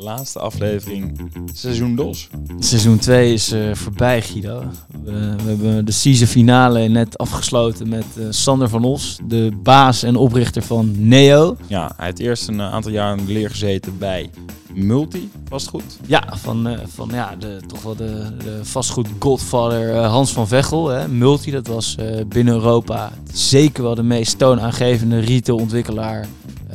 laatste 0.00 0.38
aflevering 0.38 1.20
seizoen 1.52 1.96
DOS. 1.96 2.28
Seizoen 2.58 2.98
2 2.98 3.32
is 3.32 3.52
uh, 3.52 3.74
voorbij, 3.74 4.22
Guido. 4.22 4.64
We, 5.04 5.36
we, 5.36 5.48
hebben 5.48 5.84
de 5.84 5.92
season 5.92 6.26
finale 6.26 6.88
net 6.88 7.18
afgesloten 7.18 7.88
met 7.88 8.04
uh, 8.18 8.26
Sander 8.30 8.68
van 8.68 8.84
Os, 8.84 9.18
de 9.24 9.50
baas 9.62 10.02
en 10.02 10.16
oprichter 10.16 10.62
van 10.62 11.08
Neo. 11.08 11.56
Ja, 11.66 11.92
hij 11.96 12.06
heeft 12.06 12.18
eerst 12.18 12.48
een 12.48 12.60
aantal 12.60 12.90
jaar 12.90 13.18
in 13.18 13.26
de 13.26 13.32
leer 13.32 13.50
gezeten 13.50 13.98
bij 13.98 14.30
Multi, 14.74 15.30
vastgoed. 15.48 15.98
Ja, 16.06 16.24
van, 16.36 16.68
uh, 16.68 16.78
van 16.86 17.08
ja, 17.12 17.36
de, 17.36 17.60
toch 17.66 17.82
wel 17.82 17.96
de, 17.96 18.36
de 18.44 18.60
vastgoed 18.62 19.08
godfather 19.18 19.96
Hans 19.96 20.32
van 20.32 20.48
Vechel. 20.48 20.88
Hè. 20.88 21.08
Multi, 21.08 21.50
dat 21.50 21.66
was 21.66 21.96
binnen 22.28 22.54
Europa 22.54 23.12
zeker 23.32 23.82
wel 23.82 23.94
de 23.94 24.02
meest 24.02 24.38
toonaangevende 24.38 25.18
retailontwikkelaar. 25.18 26.26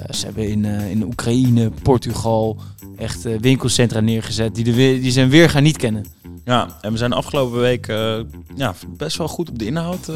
Ze 0.09 0.25
hebben 0.25 0.47
in, 0.47 0.65
in 0.65 1.03
Oekraïne, 1.03 1.71
Portugal, 1.83 2.57
echt 2.97 3.25
uh, 3.25 3.39
winkelcentra 3.39 3.99
neergezet 3.99 4.55
die, 4.55 4.63
de, 4.63 4.71
die 4.73 5.11
zijn 5.11 5.29
weer 5.29 5.49
gaan 5.49 5.63
niet 5.63 5.77
kennen. 5.77 6.05
Ja, 6.45 6.67
en 6.81 6.91
we 6.91 6.97
zijn 6.97 7.13
afgelopen 7.13 7.59
week 7.59 7.87
uh, 7.87 8.19
ja, 8.55 8.73
best 8.97 9.17
wel 9.17 9.27
goed 9.27 9.49
op 9.49 9.59
de 9.59 9.65
inhoud 9.65 10.09
uh, 10.09 10.15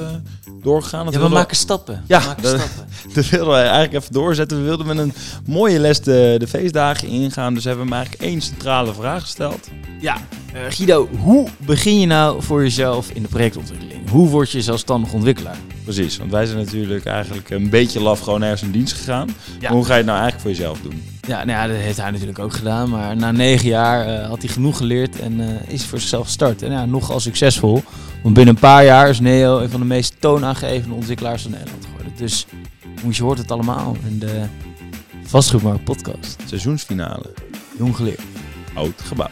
doorgegaan. 0.61 1.05
Dat 1.05 1.13
ja, 1.13 1.19
we 1.19 1.27
maken 1.27 1.55
stappen. 1.55 2.03
Ja, 2.07 2.19
maken 2.19 2.43
de, 2.43 2.47
stappen. 2.47 2.85
dat 3.13 3.29
wilden 3.29 3.53
we 3.53 3.59
eigenlijk 3.59 3.93
even 3.93 4.13
doorzetten. 4.13 4.57
We 4.57 4.63
wilden 4.63 4.85
met 4.87 4.97
een 4.97 5.13
mooie 5.45 5.79
les 5.79 6.01
de, 6.01 6.35
de 6.37 6.47
feestdagen 6.47 7.07
ingaan. 7.07 7.53
Dus 7.53 7.63
hebben 7.63 7.83
we 7.85 7.89
hem 7.89 7.99
eigenlijk 7.99 8.31
één 8.31 8.41
centrale 8.41 8.93
vraag 8.93 9.21
gesteld. 9.21 9.69
Ja, 9.99 10.17
uh, 10.55 10.61
Guido, 10.69 11.09
hoe 11.19 11.47
begin 11.57 11.99
je 11.99 12.05
nou 12.05 12.43
voor 12.43 12.61
jezelf 12.61 13.09
in 13.09 13.21
de 13.21 13.27
projectontwikkeling? 13.27 14.09
Hoe 14.09 14.29
word 14.29 14.51
je 14.51 14.61
zelfstandig 14.61 15.13
ontwikkelaar? 15.13 15.57
Precies, 15.83 16.17
want 16.17 16.31
wij 16.31 16.45
zijn 16.45 16.57
natuurlijk 16.57 17.05
eigenlijk 17.05 17.49
een 17.49 17.69
beetje 17.69 18.01
laf 18.01 18.19
gewoon 18.19 18.41
ergens 18.41 18.61
in 18.61 18.71
dienst 18.71 18.93
gegaan. 18.93 19.29
Ja. 19.59 19.71
hoe 19.71 19.85
ga 19.85 19.91
je 19.91 19.97
het 19.97 20.05
nou 20.05 20.19
eigenlijk 20.19 20.41
voor 20.41 20.51
jezelf 20.51 20.81
doen? 20.81 21.03
Ja, 21.27 21.45
nou 21.45 21.59
ja, 21.59 21.67
dat 21.67 21.77
heeft 21.77 21.97
hij 21.97 22.11
natuurlijk 22.11 22.39
ook 22.39 22.53
gedaan. 22.53 22.89
Maar 22.89 23.15
na 23.15 23.31
negen 23.31 23.67
jaar 23.67 24.07
uh, 24.07 24.27
had 24.27 24.41
hij 24.41 24.49
genoeg 24.49 24.77
geleerd 24.77 25.19
en 25.19 25.39
uh, 25.39 25.47
is 25.67 25.85
voor 25.85 25.99
zichzelf 25.99 26.25
gestart. 26.25 26.61
En 26.61 26.71
ja, 26.71 26.85
nogal 26.85 27.19
succesvol. 27.19 27.83
Want 28.23 28.35
binnen 28.35 28.53
een 28.53 28.61
paar 28.61 28.83
jaar 28.83 29.09
is 29.09 29.19
Neo 29.19 29.59
een 29.59 29.69
van 29.69 29.79
de 29.79 29.85
meest 29.85 30.15
toonaangevende 30.19 30.95
ontwikkelaars 30.95 31.41
van 31.41 31.51
Nederland 31.51 31.85
geworden. 31.85 32.13
Dus 32.17 32.45
je 33.11 33.23
hoort 33.23 33.37
het 33.37 33.51
allemaal 33.51 33.95
in 34.07 34.19
de 34.19 34.43
Vastgoedmarkt 35.23 35.83
podcast. 35.83 36.37
Seizoensfinale. 36.45 37.33
Jong 37.77 37.95
geleerd. 37.95 38.21
Oud 38.73 39.01
gebouw. 39.01 39.29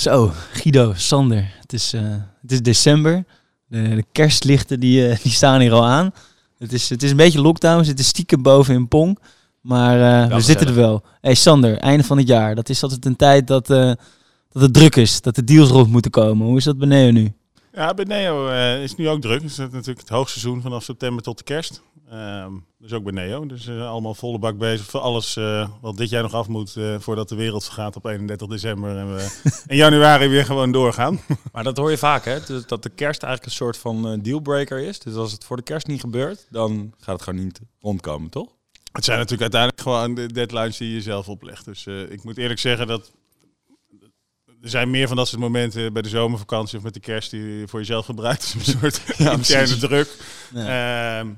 Zo, 0.00 0.32
Guido, 0.52 0.92
Sander. 0.96 1.52
Het 1.60 1.72
is, 1.72 1.94
uh, 1.94 2.00
het 2.42 2.52
is 2.52 2.62
december. 2.62 3.24
De, 3.66 3.94
de 3.94 4.04
kerstlichten 4.12 4.80
die, 4.80 5.08
uh, 5.08 5.16
die 5.22 5.32
staan 5.32 5.60
hier 5.60 5.72
al 5.72 5.86
aan. 5.86 6.10
Het 6.58 6.72
is, 6.72 6.88
het 6.88 7.02
is 7.02 7.10
een 7.10 7.16
beetje 7.16 7.40
lockdown. 7.40 7.78
We 7.78 7.84
zitten 7.84 8.04
stiekem 8.04 8.42
boven 8.42 8.74
in 8.74 8.88
Pong. 8.88 9.18
Maar 9.60 10.28
uh, 10.28 10.34
we 10.34 10.40
zitten 10.40 10.66
er 10.66 10.74
wel. 10.74 11.02
hey 11.20 11.34
Sander, 11.34 11.78
einde 11.78 12.04
van 12.04 12.18
het 12.18 12.28
jaar. 12.28 12.54
Dat 12.54 12.68
is 12.68 12.82
altijd 12.82 13.04
een 13.04 13.16
tijd 13.16 13.46
dat, 13.46 13.66
dat 13.66 13.98
het 14.52 14.74
druk 14.74 14.96
is. 14.96 15.20
Dat 15.20 15.34
de 15.34 15.44
deals 15.44 15.68
rond 15.68 15.90
moeten 15.90 16.10
komen. 16.10 16.46
Hoe 16.46 16.56
is 16.56 16.64
dat 16.64 16.78
bij 16.78 16.88
Neo 16.88 17.10
nu? 17.10 17.32
Ja, 17.72 17.94
bij 17.94 18.04
Neo 18.04 18.48
is 18.82 18.94
nu 18.94 19.08
ook 19.08 19.20
druk. 19.20 19.42
Het 19.42 19.50
is 19.50 19.56
natuurlijk 19.56 20.00
het 20.00 20.08
hoogseizoen 20.08 20.62
vanaf 20.62 20.82
september 20.82 21.22
tot 21.22 21.38
de 21.38 21.44
kerst. 21.44 21.82
Um, 22.12 22.66
dus 22.78 22.92
ook 22.92 23.02
bij 23.02 23.12
Neo. 23.12 23.46
Dus 23.46 23.66
uh, 23.66 23.88
allemaal 23.88 24.14
volle 24.14 24.38
bak 24.38 24.58
bezig 24.58 24.86
voor 24.86 25.00
alles 25.00 25.36
uh, 25.36 25.68
wat 25.80 25.96
dit 25.96 26.10
jaar 26.10 26.22
nog 26.22 26.34
af 26.34 26.48
moet 26.48 26.74
uh, 26.76 26.94
voordat 26.98 27.28
de 27.28 27.34
wereld 27.34 27.64
vergaat 27.64 27.96
op 27.96 28.04
31 28.04 28.48
december. 28.48 28.96
En 28.96 29.14
we 29.14 29.40
in 29.66 29.76
januari 29.76 30.28
weer 30.28 30.44
gewoon 30.44 30.72
doorgaan. 30.72 31.20
Maar 31.52 31.64
dat 31.64 31.76
hoor 31.76 31.90
je 31.90 31.98
vaak, 31.98 32.24
hè? 32.24 32.38
Dus 32.46 32.66
dat 32.66 32.82
de 32.82 32.88
kerst 32.88 33.22
eigenlijk 33.22 33.52
een 33.52 33.64
soort 33.64 33.78
van 33.78 34.20
dealbreaker 34.20 34.78
is. 34.78 34.98
Dus 34.98 35.14
als 35.14 35.32
het 35.32 35.44
voor 35.44 35.56
de 35.56 35.62
kerst 35.62 35.86
niet 35.86 36.00
gebeurt, 36.00 36.46
dan 36.50 36.94
gaat 36.98 37.14
het 37.14 37.22
gewoon 37.22 37.44
niet 37.44 37.60
rondkomen, 37.80 38.30
toch? 38.30 38.48
Het 38.92 39.04
zijn 39.04 39.18
natuurlijk 39.18 39.54
uiteindelijk 39.54 39.82
gewoon 39.82 40.14
de 40.14 40.32
deadlines 40.32 40.76
die 40.76 40.94
je 40.94 41.02
zelf 41.02 41.28
oplegt. 41.28 41.64
Dus 41.64 41.86
ik 41.86 42.24
moet 42.24 42.38
eerlijk 42.38 42.60
zeggen 42.60 42.86
dat 42.86 43.12
er 44.62 44.68
zijn 44.68 44.90
meer 44.90 45.08
van 45.08 45.16
dat 45.16 45.28
soort 45.28 45.40
momenten 45.40 45.92
bij 45.92 46.02
de 46.02 46.08
zomervakantie 46.08 46.78
of 46.78 46.84
met 46.84 46.94
de 46.94 47.00
kerst 47.00 47.30
die 47.30 47.42
je 47.42 47.68
voor 47.68 47.78
jezelf 47.78 48.04
gebruikt. 48.04 48.54
Dus 48.58 48.66
een 48.74 48.78
soort 48.78 49.02
ja, 49.16 49.32
interne 49.32 49.76
druk. 49.76 50.16
Ja. 50.54 51.18
Ehm, 51.18 51.28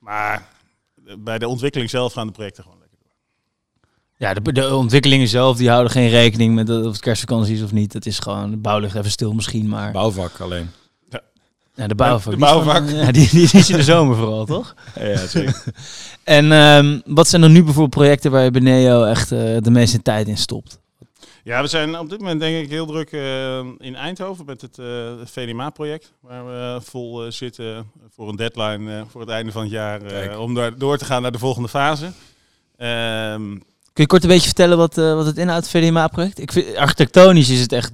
maar 0.00 0.48
bij 1.18 1.38
de 1.38 1.48
ontwikkeling 1.48 1.90
zelf 1.90 2.12
gaan 2.12 2.26
de 2.26 2.32
projecten 2.32 2.62
gewoon 2.62 2.78
lekker 2.78 2.98
door. 3.02 3.12
Ja, 4.16 4.34
de, 4.34 4.52
de 4.52 4.74
ontwikkelingen 4.74 5.28
zelf 5.28 5.56
die 5.56 5.68
houden 5.68 5.92
geen 5.92 6.08
rekening 6.08 6.54
met 6.54 6.70
of 6.70 6.84
het 6.84 7.00
kerstvakantie 7.00 7.54
is 7.54 7.62
of 7.62 7.72
niet. 7.72 7.92
Het 7.92 8.06
is 8.06 8.18
gewoon, 8.18 8.50
de 8.50 8.56
bouw 8.56 8.78
ligt 8.78 8.94
even 8.94 9.10
stil 9.10 9.32
misschien, 9.32 9.68
maar... 9.68 9.92
Bouwvak 9.92 10.40
alleen. 10.40 10.70
Ja, 11.08 11.20
ja 11.74 11.86
de 11.86 11.94
bouwvak. 11.94 12.32
De 12.32 12.38
bouwvak. 12.38 12.86
Die, 12.86 12.96
ja, 12.96 13.12
die, 13.12 13.28
die, 13.30 13.48
is 13.52 13.70
in 13.70 13.76
de 13.76 13.82
zomer 13.82 14.16
vooral, 14.16 14.44
toch? 14.44 14.74
Ja, 15.00 15.26
zeker. 15.26 15.62
en 16.24 16.52
um, 16.52 17.02
wat 17.04 17.28
zijn 17.28 17.42
er 17.42 17.50
nu 17.50 17.62
bijvoorbeeld 17.62 17.94
projecten 17.94 18.30
waar 18.30 18.44
je 18.44 18.50
bij 18.50 18.60
Neo 18.60 19.04
echt 19.04 19.32
uh, 19.32 19.56
de 19.60 19.70
meeste 19.70 20.02
tijd 20.02 20.28
in 20.28 20.38
stopt? 20.38 20.79
Ja, 21.50 21.62
we 21.62 21.68
zijn 21.68 21.98
op 21.98 22.10
dit 22.10 22.18
moment 22.18 22.40
denk 22.40 22.64
ik 22.64 22.70
heel 22.70 22.86
druk 22.86 23.12
uh, 23.12 23.58
in 23.78 23.94
Eindhoven 23.94 24.44
met 24.44 24.60
het 24.60 24.78
uh, 24.78 24.86
VDMA-project. 25.24 26.12
Waar 26.20 26.46
we 26.46 26.80
vol 26.82 27.24
uh, 27.24 27.30
zitten 27.30 27.90
voor 28.14 28.28
een 28.28 28.36
deadline 28.36 29.04
voor 29.08 29.20
het 29.20 29.30
einde 29.30 29.52
van 29.52 29.62
het 29.62 29.70
jaar. 29.70 30.38
om 30.38 30.54
daar 30.54 30.78
door 30.78 30.98
te 30.98 31.04
gaan 31.04 31.22
naar 31.22 31.32
de 31.32 31.38
volgende 31.38 31.68
fase. 31.68 32.04
Um, 32.04 33.62
Kun 33.92 34.04
je 34.04 34.06
kort 34.06 34.22
een 34.22 34.28
beetje 34.28 34.46
vertellen 34.46 34.76
wat, 34.76 34.94
wat 34.94 35.26
het 35.26 35.36
inhoudt, 35.36 35.72
het 35.72 35.82
VDMA-project? 35.82 36.38
Ik 36.38 36.52
vind, 36.52 36.76
architectonisch 36.76 37.50
is 37.50 37.60
het 37.60 37.72
echt 37.72 37.92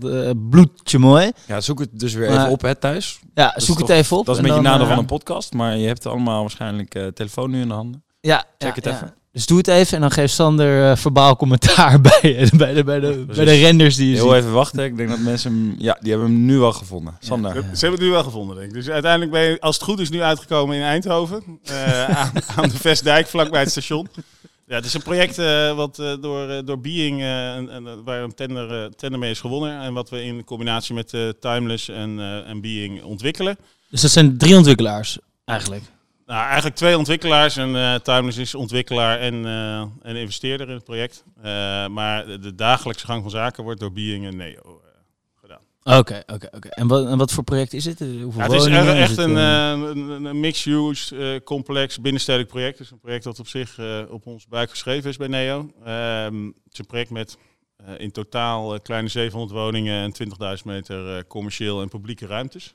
bloedje 0.51 0.99
mooi. 0.99 1.33
Ja, 1.47 1.61
zoek 1.61 1.79
het 1.79 1.99
dus 1.99 2.15
weer 2.15 2.31
even 2.31 2.51
op 2.51 2.63
hè, 2.63 2.75
thuis. 2.75 3.21
Ja, 3.35 3.55
zoek 3.57 3.79
het 3.79 3.89
even 3.89 4.17
op. 4.17 4.27
Dat 4.27 4.35
is 4.35 4.43
een 4.43 4.49
beetje 4.49 4.63
nadeel 4.63 4.87
van 4.87 4.99
een 4.99 5.07
podcast, 5.07 5.53
maar 5.53 5.77
je 5.77 5.87
hebt 5.87 6.07
allemaal 6.07 6.41
waarschijnlijk 6.41 7.11
telefoon 7.15 7.51
nu 7.51 7.61
in 7.61 7.69
de 7.69 7.75
handen. 7.75 8.05
Ja, 8.21 8.45
Check 8.59 8.69
ja, 8.69 8.75
het 8.75 8.87
even. 8.87 9.15
Dus 9.37 9.47
doe 9.47 9.59
het 9.59 9.69
even 9.69 9.95
en 9.95 10.01
dan 10.01 10.11
geeft 10.11 10.35
Sander 10.35 10.91
uh, 10.91 10.97
verbaal 10.97 11.37
commentaar 11.37 12.01
bij, 12.21 12.49
bij, 12.57 12.75
de, 12.75 12.85
bij, 12.85 13.01
de, 13.01 13.25
bij 13.27 13.45
de 13.45 13.55
renders 13.55 13.97
die 13.97 14.09
je 14.09 14.15
Heel 14.15 14.25
ziet. 14.25 14.35
even 14.35 14.53
wachten, 14.53 14.85
ik 14.85 14.97
denk 14.97 15.09
dat 15.09 15.19
mensen 15.19 15.53
hem, 15.53 15.75
ja, 15.79 15.99
die 16.01 16.11
hebben 16.11 16.31
hem 16.31 16.45
nu 16.45 16.59
wel 16.59 16.73
gevonden. 16.73 17.17
Sander. 17.21 17.55
Ja, 17.55 17.61
Ze 17.61 17.69
hebben 17.81 17.91
het 17.91 18.01
nu 18.01 18.11
wel 18.11 18.23
gevonden, 18.23 18.57
denk 18.57 18.69
ik. 18.69 18.75
Dus 18.75 18.89
uiteindelijk 18.89 19.31
ben 19.31 19.43
je, 19.43 19.61
als 19.61 19.75
het 19.75 19.85
goed 19.85 19.99
is, 19.99 20.11
nu 20.11 20.23
uitgekomen 20.23 20.77
in 20.77 20.83
Eindhoven. 20.83 21.43
Uh, 21.71 22.05
aan, 22.05 22.33
aan, 22.57 22.69
de 22.69 22.77
Vestdijk, 22.77 23.27
vlakbij 23.27 23.61
het 23.61 23.71
station. 23.71 24.09
Ja, 24.67 24.75
het 24.75 24.85
is 24.85 24.95
een 24.95 25.03
project 25.03 25.39
uh, 25.39 25.75
wat 25.75 25.97
door, 25.97 26.65
door 26.65 26.81
Being, 26.81 27.21
waar 28.05 28.23
een 28.23 28.35
tender, 28.35 28.97
tender 28.97 29.19
mee 29.19 29.31
is 29.31 29.41
gewonnen. 29.41 29.81
En 29.81 29.93
wat 29.95 30.11
we 30.11 30.23
in 30.23 30.45
combinatie 30.45 30.95
met 30.95 31.15
Timeless 31.41 31.89
en, 31.89 32.21
en 32.47 32.61
Being 32.61 33.03
ontwikkelen. 33.03 33.57
Dus 33.91 34.01
dat 34.01 34.11
zijn 34.11 34.39
drie 34.39 34.57
ontwikkelaars 34.57 35.19
eigenlijk? 35.45 35.83
Nou, 36.27 36.45
eigenlijk 36.45 36.77
twee 36.77 36.99
ontwikkelaars. 36.99 37.57
En 37.57 37.69
uh, 37.75 37.95
Timeless 37.95 38.39
is 38.39 38.55
ontwikkelaar 38.55 39.19
en, 39.19 39.35
uh, 39.35 39.81
en 39.81 40.17
investeerder 40.17 40.69
in 40.69 40.75
het 40.75 40.85
project. 40.85 41.25
Uh, 41.39 41.45
maar 41.87 42.27
de, 42.27 42.39
de, 42.39 42.55
dagelijkse 42.55 43.07
gang 43.07 43.23
van 43.23 43.31
zaken 43.31 43.65
wordt 43.65 43.81
door 43.81 43.93
Being 43.93 44.27
en 44.27 44.37
Neo 44.37 44.81
gedaan. 45.35 45.61
Oké, 45.83 46.23
oké, 46.27 46.49
oké. 46.53 46.69
En 46.69 46.87
wat, 46.87 47.07
en 47.07 47.19
wat 47.19 47.33
voor 47.33 47.45
project 47.45 47.73
is 47.73 47.85
het? 47.85 47.99
Hoeveel 47.99 48.43
ja, 48.43 48.43
het 48.43 48.53
is 48.53 48.67
echt, 48.67 48.87
echt 48.87 49.17
een, 49.17 49.37
een, 49.37 50.25
een 50.25 50.41
mixed-use, 50.41 51.41
complex, 51.45 52.01
binnenstedelijk 52.01 52.51
project. 52.51 52.79
Het 52.79 52.87
is 52.87 52.93
een 52.93 53.01
project 53.01 53.25
dat 53.25 53.39
op 53.39 53.49
zich 53.49 53.79
op 54.09 54.27
ons 54.27 54.47
buik 54.47 54.71
geschreven 54.71 55.11
is 55.11 55.17
bij 55.17 55.29
Neo. 55.29 55.71
Ehm, 55.85 56.45
het 56.45 56.73
is 56.73 56.79
een 56.79 56.87
project 56.87 57.11
met 57.11 57.39
in 57.97 58.11
totaal 58.11 58.81
kleine 58.81 59.09
700 59.09 59.53
woningen 59.53 60.03
en 60.03 60.13
20.000 60.59 60.65
meter 60.65 61.27
commercieel 61.27 61.83
en 61.83 61.89
publieke 61.89 62.27
ruimtes. 62.27 62.75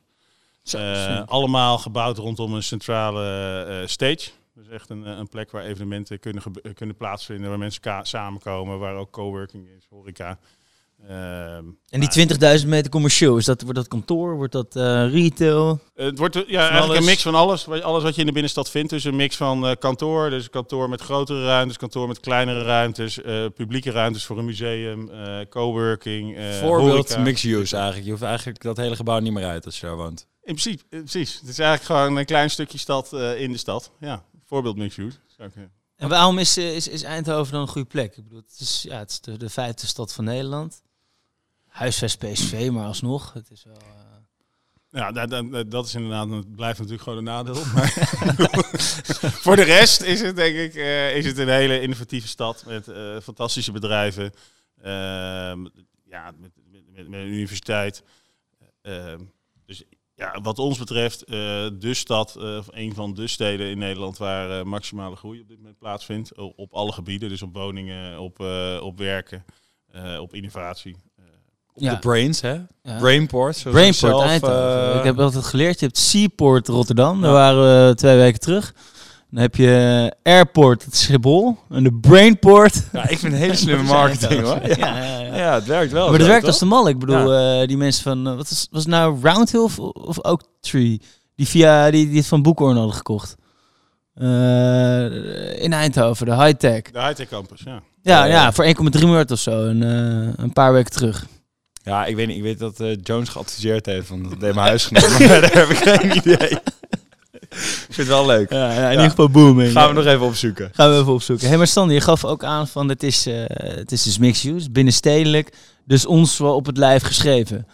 Uh, 0.75 1.22
allemaal 1.25 1.77
gebouwd 1.77 2.17
rondom 2.17 2.53
een 2.53 2.63
centrale 2.63 3.81
uh, 3.81 3.88
stage. 3.88 4.29
Dus 4.55 4.67
echt 4.67 4.89
een, 4.89 5.05
een 5.05 5.27
plek 5.27 5.51
waar 5.51 5.63
evenementen 5.63 6.19
kunnen, 6.19 6.44
kunnen 6.73 6.95
plaatsvinden, 6.95 7.49
waar 7.49 7.57
mensen 7.57 7.99
samenkomen, 8.01 8.79
waar 8.79 8.95
ook 8.95 9.11
coworking 9.11 9.67
is, 9.77 9.85
horeca. 9.89 10.39
Uh, 11.09 11.55
en 11.55 11.99
die 11.99 12.27
20.000 12.61 12.67
meter 12.67 12.91
commercieel, 12.91 13.38
is 13.38 13.45
dat, 13.45 13.61
wordt 13.61 13.77
dat 13.77 13.88
kantoor, 13.88 14.35
wordt 14.35 14.51
dat 14.51 14.75
retail? 15.11 15.79
Het 15.95 16.17
wordt 16.17 16.35
ja, 16.35 16.59
eigenlijk 16.59 16.83
alles. 16.83 16.97
een 16.97 17.05
mix 17.05 17.22
van 17.22 17.35
alles. 17.35 17.67
Alles 17.67 18.03
wat 18.03 18.16
je 18.16 18.19
in 18.19 18.28
de 18.28 18.33
binnenstad 18.33 18.69
vindt. 18.69 18.89
Dus 18.89 19.03
een 19.03 19.16
mix 19.16 19.35
van 19.35 19.75
kantoor, 19.79 20.29
dus 20.29 20.49
kantoor 20.49 20.90
met 20.90 21.02
grotere 21.02 21.46
ruimtes, 21.46 21.78
kantoor 21.78 22.07
met 22.07 22.19
kleinere 22.19 22.64
ruimtes, 22.64 23.19
publieke 23.55 23.91
ruimtes 23.91 24.25
voor 24.25 24.37
een 24.37 24.46
museum, 24.46 25.09
coworking. 25.49 26.37
Voorbeeld 26.59 27.17
mixed 27.17 27.52
use 27.52 27.75
eigenlijk. 27.75 28.05
Je 28.05 28.11
hoeft 28.11 28.23
eigenlijk 28.23 28.61
dat 28.61 28.78
hele 28.78 28.96
gebouw 28.96 29.19
niet 29.19 29.34
meer 29.34 29.46
uit 29.46 29.66
als 29.66 29.79
je 29.79 29.85
daar 29.85 29.96
woont. 29.96 30.29
In 30.52 30.58
principe, 30.58 30.84
precies. 30.90 31.40
Het 31.40 31.50
is 31.50 31.59
eigenlijk 31.59 32.00
gewoon 32.00 32.18
een 32.18 32.26
klein 32.26 32.50
stukje 32.50 32.78
stad 32.78 33.14
uh, 33.14 33.42
in 33.42 33.52
de 33.52 33.58
stad. 33.58 33.92
Ja, 34.00 34.24
voorbeeld 34.46 34.78
mixed 34.78 35.06
use. 35.06 35.18
En 35.96 36.09
waarom 36.09 36.38
is, 36.38 36.58
is, 36.58 36.88
is 36.88 37.03
Eindhoven 37.03 37.53
dan 37.53 37.62
een 37.62 37.68
goede 37.68 37.88
plek? 37.88 38.18
Ik 38.18 38.24
bedoel, 38.24 38.42
het 38.48 38.59
is, 38.59 38.82
ja, 38.88 38.98
het 38.98 39.09
is 39.09 39.22
de, 39.22 39.38
de 39.38 39.50
vijfde 39.50 39.88
stad 39.88 40.14
van 40.14 40.24
Nederland. 40.24 40.82
Huisvest 41.68 42.18
PSV, 42.18 42.70
maar 42.72 42.86
alsnog. 42.86 43.34
Het 43.34 43.52
is 43.52 43.64
wel... 43.64 43.76
Uh... 43.76 45.00
Ja, 45.02 45.12
dat, 45.12 45.30
dat, 45.30 45.72
dat, 45.72 45.86
is 45.86 45.96
inderdaad, 45.96 46.56
blijft 46.56 46.78
natuurlijk 46.78 47.03
gewoon 47.03 47.18
een 47.18 47.24
nadeel. 47.24 47.66
Maar 47.74 47.90
voor 49.46 49.56
de 49.56 49.64
rest 49.64 50.02
is 50.02 50.22
het 50.22 50.36
denk 50.36 50.56
ik 50.56 50.76
uh, 50.76 51.16
is 51.16 51.26
het 51.26 51.38
een 51.38 51.50
hele 51.50 51.82
innovatieve 51.82 52.28
stad 52.28 52.64
met 52.66 52.88
uh, 52.88 53.20
fantastische 53.20 53.72
bedrijven. 53.72 54.34
ja, 54.82 55.56
met, 55.56 55.72
met, 56.72 56.84
met, 56.92 57.08
met, 57.09 57.20
een 57.20 57.28
universiteit. 57.28 58.03
dus 59.66 59.84
ja, 60.22 60.40
wat 60.41 60.59
ons 60.59 60.78
betreft, 60.78 61.23
eh, 61.23 61.34
de 61.79 61.94
stad, 61.94 62.35
eh, 62.35 62.58
of 62.58 62.68
een 62.72 62.94
van 62.94 63.14
de 63.14 63.28
steden 63.28 63.70
in 63.70 63.78
Nederland 63.78 64.18
waar 64.18 64.59
eh, 64.59 64.64
maximale 64.66 65.16
groei 65.16 65.41
op 65.41 65.47
dit 65.47 65.58
moment 65.58 65.78
plaatsvindt. 65.78 66.32
Op 66.56 66.73
alle 66.73 66.91
gebieden, 66.91 67.29
dus 67.29 67.41
op 67.41 67.53
woningen, 67.53 68.20
op, 68.20 68.40
eh, 68.40 68.79
op 68.84 68.97
werken, 68.97 69.46
eh, 69.91 70.20
op 70.20 70.34
innovatie. 70.34 70.96
Eh, 71.18 71.23
Op 71.73 71.82
Ja. 71.82 71.94
de 71.94 72.00
Brains, 72.00 72.41
hè? 72.41 72.52
Ja. 72.84 72.97
Brainport. 73.00 73.56
zoals 73.58 73.78
Brainport, 73.78 74.32
ik 74.32 74.40
zelf, 74.40 74.97
ik 74.97 75.03
heb 75.03 75.20
altijd 75.20 75.44
geleerd, 75.46 75.79
je 75.79 75.85
hebt 75.85 75.97
Seaport 75.97 76.67
Rotterdam, 76.67 77.22
daar 77.22 77.32
waren 77.32 77.88
we 77.88 77.96
twee 77.96 78.17
weken 78.17 78.40
terug. 78.40 78.74
Dan 79.31 79.41
heb 79.41 79.55
je 79.55 80.13
Airport, 80.23 80.85
is 80.91 81.01
Schiphol. 81.01 81.57
En 81.69 81.83
de 81.83 81.93
Brainport. 81.93 82.83
Ja, 82.91 83.09
ik 83.09 83.17
vind 83.19 83.33
het 83.33 83.41
hele 83.41 83.55
slimme 83.55 83.83
marketing, 83.97 84.41
hoor. 84.41 84.59
Ja, 84.67 84.75
Ja, 84.78 85.03
ja, 85.03 85.19
ja. 85.19 85.35
ja 85.35 85.53
het 85.53 85.66
werkt 85.66 85.91
wel. 85.91 86.09
maar 86.09 86.17
dat 86.17 86.28
zo, 86.28 86.31
werkt 86.31 86.47
als 86.47 86.59
de 86.59 86.66
mal. 86.66 86.87
Ik 86.87 86.99
bedoel, 86.99 87.33
eh, 87.33 87.67
die 87.67 87.78
mensen 87.78 88.03
van, 88.03 88.28
eh, 88.28 88.35
wat 88.35 88.49
is, 88.49 88.67
was 88.72 88.81
het 88.81 88.91
nou 88.91 89.19
Roundhill 89.22 89.59
of, 89.61 89.79
of 89.79 90.25
Oak 90.25 90.43
Tree? 90.59 91.01
Die, 91.35 91.47
via, 91.47 91.91
die, 91.91 92.07
die 92.07 92.17
het 92.17 92.28
van 92.28 92.41
Boekhoorn 92.41 92.75
hadden 92.75 92.95
gekocht. 92.95 93.35
Eh, 94.13 95.61
in 95.63 95.73
Eindhoven, 95.73 96.25
de 96.25 96.35
high-tech. 96.35 96.81
De 96.81 96.99
high-tech 96.99 97.28
campus, 97.28 97.61
ja. 97.66 97.81
Ja, 98.01 98.25
ja, 98.25 98.51
voor 98.51 98.66
1,3 98.66 98.72
miljard 98.91 99.31
of 99.31 99.39
zo. 99.39 99.66
Een, 99.66 99.81
een 100.41 100.53
paar 100.53 100.73
weken 100.73 100.91
terug. 100.91 101.25
Ja, 101.83 102.05
ik 102.05 102.16
weet 102.16 102.28
niet. 102.28 102.37
Ik 102.37 102.43
weet 102.43 102.59
dat 102.59 102.83
Jones 103.03 103.29
geadviseerd 103.29 103.85
heeft 103.85 104.07
van 104.07 104.23
dat 104.23 104.39
deed 104.39 104.53
mijn 104.53 104.67
huisgenoot. 104.67 105.09
maar 105.09 105.28
verder 105.28 105.53
heb 105.53 105.69
ik 105.69 105.78
geen 105.78 106.16
idee. 106.17 106.57
Ik 107.91 107.97
vind 107.97 108.08
het 108.08 108.17
wel 108.17 108.26
leuk. 108.26 108.52
Ja, 108.52 108.70
in 108.72 108.82
Ja. 108.82 108.91
ieder 108.91 109.09
geval 109.09 109.29
booming. 109.29 109.72
Gaan 109.72 109.88
we 109.88 109.93
nog 109.93 110.05
even 110.05 110.26
opzoeken. 110.26 110.70
Gaan 110.73 110.90
we 110.91 110.99
even 110.99 111.14
opzoeken. 111.14 111.49
Hé, 111.49 111.58
maar 111.58 111.67
Sander, 111.67 111.96
je 111.96 112.02
gaf 112.02 112.26
ook 112.26 112.43
aan 112.43 112.67
van 112.67 112.90
het 112.90 113.03
is, 113.03 113.26
eh, 113.26 113.43
het 113.47 113.91
is 113.91 114.03
dus 114.03 114.17
mixed 114.17 114.52
use, 114.53 114.72
binnenstedelijk. 114.72 115.53
Dus 115.85 116.05
ons 116.05 116.38
wel 116.38 116.55
op 116.55 116.66
het 116.66 116.78
lijf 116.78 117.03
geschreven. 117.03 117.67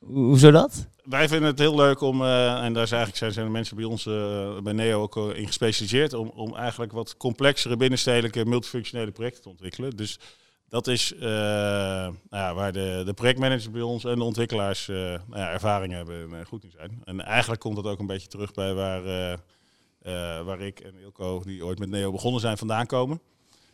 Ho- 0.00 0.12
Hoezo 0.12 0.50
dat? 0.50 0.86
Wij 1.04 1.28
vinden 1.28 1.48
het 1.48 1.58
heel 1.58 1.76
leuk 1.76 2.00
om, 2.00 2.22
eh, 2.22 2.64
en 2.64 2.72
daar 2.72 2.86
zijn 2.86 3.00
eigenlijk 3.00 3.16
zijn, 3.16 3.32
zijn 3.32 3.46
de 3.46 3.52
mensen 3.52 3.76
bij 3.76 3.84
ons 3.84 4.06
eh, 4.06 4.58
bij 4.62 4.72
NEO 4.72 5.02
ook 5.02 5.16
eh, 5.16 5.38
in 5.40 5.46
gespecialiseerd, 5.46 6.12
om, 6.12 6.28
om 6.34 6.56
eigenlijk 6.56 6.92
wat 6.92 7.16
complexere 7.16 7.76
binnenstedelijke 7.76 8.44
multifunctionele 8.44 9.10
projecten 9.10 9.42
te 9.42 9.48
ontwikkelen. 9.48 9.96
Dus 9.96 10.18
dat 10.68 10.86
is 10.86 11.14
eh, 11.14 11.20
nou 11.20 12.14
ja, 12.30 12.54
waar 12.54 12.72
de, 12.72 13.02
de 13.06 13.12
projectmanagers 13.12 13.70
bij 13.70 13.82
ons 13.82 14.04
en 14.04 14.14
de 14.18 14.24
ontwikkelaars 14.24 14.88
eh, 14.88 14.96
nou 14.96 15.20
ja, 15.34 15.50
ervaring 15.50 15.92
hebben 15.92 16.20
en 16.20 16.38
eh, 16.40 16.46
goed 16.46 16.64
in 16.64 16.72
zijn. 16.76 17.00
En 17.04 17.20
eigenlijk 17.24 17.60
komt 17.60 17.76
dat 17.76 17.86
ook 17.86 17.98
een 17.98 18.06
beetje 18.06 18.28
terug 18.28 18.52
bij 18.52 18.74
waar, 18.74 19.04
eh, 19.04 19.32
eh, 19.32 19.38
waar 20.44 20.60
ik 20.60 20.80
en 20.80 20.94
Ilko, 21.02 21.42
die 21.44 21.64
ooit 21.64 21.78
met 21.78 21.88
NEO 21.88 22.10
begonnen 22.10 22.40
zijn, 22.40 22.58
vandaan 22.58 22.86
komen. 22.86 23.20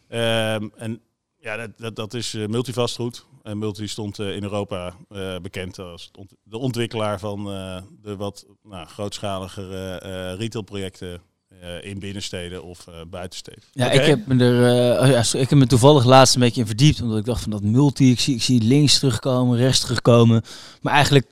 Ehm, 0.09 0.69
en 0.77 1.01
ja, 1.41 1.57
dat, 1.57 1.71
dat, 1.77 1.97
dat 1.97 2.15
is 2.15 2.35
eh, 2.35 2.47
multivastgoed. 2.47 3.27
En 3.43 3.59
Multi 3.59 3.89
stond 3.89 4.19
eh, 4.19 4.37
in 4.37 4.43
Europa 4.43 4.95
eh, 5.09 5.37
bekend 5.43 5.79
als 5.79 6.11
de 6.43 6.59
ontwikkelaar 6.59 7.19
van 7.19 7.53
eh, 7.53 7.77
de 8.03 8.17
wat 8.17 8.47
nou, 8.63 8.87
grootschaligere 8.87 9.99
eh, 9.99 10.39
retailprojecten 10.39 11.21
eh, 11.61 11.85
in 11.85 11.99
binnensteden 11.99 12.63
of 12.63 12.87
eh, 12.87 12.95
buitensteden. 13.11 13.63
Ja, 13.73 13.91
ik 13.91 14.07
heb 14.07 14.27
me 14.27 14.45
er, 14.45 14.95
eh, 14.97 15.03
oh 15.03 15.09
ja, 15.09 15.39
ik 15.39 15.51
heb 15.51 15.59
me 15.59 15.67
toevallig 15.67 16.05
laatst 16.05 16.35
een 16.35 16.41
beetje 16.41 16.61
in 16.61 16.67
verdiept, 16.67 17.03
omdat 17.03 17.19
ik 17.19 17.25
dacht 17.25 17.43
van 17.43 17.51
dat 17.51 17.63
multi, 17.63 18.11
ik 18.11 18.21
zie, 18.21 18.35
ik 18.35 18.43
zie 18.43 18.63
links 18.63 18.99
terugkomen, 18.99 19.57
rechts 19.59 19.81
terugkomen, 19.81 20.43
maar 20.81 20.93
eigenlijk 20.93 21.27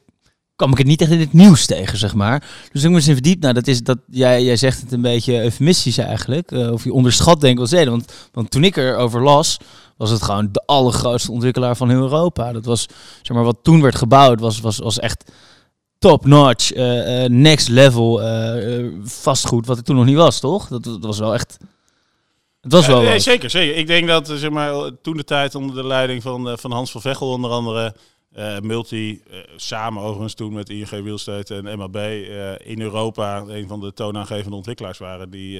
kwam 0.58 0.70
ik 0.70 0.78
het 0.78 0.87
niet 0.87 1.00
echt 1.00 1.10
in 1.10 1.20
het 1.20 1.32
nieuws 1.32 1.66
tegen, 1.66 1.99
zeg 1.99 2.14
maar. 2.14 2.49
Dus 2.72 2.84
ik 2.84 2.90
moest 2.90 3.08
in 3.08 3.12
verdiept. 3.12 3.43
Nou, 3.43 3.55
dat 3.55 3.66
is 3.66 3.82
dat 3.82 3.99
jij, 4.10 4.43
jij 4.43 4.56
zegt 4.56 4.81
het 4.81 4.93
een 4.93 5.00
beetje 5.00 5.43
eufemistisch 5.43 5.99
eigenlijk, 5.99 6.52
eh, 6.52 6.72
of 6.72 6.84
je 6.84 6.93
onderschat 6.93 7.40
denk 7.40 7.52
ik 7.52 7.58
wel 7.58 7.66
zeden, 7.66 7.90
want, 7.90 8.12
want 8.32 8.50
toen 8.50 8.64
ik 8.64 8.76
erover 8.76 9.22
las, 9.22 9.56
was 9.96 10.10
het 10.10 10.22
gewoon 10.22 10.49
de 10.52 10.62
allergrootste 10.66 11.32
ontwikkelaar 11.32 11.76
van 11.76 11.88
heel 11.88 12.00
Europa. 12.00 12.52
Dat 12.52 12.64
was, 12.64 12.87
zeg 13.22 13.37
maar, 13.37 13.44
wat 13.44 13.58
toen 13.62 13.82
werd 13.82 13.94
gebouwd, 13.94 14.40
was, 14.40 14.60
was, 14.60 14.78
was 14.78 14.99
echt 14.99 15.32
top-notch, 15.99 16.72
eh, 16.72 17.25
eh, 17.25 17.31
next 17.31 17.69
level 17.69 18.20
vastgoed, 19.02 19.66
wat 19.66 19.76
het 19.76 19.87
toen 19.87 19.96
nog 19.96 20.05
niet 20.05 20.16
was, 20.16 20.40
toch? 20.40 20.69
Dat, 20.69 20.84
dat 20.84 21.05
was 21.05 21.19
wel 21.19 21.34
echt... 21.34 21.56
Het 22.60 22.72
was 22.72 22.87
Ja, 22.87 22.93
wel 22.93 23.02
nee, 23.02 23.19
zeker, 23.19 23.50
zeker. 23.50 23.76
Ik 23.76 23.87
denk 23.87 24.08
dat 24.08 24.32
zeg 24.34 24.50
maar, 24.50 24.90
toen 25.02 25.16
de 25.16 25.25
tijd 25.25 25.55
onder 25.55 25.75
de 25.75 25.87
leiding 25.87 26.22
van, 26.22 26.58
van 26.58 26.72
Hans 26.72 26.90
van 26.90 27.00
Vechel 27.00 27.31
onder 27.31 27.50
andere, 27.50 27.94
eh, 28.33 28.59
Multi, 28.61 29.23
eh, 29.31 29.39
samen 29.57 30.03
overigens 30.03 30.35
toen 30.35 30.53
met 30.53 30.69
ING 30.69 30.89
Real 30.89 31.15
Estate 31.15 31.55
en 31.55 31.79
MAB, 31.79 31.97
eh, 31.97 32.53
in 32.59 32.81
Europa 32.81 33.39
een 33.47 33.69
van 33.69 33.81
de 33.81 33.93
toonaangevende 33.93 34.57
ontwikkelaars 34.57 34.99
waren 34.99 35.31
die 35.31 35.59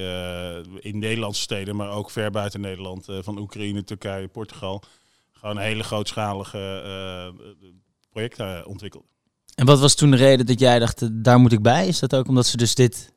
in 0.81 0.99
Nederlandse 0.99 1.43
steden, 1.43 1.77
maar 1.77 1.91
ook 1.91 2.11
ver 2.11 2.31
buiten 2.31 2.61
Nederland, 2.61 3.07
van 3.21 3.39
Oekraïne, 3.39 3.85
Turkije, 3.85 4.29
Portugal, 4.29 4.83
gewoon 5.33 5.57
een 5.57 5.63
hele 5.63 5.83
grootschalige 5.83 7.33
projecten 8.11 8.67
ontwikkelden. 8.67 9.09
En 9.55 9.67
wat 9.67 9.81
was 9.81 9.95
toen 9.95 10.11
de 10.11 10.17
reden 10.17 10.47
dat 10.47 10.61
jij 10.61 10.79
dacht, 10.79 11.25
daar 11.25 11.39
moet 11.39 11.53
ik 11.53 11.63
bij? 11.63 11.87
Is 11.87 11.99
dat 11.99 12.15
ook 12.15 12.29
omdat 12.29 12.47
ze 12.47 12.57
dus 12.57 12.75
dit 12.75 13.13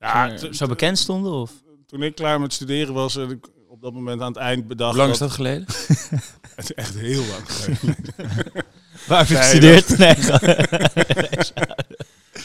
Ja, 0.00 0.34
t- 0.34 0.56
zo 0.56 0.66
bekend 0.66 0.98
stonden? 0.98 1.32
Of? 1.32 1.52
Toen 1.86 2.02
ik 2.02 2.14
klaar 2.14 2.40
met 2.40 2.52
studeren 2.52 2.94
was, 2.94 3.18
op 3.76 3.82
dat 3.82 3.92
moment 3.92 4.20
aan 4.20 4.28
het 4.28 4.36
eind 4.36 4.66
bedacht. 4.66 4.90
Hoe 4.90 5.00
lang 5.00 5.12
is 5.12 5.18
dat- 5.18 5.30
geleden? 5.30 5.64
Het 6.56 6.64
is 6.64 6.72
echt 6.74 6.94
heel 6.98 7.24
lang 7.24 7.42
geleden. 7.52 8.04
Waar 9.08 9.18
heb 9.18 9.28
je 9.28 9.36
gestudeerd? 9.36 9.98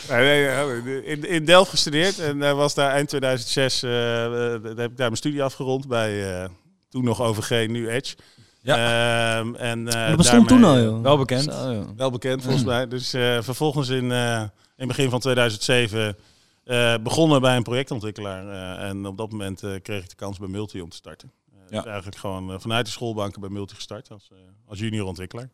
Nee, 0.09 1.03
in, 1.03 1.27
in 1.29 1.45
Delft 1.45 1.69
gestudeerd 1.69 2.19
en 2.19 2.43
eh, 2.43 2.53
was 2.53 2.73
daar 2.73 2.91
eind 2.91 3.09
2006, 3.09 3.83
eh, 3.83 4.25
eh, 4.25 4.51
heb 4.63 4.63
ik 4.65 4.77
daar 4.77 4.91
mijn 4.97 5.15
studie 5.15 5.43
afgerond 5.43 5.87
bij 5.87 6.41
eh, 6.43 6.49
toen 6.89 7.03
nog 7.03 7.21
OVG, 7.21 7.67
nu 7.67 7.89
Edge. 7.89 8.15
Ja. 8.61 8.75
Ehm, 9.39 9.55
en, 9.55 9.87
eh, 9.87 10.07
dat 10.07 10.17
bestond 10.17 10.47
toen 10.47 10.63
al, 10.63 10.79
joh. 10.79 11.01
Wel 11.01 11.17
bekend. 11.17 11.43
Zo, 11.43 11.73
joh. 11.73 11.87
Wel 11.97 12.11
bekend 12.11 12.41
volgens 12.43 12.63
mij. 12.63 12.87
Dus 12.87 13.13
eh, 13.13 13.37
vervolgens 13.41 13.89
in, 13.89 14.11
eh, 14.11 14.39
in 14.41 14.47
het 14.75 14.87
begin 14.87 15.09
van 15.09 15.19
2007 15.19 16.15
eh, 16.71 16.95
begonnen 17.03 17.41
bij 17.41 17.55
een 17.55 17.63
projectontwikkelaar. 17.63 18.47
eh, 18.47 18.89
en 18.89 19.05
op 19.05 19.17
dat 19.17 19.31
moment 19.31 19.63
eh, 19.63 19.75
kreeg 19.81 20.03
ik 20.03 20.09
de 20.09 20.15
kans 20.15 20.39
bij 20.39 20.47
Multi 20.47 20.81
om 20.81 20.89
te 20.89 20.95
starten. 20.95 21.31
Ja. 21.51 21.77
Dus 21.77 21.85
eigenlijk 21.85 22.17
gewoon 22.17 22.61
vanuit 22.61 22.85
de 22.85 22.91
schoolbanken 22.91 23.41
bij 23.41 23.49
Multi 23.49 23.75
gestart 23.75 24.11
als, 24.11 24.29
als 24.65 24.79
junior 24.79 25.07
ontwikkelaar. 25.07 25.49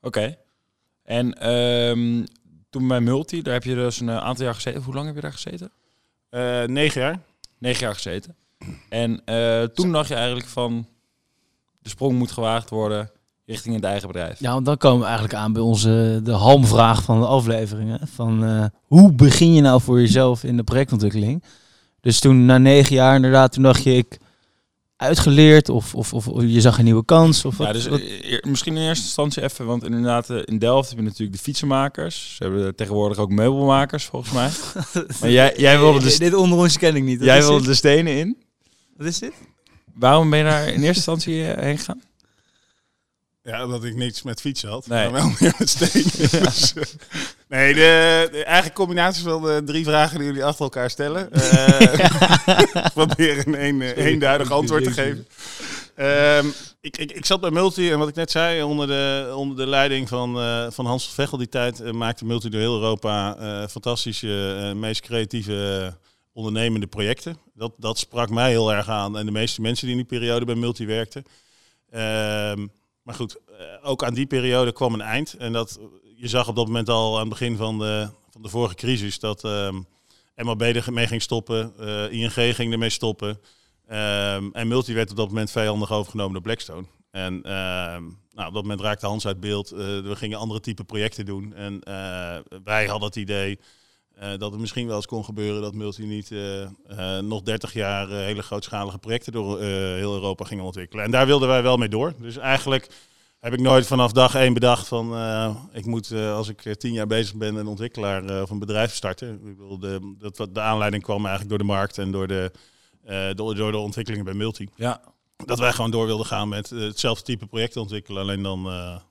Oké. 0.00 0.36
En 1.02 1.32
ehm, 1.34 2.24
toen 2.70 2.88
bij 2.88 3.00
Multi, 3.00 3.42
daar 3.42 3.54
heb 3.54 3.64
je 3.64 3.74
dus 3.74 4.00
een 4.00 4.10
aantal 4.10 4.44
jaar 4.44 4.54
gezeten. 4.54 4.82
Hoe 4.82 4.94
lang 4.94 5.06
heb 5.06 5.14
je 5.14 5.20
daar 5.20 5.32
gezeten? 5.32 5.72
Negen 6.74 7.00
jaar. 7.00 7.20
Negen 7.58 7.80
jaar 7.80 7.94
gezeten. 7.94 8.36
En 8.88 9.24
toen 9.74 9.92
dacht 9.92 10.08
je 10.08 10.14
eigenlijk 10.14 10.48
van, 10.48 10.88
de 11.78 11.88
sprong 11.88 12.18
moet 12.18 12.32
gewaagd 12.32 12.70
worden 12.70 13.10
richting 13.48 13.74
het 13.74 13.84
eigen 13.84 14.06
bedrijf. 14.08 14.40
Ja, 14.40 14.52
want 14.52 14.66
dan 14.66 14.76
komen 14.76 14.98
we 15.00 15.04
eigenlijk 15.04 15.34
aan 15.34 15.52
bij 15.52 15.62
onze 15.62 16.20
de 16.24 16.32
halmvraag 16.32 17.02
van 17.02 17.20
de 17.20 17.26
aflevering. 17.26 17.90
Hè? 17.98 18.06
Van 18.14 18.44
eh, 18.44 18.64
hoe 18.86 19.12
begin 19.12 19.54
je 19.54 19.60
nou 19.60 19.80
voor 19.80 20.00
jezelf 20.00 20.44
in 20.44 20.56
de 20.56 20.62
projectontwikkeling? 20.62 21.42
Dus 22.00 22.20
toen 22.20 22.46
na 22.46 22.58
negen 22.58 22.94
jaar 22.94 23.14
inderdaad, 23.16 23.52
toen 23.52 23.62
dacht 23.62 23.82
je 23.82 23.96
ik 23.96 24.18
uitgeleerd 24.96 25.68
of, 25.68 25.94
of, 25.94 26.12
of 26.12 26.42
je 26.42 26.60
zag 26.60 26.78
een 26.78 26.84
nieuwe 26.84 27.04
kans? 27.04 27.44
Of 27.44 27.56
wat, 27.56 27.66
Ja, 27.66 27.72
dus 27.72 27.86
wat- 27.86 28.00
eh, 28.00 28.38
misschien 28.42 28.76
in 28.76 28.82
eerste 28.82 29.04
instantie 29.04 29.42
even, 29.42 29.66
want 29.66 29.84
inderdaad 29.84 30.30
eh, 30.30 30.36
in 30.44 30.58
Delft 30.58 30.88
heb 30.88 30.98
je 30.98 31.04
natuurlijk 31.04 31.32
de 31.32 31.42
fietsenmakers. 31.42 32.34
Ze 32.36 32.42
hebben 32.44 32.74
tegenwoordig 32.74 33.18
ook 33.18 33.30
meubelmakers 33.30 34.04
volgens 34.04 34.32
mij. 34.32 34.50
maar 35.20 35.30
jij, 35.30 35.54
jij 35.56 35.78
wilde 35.78 36.00
dus 36.00 36.18
Dit 36.18 36.34
onder 36.34 36.58
ons 36.58 36.78
ken 36.78 36.96
ik 36.96 37.02
niet. 37.02 37.20
Jij 37.24 37.38
wilde 37.40 37.58
dit? 37.58 37.66
de 37.66 37.74
stenen 37.74 38.16
in. 38.16 38.36
Wat 38.96 39.06
is 39.06 39.18
dit? 39.18 39.32
Waarom 39.94 40.30
ben 40.30 40.38
je 40.38 40.44
daar 40.44 40.62
in 40.66 40.72
eerste 40.72 40.86
instantie 40.86 41.44
eh, 41.46 41.62
heen 41.62 41.78
gegaan? 41.78 42.00
Ja, 43.48 43.64
omdat 43.64 43.84
ik 43.84 43.94
niets 43.94 44.22
met 44.22 44.40
fietsen 44.40 44.68
had. 44.68 44.86
Nee. 44.86 45.10
Maar 45.10 45.20
wel 45.20 45.32
meer 45.40 45.54
met 45.58 45.70
stenen. 45.70 46.30
Dus, 46.44 46.74
eh, 46.74 46.82
nee, 47.48 47.74
de, 47.74 48.28
de 48.32 48.44
eigen 48.44 48.72
combinatie 48.72 49.22
van 49.22 49.42
de 49.42 49.62
drie 49.64 49.84
vragen 49.84 50.18
die 50.18 50.26
jullie 50.26 50.44
achter 50.44 50.64
elkaar 50.64 50.90
stellen. 50.90 51.32
Eh 51.32 52.86
proberen 52.94 53.46
een 53.46 53.64
een, 53.64 53.82
eh, 53.82 54.06
eenduidig 54.06 54.50
antwoord 54.50 54.84
te 54.84 54.92
geven. 54.92 55.26
Ehm, 55.94 56.46
ik, 56.80 56.96
ik, 56.96 57.12
ik 57.12 57.24
zat 57.24 57.40
bij 57.40 57.50
Multi 57.50 57.90
en 57.90 57.98
wat 57.98 58.08
ik 58.08 58.14
net 58.14 58.30
zei, 58.30 58.62
onder 58.62 58.86
de, 58.86 59.32
onder 59.34 59.56
de 59.56 59.66
leiding 59.66 60.08
van, 60.08 60.32
van 60.72 60.86
Hans 60.86 61.04
van 61.04 61.14
Vechel 61.14 61.38
die 61.38 61.48
tijd, 61.48 61.92
maakte 61.92 62.24
Multi 62.24 62.48
door 62.48 62.60
heel 62.60 62.74
Europa 62.74 63.36
fantastische, 63.68 64.72
meest 64.76 65.00
creatieve 65.00 65.92
ondernemende 66.32 66.86
projecten. 66.86 67.38
Dat, 67.54 67.72
dat 67.76 67.98
sprak 67.98 68.30
mij 68.30 68.50
heel 68.50 68.72
erg 68.72 68.88
aan 68.88 69.18
en 69.18 69.26
de 69.26 69.32
meeste 69.32 69.60
mensen 69.60 69.86
die 69.86 69.96
in 69.96 70.02
die 70.02 70.18
periode 70.18 70.44
bij 70.44 70.54
Multi 70.54 70.86
werkten. 70.86 71.24
Ehm, 71.90 72.66
maar 73.08 73.16
goed, 73.16 73.36
eh, 73.58 73.66
ook 73.82 74.04
aan 74.04 74.14
die 74.14 74.26
periode 74.26 74.72
kwam 74.72 74.94
een 74.94 75.00
eind. 75.00 75.34
En 75.34 75.52
dat, 75.52 75.80
je 76.16 76.28
zag 76.28 76.48
op 76.48 76.56
dat 76.56 76.66
moment 76.66 76.88
al 76.88 77.14
aan 77.14 77.20
het 77.20 77.28
begin 77.28 77.56
van 77.56 77.78
de, 77.78 78.08
van 78.30 78.42
de 78.42 78.48
vorige 78.48 78.74
crisis 78.74 79.18
dat 79.18 79.44
ehm 79.44 79.80
MAB 80.36 80.62
er 80.62 80.92
mee 80.92 81.06
ging 81.06 81.22
stoppen, 81.22 81.72
eh, 81.78 82.12
ING 82.12 82.54
ging 82.54 82.72
ermee 82.72 82.90
stoppen. 82.90 83.40
Ehm, 83.86 84.48
en 84.52 84.68
Multi 84.68 84.94
werd 84.94 85.10
op 85.10 85.16
dat 85.16 85.28
moment 85.28 85.50
vijandig 85.50 85.92
overgenomen 85.92 86.32
door 86.32 86.42
Blackstone. 86.42 86.84
En 87.10 87.42
ehm, 87.42 88.02
nou, 88.30 88.48
op 88.48 88.54
dat 88.54 88.62
moment 88.62 88.80
raakte 88.80 89.06
Hans 89.06 89.26
uit 89.26 89.40
beeld. 89.40 89.70
Eh, 89.70 89.78
we 89.78 90.16
gingen 90.16 90.38
andere 90.38 90.60
type 90.60 90.84
projecten 90.84 91.24
doen. 91.24 91.54
En 91.54 91.80
wij 92.64 92.86
hadden 92.86 93.08
het 93.08 93.16
idee 93.16 93.58
eh, 94.18 94.30
dat 94.38 94.50
het 94.50 94.60
misschien 94.60 94.86
wel 94.86 94.96
eens 94.96 95.06
kon 95.06 95.24
gebeuren 95.24 95.62
dat 95.62 95.74
Multi 95.74 96.06
niet 96.06 96.30
eh, 96.30 96.62
eh, 96.62 96.68
nog 97.22 97.42
30 97.42 97.72
jaar 97.72 98.08
hele 98.08 98.42
grootschalige 98.42 98.98
projecten 98.98 99.32
door 99.32 99.60
heel 99.60 100.14
Europa 100.14 100.44
ging 100.44 100.60
ontwikkelen. 100.60 101.04
En 101.04 101.10
daar 101.10 101.26
wilden 101.26 101.48
wij 101.48 101.62
wel 101.62 101.76
mee 101.76 101.88
door. 101.88 102.14
Dus 102.20 102.36
eigenlijk 102.36 102.88
heb 103.40 103.52
ik 103.52 103.60
nooit 103.60 103.86
vanaf 103.86 104.12
dag 104.12 104.34
één 104.34 104.52
bedacht 104.54 104.88
van 104.88 105.16
ik 105.72 105.86
moet 105.86 106.12
als 106.12 106.48
ik 106.48 106.76
tien 106.78 106.92
jaar 106.92 107.06
bezig 107.06 107.34
ben 107.34 107.54
een 107.54 107.66
ontwikkelaar 107.66 108.42
of 108.42 108.50
een 108.50 108.58
bedrijf 108.58 108.94
starten. 108.94 109.32
Ik 109.32 109.56
bedoel, 109.56 109.78
de, 109.78 110.14
dat, 110.18 110.54
de 110.54 110.60
aanleiding 110.60 111.02
kwam 111.02 111.26
eigenlijk 111.26 111.48
door 111.48 111.58
de 111.58 111.72
markt 111.72 111.98
en 111.98 112.10
door 112.10 112.26
de, 112.26 112.52
door, 113.34 113.54
door 113.54 113.72
de 113.72 113.78
ontwikkelingen 113.78 114.24
bij 114.24 114.34
Multi. 114.34 114.68
Ja. 114.76 115.00
Dat 115.36 115.58
wij 115.58 115.72
gewoon 115.72 115.90
door 115.90 116.06
wilden 116.06 116.26
gaan 116.26 116.48
met 116.48 116.70
hetzelfde 116.70 117.24
type 117.24 117.46
projecten 117.46 117.80
ontwikkelen, 117.80 118.22
alleen 118.22 118.42
dan 118.42 118.68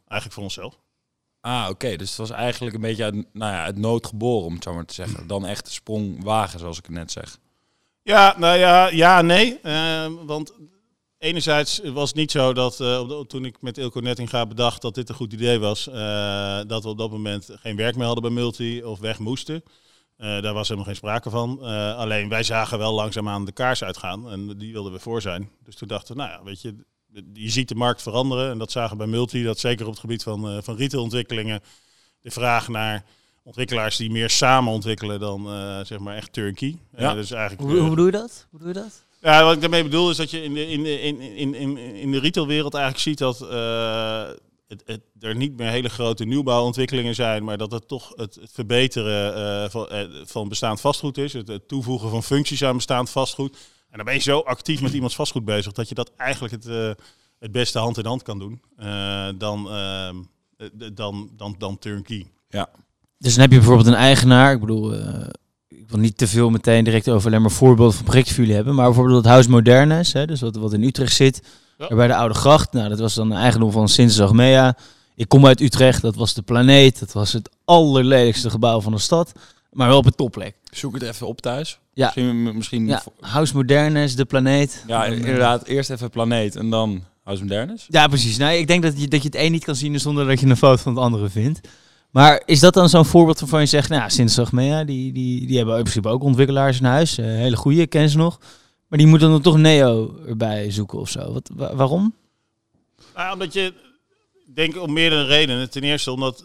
eigenlijk 0.07 0.33
voor 0.33 0.43
onszelf. 0.43 0.77
Ah, 1.41 1.67
oké. 1.69 1.95
Dus 1.95 2.09
het 2.09 2.17
was 2.17 2.29
eigenlijk 2.29 2.75
een 2.75 2.81
beetje 2.81 3.03
uit, 3.03 3.13
nou 3.13 3.53
ja, 3.53 3.63
uit 3.63 3.77
nood 3.77 4.07
geboren, 4.07 4.45
om 4.45 4.53
het 4.53 4.63
zo 4.63 4.73
maar 4.73 4.85
te 4.85 4.93
zeggen. 4.93 5.27
Dan 5.27 5.45
echt 5.45 5.65
de 5.65 5.71
sprong 5.71 6.23
wagen, 6.23 6.59
zoals 6.59 6.77
ik 6.77 6.85
het 6.85 6.95
net 6.95 7.11
zeg. 7.11 7.37
Ja, 8.03 8.35
nou 8.37 8.57
ja, 8.57 8.87
ja, 8.87 9.21
nee. 9.21 9.59
want 10.25 10.53
Enerzijds 11.17 11.81
was 11.83 12.07
het 12.07 12.17
niet 12.17 12.31
zo 12.31 12.53
dat 12.53 12.79
uh, 12.79 13.19
toen 13.19 13.45
ik 13.45 13.61
met 13.61 13.77
Ilko 13.77 13.99
Nettinga 13.99 14.45
bedacht 14.45 14.81
dat 14.81 14.95
dit 14.95 15.09
een 15.09 15.15
goed 15.15 15.33
idee 15.33 15.59
was, 15.59 15.87
uh, 15.87 15.95
dat 16.67 16.83
we 16.83 16.89
op 16.89 16.97
dat 16.97 17.11
moment 17.11 17.49
geen 17.51 17.75
werk 17.75 17.95
meer 17.95 18.05
hadden 18.05 18.23
bij 18.23 18.43
Multi 18.43 18.83
of 18.83 18.99
weg 18.99 19.19
moesten. 19.19 19.63
Daar 20.17 20.53
was 20.53 20.67
helemaal 20.67 20.85
geen 20.85 20.95
sprake 20.95 21.29
van. 21.29 21.61
alleen 21.95 22.29
wij 22.29 22.43
zagen 22.43 22.77
wel 22.77 22.93
langzaamaan 22.93 23.45
de 23.45 23.51
kaars 23.51 23.83
uitgaan 23.83 24.31
en 24.31 24.57
die 24.57 24.73
wilden 24.73 24.91
we 24.91 24.99
voor 24.99 25.21
zijn. 25.21 25.49
Dus 25.63 25.75
toen 25.75 25.87
dachten 25.87 26.15
we, 26.15 26.21
nou 26.21 26.33
ja, 26.33 26.43
weet 26.43 26.61
je, 26.61 26.75
je 27.33 27.49
ziet 27.49 27.67
de 27.67 27.75
markt 27.75 28.01
veranderen 28.01 28.51
en 28.51 28.57
dat 28.57 28.71
zagen 28.71 28.97
bij 28.97 29.07
Multi, 29.07 29.43
dat 29.43 29.59
zeker 29.59 29.85
op 29.85 29.91
het 29.91 29.99
gebied 29.99 30.23
van, 30.23 30.63
van 30.63 30.75
retailontwikkelingen 30.75 31.61
de 32.21 32.31
vraag 32.31 32.67
naar 32.67 33.05
ontwikkelaars 33.43 33.97
die 33.97 34.11
meer 34.11 34.29
samen 34.29 34.73
ontwikkelen 34.73 35.19
dan 35.19 35.47
zeg 35.85 35.99
maar 35.99 36.15
echt 36.15 36.33
turnkey. 36.33 36.77
Ja. 36.97 37.13
dus 37.13 37.31
eigenlijk, 37.31 37.69
hoe, 37.69 37.79
hoe 37.79 37.89
bedoel 37.89 38.05
je 38.05 38.11
dat? 38.11 38.47
Hoe 38.49 38.59
doe 38.59 38.67
je 38.67 38.73
dat? 38.73 39.05
Ja, 39.21 39.43
wat 39.43 39.53
ik 39.53 39.61
daarmee 39.61 39.83
bedoel 39.83 40.09
is 40.09 40.17
dat 40.17 40.31
je 40.31 40.43
in 40.43 40.53
de, 40.53 40.67
in 40.67 40.83
de, 40.83 41.01
in, 41.01 41.21
in, 41.21 41.55
in, 41.55 41.77
in 41.77 42.11
de 42.11 42.19
retailwereld 42.19 42.73
eigenlijk 42.73 43.03
ziet 43.03 43.17
dat 43.17 43.41
uh, 43.41 44.29
het, 44.67 44.83
het, 44.85 45.01
er 45.19 45.35
niet 45.35 45.57
meer 45.57 45.69
hele 45.69 45.89
grote 45.89 46.25
nieuwbouwontwikkelingen 46.25 47.15
zijn, 47.15 47.43
maar 47.43 47.57
dat 47.57 47.71
het 47.71 47.87
toch 47.87 48.13
het, 48.15 48.35
het 48.35 48.51
verbeteren 48.53 49.71
van, 49.71 49.87
van 50.25 50.49
bestaand 50.49 50.81
vastgoed 50.81 51.17
is. 51.17 51.33
Het, 51.33 51.47
het, 51.47 51.67
toevoegen 51.67 52.09
van 52.09 52.23
functies 52.23 52.63
aan 52.63 52.75
bestaand 52.75 53.09
vastgoed. 53.09 53.57
En 53.97 54.05
dan 54.05 54.13
ben 54.13 54.23
je 54.23 54.31
zo 54.31 54.39
actief 54.39 54.81
met 54.81 54.93
iemands 54.93 55.15
vastgoed 55.15 55.45
bezig 55.45 55.71
dat 55.71 55.89
je 55.89 55.95
dat 55.95 56.11
eigenlijk 56.17 56.53
het, 56.53 56.95
het 57.39 57.51
beste 57.51 57.79
hand 57.79 57.97
in 57.97 58.05
hand 58.05 58.23
kan 58.23 58.39
doen 58.39 58.61
dan, 59.37 59.69
ehm, 59.69 60.15
dan, 60.93 61.29
dan, 61.37 61.55
dan 61.57 61.77
turnkey. 61.77 62.27
Ja. 62.49 62.69
Dus 63.17 63.33
dan 63.33 63.41
heb 63.41 63.51
je 63.51 63.57
bijvoorbeeld 63.57 63.87
een 63.87 63.93
eigenaar, 63.93 64.53
ik 64.53 64.59
bedoel 64.59 64.93
ik 65.87 65.93
wil 65.93 65.99
niet 65.99 66.17
te 66.17 66.27
veel 66.27 66.49
meteen 66.49 66.83
direct 66.83 67.09
over 67.09 67.27
alleen 67.27 67.41
maar 67.41 67.51
voorbeelden 67.51 67.95
van 67.95 68.05
projecten 68.05 68.33
voor 68.33 68.43
jullie 68.43 68.55
hebben. 68.55 68.75
Maar 68.75 68.85
bijvoorbeeld 68.85 69.17
het 69.17 69.25
Huis 69.25 69.47
Modernes, 69.47 70.13
hè, 70.13 70.25
dus 70.25 70.41
wat, 70.41 70.55
wat 70.55 70.73
in 70.73 70.83
Utrecht 70.83 71.15
zit. 71.15 71.41
Ja. 71.77 71.95
Bij 71.95 72.07
de 72.07 72.15
Oude 72.15 72.33
Gracht. 72.33 72.73
Nou, 72.73 72.89
dat 72.89 72.99
was 72.99 73.13
dan 73.13 73.33
eigendom 73.33 73.71
van 73.71 73.89
Sintes 73.89 74.21
Agmea. 74.21 74.77
Ik 75.15 75.27
kom 75.27 75.45
uit 75.45 75.61
Utrecht, 75.61 76.01
dat 76.01 76.15
was 76.15 76.33
de 76.33 76.41
planeet. 76.41 76.99
Dat 76.99 77.11
was 77.11 77.33
het 77.33 77.49
allerlelijkste 77.65 78.49
gebouw 78.49 78.81
van 78.81 78.91
de 78.91 78.97
stad. 78.97 79.31
Maar 79.71 79.87
wel 79.87 79.97
op 79.97 80.05
een 80.05 80.15
topplek. 80.15 80.55
Zoek 80.71 80.93
het 80.93 81.03
even 81.03 81.27
op 81.27 81.41
thuis. 81.41 81.79
Ja. 81.97 82.05
Misschien, 82.05 82.55
misschien 82.55 82.87
ja. 82.87 83.03
Huis 83.19 83.51
Modernes, 83.51 84.15
de 84.15 84.25
planeet. 84.25 84.83
Ja, 84.87 85.05
inderdaad. 85.05 85.67
Eerst 85.67 85.89
even 85.89 86.09
planeet 86.09 86.55
en 86.55 86.69
dan 86.69 87.03
Huis 87.23 87.39
Modernes. 87.39 87.85
Ja, 87.89 88.07
precies. 88.07 88.37
Nou, 88.37 88.53
ik 88.53 88.67
denk 88.67 88.83
dat 88.83 89.01
je, 89.01 89.07
dat 89.07 89.21
je 89.21 89.27
het 89.27 89.37
een 89.37 89.51
niet 89.51 89.63
kan 89.63 89.75
zien 89.75 89.99
zonder 89.99 90.27
dat 90.27 90.39
je 90.39 90.45
een 90.45 90.57
foto 90.57 90.81
van 90.81 90.93
het 90.93 91.03
andere 91.03 91.29
vindt. 91.29 91.67
Maar 92.11 92.41
is 92.45 92.59
dat 92.59 92.73
dan 92.73 92.89
zo'n 92.89 93.05
voorbeeld 93.05 93.39
waarvan 93.39 93.59
je 93.59 93.65
zegt, 93.65 93.89
nou, 93.89 94.09
sinds 94.09 94.51
Mea, 94.51 94.83
die, 94.83 95.13
die, 95.13 95.47
die 95.47 95.57
hebben 95.57 95.75
in 95.75 95.81
principe 95.81 96.09
ook 96.09 96.23
ontwikkelaars 96.23 96.79
in 96.79 96.85
huis. 96.85 97.19
Uh, 97.19 97.25
hele 97.25 97.55
goede, 97.55 97.87
ken 97.87 98.09
ze 98.09 98.17
nog. 98.17 98.39
Maar 98.87 98.99
die 98.99 99.07
moeten 99.07 99.29
dan 99.29 99.41
toch 99.41 99.57
Neo 99.57 100.19
erbij 100.27 100.71
zoeken 100.71 100.99
of 100.99 101.09
zo. 101.09 101.33
Wat, 101.33 101.49
waarom? 101.55 102.13
Nou, 103.15 103.33
omdat 103.33 103.53
je, 103.53 103.73
denk 104.53 104.81
om 104.81 104.93
meerdere 104.93 105.23
redenen. 105.25 105.69
Ten 105.69 105.83
eerste 105.83 106.11
omdat, 106.11 106.43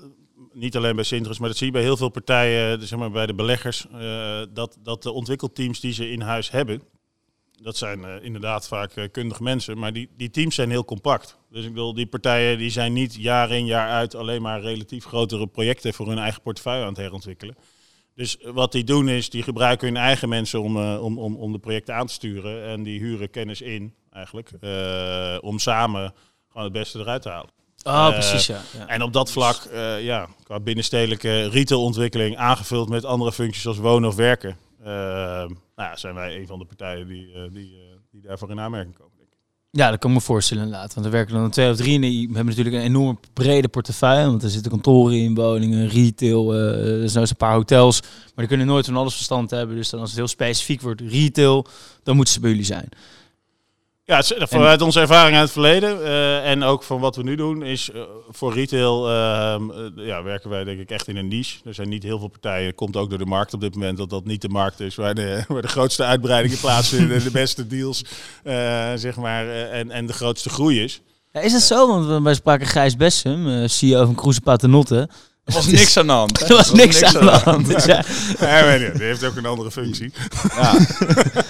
niet 0.53 0.77
alleen 0.77 0.95
bij 0.95 1.05
Sintrus, 1.05 1.39
maar 1.39 1.49
dat 1.49 1.57
zie 1.57 1.67
je 1.67 1.73
bij 1.73 1.83
heel 1.83 1.97
veel 1.97 2.09
partijen, 2.09 2.87
zeg 2.87 2.99
maar 2.99 3.11
bij 3.11 3.27
de 3.27 3.35
beleggers, 3.35 3.87
uh, 3.95 4.43
dat, 4.51 4.79
dat 4.83 5.03
de 5.03 5.13
ontwikkelteams 5.13 5.81
die 5.81 5.93
ze 5.93 6.11
in 6.11 6.21
huis 6.21 6.51
hebben, 6.51 6.83
dat 7.63 7.77
zijn 7.77 8.01
uh, 8.01 8.15
inderdaad 8.23 8.69
vaak 8.69 9.09
kundige 9.13 9.43
mensen, 9.43 9.79
maar 9.79 9.93
die, 9.93 10.09
die 10.17 10.31
teams 10.31 10.55
zijn 10.55 10.71
heel 10.71 10.85
compact. 10.85 11.39
Dus 11.51 11.65
ik 11.65 11.73
bedoel, 11.73 11.95
die 11.95 12.07
partijen 12.07 12.59
die 12.59 12.71
zijn 12.71 12.93
niet 12.93 13.15
jaar 13.15 13.51
in 13.51 13.67
jaar 13.67 13.89
uit 13.89 14.15
alleen 14.15 14.43
maar 14.43 14.61
relatief 14.61 15.05
grotere 15.05 15.47
projecten 15.47 15.95
voor 15.95 16.09
hun 16.09 16.19
eigen 16.19 16.43
portefeuille 16.43 16.83
aan 16.83 16.89
het 16.89 16.97
herontwikkelen. 16.97 17.57
Dus 18.15 18.37
wat 18.43 18.73
die 18.73 18.85
doen 18.85 19.09
is, 19.09 19.31
die 19.31 19.43
gebruiken 19.43 19.87
hun 19.87 19.97
eigen 19.97 20.29
mensen 20.29 20.63
om, 20.63 20.77
om, 20.79 21.19
om, 21.19 21.37
om 21.37 21.53
de 21.53 21.59
projecten 21.59 21.95
aan 21.95 22.07
te 22.07 22.13
sturen. 22.13 22.65
En 22.65 22.83
die 22.83 23.01
huren 23.01 23.31
kennis 23.31 23.61
in, 23.61 23.95
eigenlijk, 24.11 24.51
om 25.41 25.59
samen 25.59 26.15
gewoon 26.49 26.65
het 26.65 26.73
beste 26.73 26.99
eruit 26.99 27.23
te 27.23 27.29
halen. 27.29 27.51
Oh, 27.85 28.09
precies, 28.09 28.47
ja. 28.47 28.61
ja. 28.79 28.87
En 28.87 29.03
op 29.03 29.13
dat 29.13 29.31
vlak, 29.31 29.69
ja, 30.01 30.29
qua 30.45 30.61
binnenstedelijke 30.61 31.49
retailontwikkeling 31.49 32.37
aangevuld 32.37 32.89
met 32.89 33.05
andere 33.05 33.33
functies 33.33 33.67
als 33.67 33.79
wonen 33.79 34.09
of 34.09 34.15
werken. 34.15 34.57
nou 34.83 35.57
ja, 35.77 35.97
zijn 35.97 36.15
wij 36.15 36.37
een 36.37 36.47
van 36.47 36.59
de 36.59 36.65
partijen 36.65 37.07
die, 37.07 37.51
die, 37.53 37.77
die 38.11 38.23
daarvoor 38.23 38.51
in 38.51 38.61
aanmerking 38.61 38.97
komen. 38.97 39.13
Ja, 39.75 39.91
dat 39.91 39.99
kan 39.99 40.11
ik 40.11 40.17
me 40.17 40.23
voorstellen 40.23 40.63
inderdaad. 40.65 40.95
Want 40.95 41.07
we 41.07 41.13
werken 41.13 41.35
dan 41.35 41.51
twee 41.51 41.71
of 41.71 41.77
drie 41.77 41.95
en 41.95 42.01
we 42.01 42.35
hebben 42.35 42.47
natuurlijk 42.47 42.77
een 42.77 42.83
enorm 42.83 43.19
brede 43.33 43.69
portefeuille. 43.69 44.27
Want 44.27 44.43
er 44.43 44.51
zitten 44.51 44.71
kantoren 44.71 45.17
in, 45.17 45.35
woningen, 45.35 45.89
retail, 45.89 46.55
uh, 46.55 47.03
er 47.03 47.09
zijn 47.09 47.27
een 47.29 47.37
paar 47.37 47.55
hotels. 47.55 48.01
Maar 48.01 48.31
die 48.35 48.47
kunnen 48.47 48.67
nooit 48.67 48.85
van 48.85 48.97
alles 48.97 49.15
verstand 49.15 49.51
hebben. 49.51 49.77
Dus 49.77 49.91
dan 49.91 50.01
als 50.01 50.09
het 50.09 50.19
heel 50.19 50.29
specifiek 50.29 50.81
wordt 50.81 51.01
retail, 51.01 51.67
dan 52.03 52.17
moeten 52.17 52.35
ze 52.35 52.41
bij 52.41 52.51
jullie 52.51 52.65
zijn. 52.65 52.89
Ja, 54.05 54.23
vanuit 54.47 54.81
onze 54.81 55.01
ervaring 55.01 55.37
uit 55.37 55.43
het 55.45 55.53
verleden 55.53 55.99
uh, 55.99 56.51
en 56.51 56.63
ook 56.63 56.83
van 56.83 57.01
wat 57.01 57.17
we 57.17 57.23
nu 57.23 57.37
doen, 57.37 57.63
is 57.63 57.91
uh, 57.95 58.03
voor 58.29 58.55
retail 58.55 59.09
uh, 59.09 59.57
ja, 59.95 60.23
werken 60.23 60.51
wij 60.51 60.65
denk 60.65 60.81
ik 60.81 60.91
echt 60.91 61.09
in 61.09 61.17
een 61.17 61.29
niche. 61.29 61.59
Er 61.65 61.75
zijn 61.75 61.89
niet 61.89 62.03
heel 62.03 62.19
veel 62.19 62.29
partijen, 62.29 62.75
komt 62.75 62.97
ook 62.97 63.09
door 63.09 63.19
de 63.19 63.27
markt 63.27 63.55
op 63.55 63.61
dit 63.61 63.75
moment, 63.75 63.99
dat 63.99 64.11
dat 64.11 64.25
niet 64.25 64.43
de 64.43 64.49
markt 64.49 64.81
is 64.81 64.95
waar 64.95 65.15
de, 65.15 65.43
waar 65.49 65.63
de 65.63 65.69
grootste 65.69 66.05
uitbreidingen 66.05 66.59
plaatsvinden 66.67 67.17
en 67.17 67.23
de 67.23 67.31
beste 67.31 67.67
deals 67.67 68.05
zeg 68.95 69.17
maar, 69.17 69.49
en, 69.51 69.91
en 69.91 70.07
de 70.07 70.13
grootste 70.13 70.49
groei 70.49 70.83
is. 70.83 71.01
Ja, 71.33 71.41
is 71.41 71.53
het 71.53 71.63
zo? 71.63 71.87
Want 71.87 72.23
wij 72.23 72.35
spraken 72.35 72.67
Gijs 72.67 72.97
Bessem, 72.97 73.69
CEO 73.69 74.05
van 74.05 74.15
Cruise 74.15 74.41
Paternotte. 74.41 75.09
Er 75.55 75.63
was 75.63 75.67
niks 75.81 75.97
aan 75.97 76.07
de 76.07 76.13
hand. 76.13 76.41
Er 76.41 76.57
was, 76.57 76.73
niks, 76.73 77.03
aan, 77.03 77.13
de 77.13 77.31
hand. 77.31 77.67
Dus 77.67 77.85
ja. 77.85 78.05
ja, 78.41 78.79
die 78.79 79.03
heeft 79.03 79.25
ook 79.25 79.37
een 79.37 79.47
andere 79.47 79.71
functie. 79.71 80.13
Ja, 80.57 80.73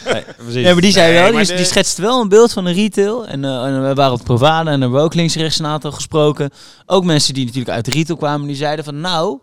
nee, 0.53 0.73
maar 0.73 0.81
die 0.81 0.93
zei 0.93 1.13
wel, 1.13 1.45
die, 1.45 1.57
die 1.57 1.65
schetst 1.65 1.99
wel 1.99 2.21
een 2.21 2.29
beeld 2.29 2.53
van 2.53 2.67
een 2.67 2.75
retail. 2.75 3.27
En, 3.27 3.43
uh, 3.43 3.65
en 3.65 3.89
we 3.89 3.95
waren 3.95 4.13
op 4.13 4.25
Provada 4.25 4.71
en 4.71 4.81
hebben 4.81 4.99
we 4.99 5.05
ook 5.05 5.15
links 5.15 5.35
rechts 5.35 5.59
een 5.59 5.67
aantal 5.67 5.93
gesproken. 5.93 6.51
Ook 6.87 7.05
mensen 7.05 7.35
die 7.35 7.45
natuurlijk 7.45 7.75
uit 7.75 7.85
de 7.85 7.91
retail 7.91 8.19
kwamen, 8.19 8.47
die 8.47 8.57
zeiden 8.57 8.85
van 8.85 9.01
nou, 9.01 9.39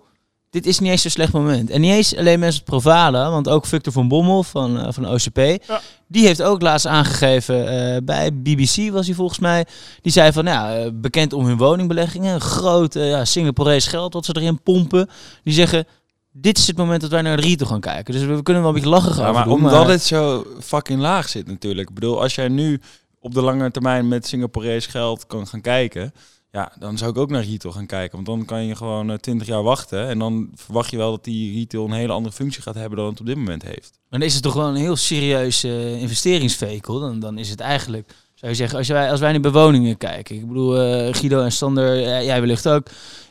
dit 0.49 0.65
is 0.65 0.79
niet 0.79 0.91
eens 0.91 1.01
zo'n 1.01 1.11
slecht 1.11 1.33
moment. 1.33 1.69
En 1.69 1.81
niet 1.81 1.91
eens 1.91 2.15
alleen 2.15 2.39
mensen 2.39 2.59
op 2.59 2.65
Provada, 2.65 3.29
want 3.31 3.49
ook 3.49 3.65
Victor 3.65 3.93
van 3.93 4.07
Bommel 4.07 4.43
van, 4.43 4.77
uh, 4.77 4.87
van 4.89 5.09
OCP. 5.09 5.37
Ja. 5.37 5.81
Die 6.07 6.25
heeft 6.25 6.41
ook 6.41 6.61
laatst 6.61 6.85
aangegeven, 6.85 7.55
uh, 7.55 7.97
bij 8.03 8.33
BBC 8.33 8.91
was 8.91 9.05
hij 9.05 9.15
volgens 9.15 9.39
mij. 9.39 9.65
Die 10.01 10.11
zei 10.11 10.31
van, 10.31 10.43
nou, 10.43 10.85
uh, 10.85 10.91
bekend 10.93 11.33
om 11.33 11.45
hun 11.45 11.57
woningbeleggingen. 11.57 12.41
Groot 12.41 12.93
ja, 12.93 13.25
Singaporese 13.25 13.89
geld 13.89 14.13
wat 14.13 14.25
ze 14.25 14.35
erin 14.35 14.61
pompen. 14.61 15.09
Die 15.43 15.53
zeggen, 15.53 15.85
dit 16.31 16.57
is 16.57 16.67
het 16.67 16.77
moment 16.77 17.01
dat 17.01 17.09
wij 17.09 17.21
naar 17.21 17.37
de 17.37 17.47
retail 17.47 17.69
gaan 17.69 17.79
kijken. 17.79 18.13
Dus 18.13 18.23
we 18.23 18.43
kunnen 18.43 18.63
wel 18.63 18.71
een 18.71 18.77
beetje 18.77 18.89
lachen 18.89 19.13
gaan. 19.13 19.25
Ja, 19.25 19.31
maar 19.31 19.47
omdat 19.47 19.87
het 19.87 20.03
zo 20.03 20.45
fucking 20.61 20.99
laag 20.99 21.29
zit 21.29 21.47
natuurlijk. 21.47 21.89
Ik 21.89 21.95
bedoel, 21.95 22.21
als 22.21 22.35
jij 22.35 22.47
nu 22.47 22.81
op 23.19 23.33
de 23.33 23.41
lange 23.41 23.71
termijn 23.71 24.07
met 24.07 24.27
Singaporese 24.27 24.89
geld 24.89 25.27
kan 25.27 25.47
gaan 25.47 25.61
kijken 25.61 26.13
ja, 26.51 26.71
dan 26.79 26.97
zou 26.97 27.11
ik 27.11 27.17
ook 27.17 27.29
naar 27.29 27.43
retail 27.43 27.73
gaan 27.73 27.85
kijken. 27.85 28.15
Want 28.15 28.25
dan 28.25 28.45
kan 28.45 28.65
je 28.65 28.75
gewoon 28.75 29.07
uh, 29.07 29.13
eh, 29.13 29.19
20 29.19 29.47
jaar 29.47 29.63
wachten. 29.63 30.07
En 30.07 30.19
dan 30.19 30.49
verwacht 30.55 30.91
je 30.91 30.97
wel 30.97 31.11
dat 31.11 31.23
die 31.23 31.53
retail 31.53 31.85
een 31.85 31.91
hele 31.91 32.13
andere 32.13 32.35
functie 32.35 32.61
gaat 32.61 32.75
hebben 32.75 32.97
dan 32.97 33.09
het 33.09 33.19
op 33.19 33.25
dit 33.25 33.35
moment 33.35 33.63
heeft. 33.63 33.91
Maar 34.09 34.19
dan 34.19 34.27
is 34.27 34.33
het 34.33 34.43
toch 34.43 34.53
wel 34.53 34.67
een 34.67 34.75
heel 34.75 34.95
serieus 34.95 35.63
uh, 35.63 36.01
investeringsvehikel. 36.01 36.99
Dan, 36.99 37.19
dan 37.19 37.37
is 37.37 37.49
het 37.49 37.59
eigenlijk, 37.59 38.11
zou 38.33 38.51
je 38.51 38.57
zeggen, 38.57 38.77
als 38.77 38.87
wij, 38.87 39.11
als 39.11 39.19
wij 39.19 39.31
naar 39.31 39.41
bewoningen 39.41 39.97
kijken. 39.97 40.35
Ik 40.35 40.47
bedoel, 40.47 41.05
uh, 41.07 41.13
Guido 41.13 41.41
en 41.41 41.51
Sander, 41.51 41.97
jij 42.23 42.39
wellicht 42.39 42.67
ook 42.67 42.87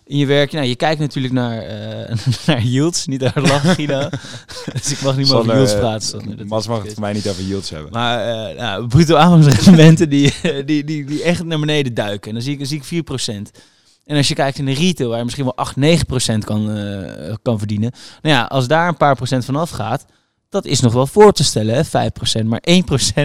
in 0.09 0.17
je 0.17 0.27
werk. 0.27 0.53
Nou, 0.53 0.67
je 0.67 0.77
kijkt 0.77 1.01
natuurlijk 1.01 1.35
naar, 1.35 1.63
uh, 1.63 2.17
naar 2.47 2.63
yields. 2.63 3.07
Niet 3.07 3.23
uit 3.23 3.49
lachen, 3.49 3.75
Guido. 3.75 4.09
dus 4.73 4.91
ik 4.91 5.01
mag 5.01 5.17
niet 5.17 5.29
meer 5.29 5.37
over 5.37 5.55
yields 5.55 5.75
praten. 5.75 6.47
Mas 6.47 6.67
mag 6.67 6.83
het 6.83 6.93
voor 6.93 7.03
mij 7.03 7.13
niet 7.13 7.29
over 7.29 7.43
yields 7.43 7.71
hebben. 7.71 7.93
Maar 7.93 8.51
uh, 8.51 8.59
nou, 8.59 8.87
bruto 8.87 9.17
aankomensrendementen 9.17 10.09
die, 10.09 10.35
die, 10.65 10.85
die, 10.85 11.05
die 11.05 11.23
echt 11.23 11.45
naar 11.45 11.59
beneden 11.59 11.95
duiken. 11.95 12.29
En 12.29 12.35
dan 12.35 12.43
zie 12.43 12.53
ik, 12.53 12.59
dan 12.59 12.69
zie 12.69 12.83
ik 12.99 13.51
4%. 13.51 13.61
En 14.05 14.17
als 14.17 14.29
je 14.29 14.35
kijkt 14.35 14.59
in 14.59 14.65
de 14.65 14.75
retail, 14.75 15.09
waar 15.09 15.19
je 15.19 15.25
misschien 15.25 15.45
wel 15.45 15.57
8, 15.57 15.77
9% 15.77 16.39
kan, 16.45 16.77
uh, 16.79 17.35
kan 17.43 17.59
verdienen. 17.59 17.93
Nou 18.23 18.35
ja, 18.35 18.45
als 18.45 18.67
daar 18.67 18.89
een 18.89 18.97
paar 18.97 19.17
procent 19.17 19.45
van 19.45 19.57
afgaat, 19.57 20.07
dat 20.49 20.65
is 20.65 20.81
nog 20.81 20.93
wel 20.93 21.07
voor 21.07 21.33
te 21.33 21.45
stellen, 21.45 21.75
hè? 21.75 21.85
5%, 21.85 22.45
maar 22.45 22.63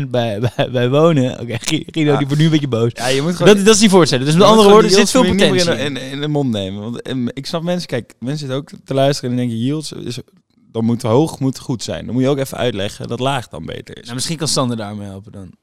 1% 0.03 0.10
bij, 0.10 0.39
bij, 0.56 0.72
bij 0.72 0.89
wonen. 0.89 1.32
Oké, 1.32 1.42
okay, 1.42 1.84
Guido, 1.86 2.12
ja. 2.12 2.18
die 2.18 2.27
wordt 2.27 2.38
nu 2.38 2.44
een 2.44 2.51
beetje 2.51 2.68
boos. 2.68 2.92
Ja, 2.94 3.08
je 3.08 3.22
moet 3.22 3.36
gewoon, 3.36 3.56
dat, 3.56 3.65
dat 3.65 3.75
is 3.75 3.82
niet 3.82 3.89
voorstellen. 3.89 4.25
Dus 4.25 4.36
met 4.36 4.44
andere 4.44 4.70
woorden, 4.70 4.92
er 4.92 4.98
zit 4.98 5.10
veel 5.10 5.25
potentie 5.25 5.72
in, 5.72 5.98
in, 5.98 6.12
in, 6.12 6.22
de 6.22 6.27
mond 6.27 6.51
nemen. 6.51 6.82
Want 6.82 7.01
en, 7.01 7.30
ik 7.34 7.46
snap 7.46 7.63
mensen, 7.63 7.88
kijk, 7.88 8.13
mensen 8.20 8.39
zitten 8.39 8.58
ook 8.58 8.70
te 8.86 8.94
luisteren 8.94 9.32
en 9.32 9.38
denken, 9.38 9.58
yields 9.58 9.92
is, 9.92 10.20
dan 10.56 10.86
moet 10.86 11.01
hoog 11.01 11.39
moet 11.39 11.60
goed 11.60 11.84
zijn. 11.84 12.06
Dan 12.06 12.13
moet 12.13 12.24
je 12.24 12.30
ook 12.30 12.38
even 12.38 12.58
uitleggen 12.58 13.08
dat 13.08 13.20
laag 13.20 13.48
dan 13.48 13.65
beter 13.65 13.98
is. 13.98 14.03
Nou, 14.03 14.15
misschien 14.15 14.38
kan 14.38 14.48
Sander 14.48 14.77
daarmee 14.77 15.08
helpen 15.08 15.32
dan. 15.32 15.53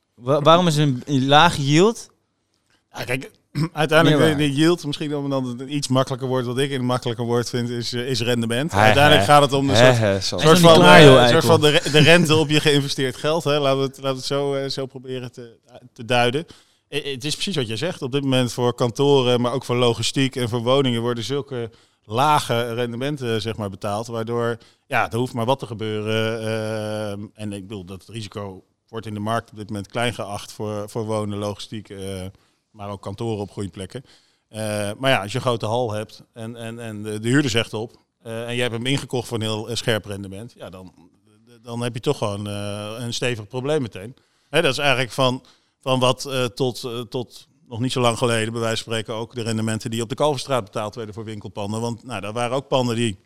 waarom 0.43 0.67
is 0.67 0.76
een, 0.76 1.02
een 1.07 1.26
laag 1.26 1.57
yield... 1.57 2.09
Ja, 2.93 3.05
kijk, 3.05 3.31
uiteindelijk 3.73 4.30
de, 4.30 4.37
de 4.37 4.52
yield, 4.52 4.87
misschien 4.87 5.14
omdat 5.16 5.47
het 5.47 5.61
een 5.61 5.75
iets 5.75 5.88
makkelijker 5.88 6.28
wordt, 6.28 6.47
wat 6.47 6.59
ik 6.59 6.71
een 6.71 6.85
makkelijker 6.85 7.25
woord 7.25 7.50
vind, 7.50 7.69
is, 7.69 7.92
eh, 7.92 8.09
is 8.09 8.21
rendement. 8.21 8.73
Uiteindelijk 8.73 9.25
gaat 9.25 9.42
het 9.42 9.52
om 9.52 9.66
de 9.66 9.75
soort, 10.21 10.42
soort 10.42 10.59
van, 10.59 10.75
klaar, 10.75 10.99
eh, 10.99 11.04
joh, 11.04 11.14
soort 11.14 11.30
eikel. 11.30 11.49
van 11.49 11.61
de, 11.61 11.80
de 11.92 11.99
rente 11.99 12.37
op 12.37 12.50
je 12.50 12.61
geïnvesteerd 12.61 13.16
geld. 13.16 13.45
Hè. 13.45 13.59
Laten 13.59 13.78
we 13.78 13.85
het, 13.85 13.97
laten 13.97 14.11
we 14.11 14.16
het 14.16 14.25
zo, 14.25 14.54
eh, 14.54 14.69
zo 14.69 14.87
proberen 14.87 15.33
te, 15.33 15.59
te 15.92 16.04
duiden. 16.04 16.47
Het 16.88 17.25
is 17.25 17.35
precies 17.35 17.57
wat 17.57 17.66
jij 17.66 17.76
zegt. 17.76 18.02
Op 18.02 18.12
dit 18.12 18.23
moment 18.23 18.52
voor 18.52 18.75
kantoren, 18.75 19.40
maar 19.40 19.52
ook 19.52 19.64
voor 19.64 19.76
logistiek 19.76 20.37
en 20.37 20.49
voor 20.49 20.62
woningen 20.62 21.00
worden 21.00 21.25
zulke 21.25 21.71
lage 22.04 22.75
rendementen 22.75 23.40
zeg 23.40 23.57
maar, 23.57 23.71
betaald. 23.71 24.07
Waardoor 24.07 24.59
ja, 24.87 25.11
er 25.11 25.19
hoeft 25.19 25.33
maar 25.33 25.45
wat 25.45 25.59
te 25.59 25.66
gebeuren. 25.66 27.30
en 27.35 27.52
ik 27.52 27.66
bedoel, 27.66 27.85
dat 27.85 28.04
risico 28.09 28.64
wordt 28.88 29.07
in 29.07 29.14
de 29.14 29.21
markt 29.21 29.50
op 29.50 29.57
dit 29.57 29.69
moment 29.69 29.88
klein 29.88 30.14
geacht 30.14 30.52
voor, 30.52 30.88
voor 30.88 31.04
wonen, 31.04 31.38
logistiek, 31.38 31.88
maar 32.70 32.90
ook 32.90 33.02
kantoren 33.02 33.40
op 33.40 33.50
goede 33.50 33.68
plekken. 33.68 34.04
Eh, 34.48 34.90
maar 34.98 35.10
ja, 35.10 35.22
als 35.22 35.32
je 35.32 35.38
een 35.38 35.44
grote 35.44 35.66
hal 35.66 35.92
hebt 35.92 36.22
en, 36.32 36.56
en, 36.56 36.78
en 36.78 37.02
de, 37.02 37.20
de 37.20 37.28
huurder 37.28 37.50
zegt 37.50 37.74
op 37.74 37.96
eh, 38.22 38.48
en 38.48 38.54
je 38.54 38.60
hebt 38.60 38.74
hem 38.74 38.86
ingekocht 38.86 39.28
voor 39.28 39.36
een 39.36 39.42
heel 39.42 39.68
eh, 39.68 39.76
scherp 39.76 40.04
rendement, 40.04 40.52
ja, 40.56 40.70
dan, 40.70 40.94
dan 41.62 41.80
heb 41.80 41.94
je 41.94 42.00
toch 42.00 42.18
gewoon 42.18 42.46
een 42.46 43.14
stevig 43.14 43.46
probleem 43.46 43.82
meteen. 43.82 44.16
Hè, 44.48 44.62
dat 44.62 44.72
is 44.72 44.78
eigenlijk 44.78 45.12
van, 45.12 45.44
van 45.80 45.98
wat 45.98 46.50
tot, 46.54 46.90
tot 47.08 47.48
nog 47.68 47.80
niet 47.80 47.92
zo 47.92 48.00
lang 48.00 48.18
geleden, 48.18 48.52
bij 48.52 48.60
wijze 48.60 48.84
van 48.84 48.92
spreken, 48.92 49.14
ook 49.14 49.34
de 49.34 49.42
rendementen 49.42 49.90
die 49.90 50.02
op 50.02 50.08
de 50.08 50.14
Kalverstraat 50.14 50.64
betaald 50.64 50.94
werden 50.94 51.14
voor 51.14 51.24
winkelpanden. 51.24 51.80
Want 51.80 52.04
nou, 52.04 52.20
daar 52.20 52.32
waren 52.32 52.56
ook 52.56 52.68
panden 52.68 52.96
die, 52.96 53.18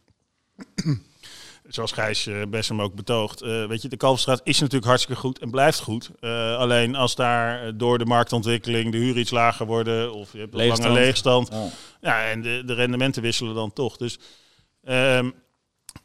zoals 1.69 1.93
Gijs 1.93 2.27
eh, 2.27 2.43
Bessem 2.49 2.83
ook 2.83 2.95
betoogt, 2.95 3.43
eh, 3.43 3.67
weet 3.67 3.83
je, 3.83 3.89
de 3.89 3.97
Kalverstraat 3.97 4.41
is 4.45 4.59
natuurlijk 4.59 4.87
hartstikke 4.87 5.21
goed 5.21 5.39
en 5.39 5.51
blijft 5.51 5.81
goed. 5.81 6.11
Eh, 6.21 6.57
alleen 6.57 6.95
als 6.95 7.15
daar 7.15 7.77
door 7.77 7.99
de 7.99 8.05
marktontwikkeling 8.05 8.93
de 8.93 8.99
huren 8.99 9.21
iets 9.21 9.31
lager 9.31 9.67
worden 9.67 10.13
of 10.13 10.33
je 10.33 10.39
hebt 10.39 10.55
een 10.55 10.67
lange 10.67 10.93
Leegstand. 10.93 11.51
Ja. 12.01 12.25
en 12.25 12.43
de, 12.43 12.63
de 12.67 12.75
rendementen 12.75 13.23
wisselen 13.23 13.55
dan 13.55 13.73
toch. 13.73 13.97
Dus, 13.97 14.19
ehm, 14.85 15.31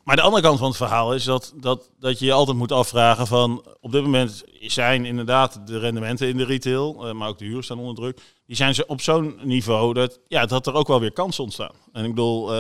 maar 0.04 0.16
de 0.16 0.22
andere 0.22 0.44
kant 0.44 0.58
van 0.58 0.68
het 0.68 0.78
verhaal 0.78 1.14
is 1.14 1.24
dat, 1.24 1.54
dat, 1.56 1.90
dat 2.00 2.20
je 2.20 2.26
je 2.26 2.32
altijd 2.32 2.58
moet 2.58 2.72
afvragen 2.72 3.28
van... 3.28 3.66
Op 3.82 3.92
dit 3.92 4.02
moment 4.02 4.44
zijn 4.60 5.06
inderdaad 5.06 5.68
de 5.68 5.80
rendementen 5.80 6.28
in 6.28 6.38
de 6.38 6.46
retail, 6.46 7.14
maar 7.14 7.28
ook 7.28 7.38
de 7.38 7.46
huren 7.46 7.64
staan 7.64 7.80
onder 7.80 7.96
druk. 7.96 8.20
Die 8.46 8.56
zijn 8.56 8.76
ze 8.76 8.88
op 8.88 9.02
zo'n 9.02 9.40
niveau 9.44 9.94
dat, 9.94 10.20
ja, 10.28 10.46
dat 10.46 10.68
er 10.68 10.74
ook 10.74 10.88
wel 10.88 11.00
weer 11.00 11.12
kansen 11.12 11.44
ontstaan. 11.44 11.76
En 11.94 12.04
ik 12.04 12.10
bedoel, 12.10 12.54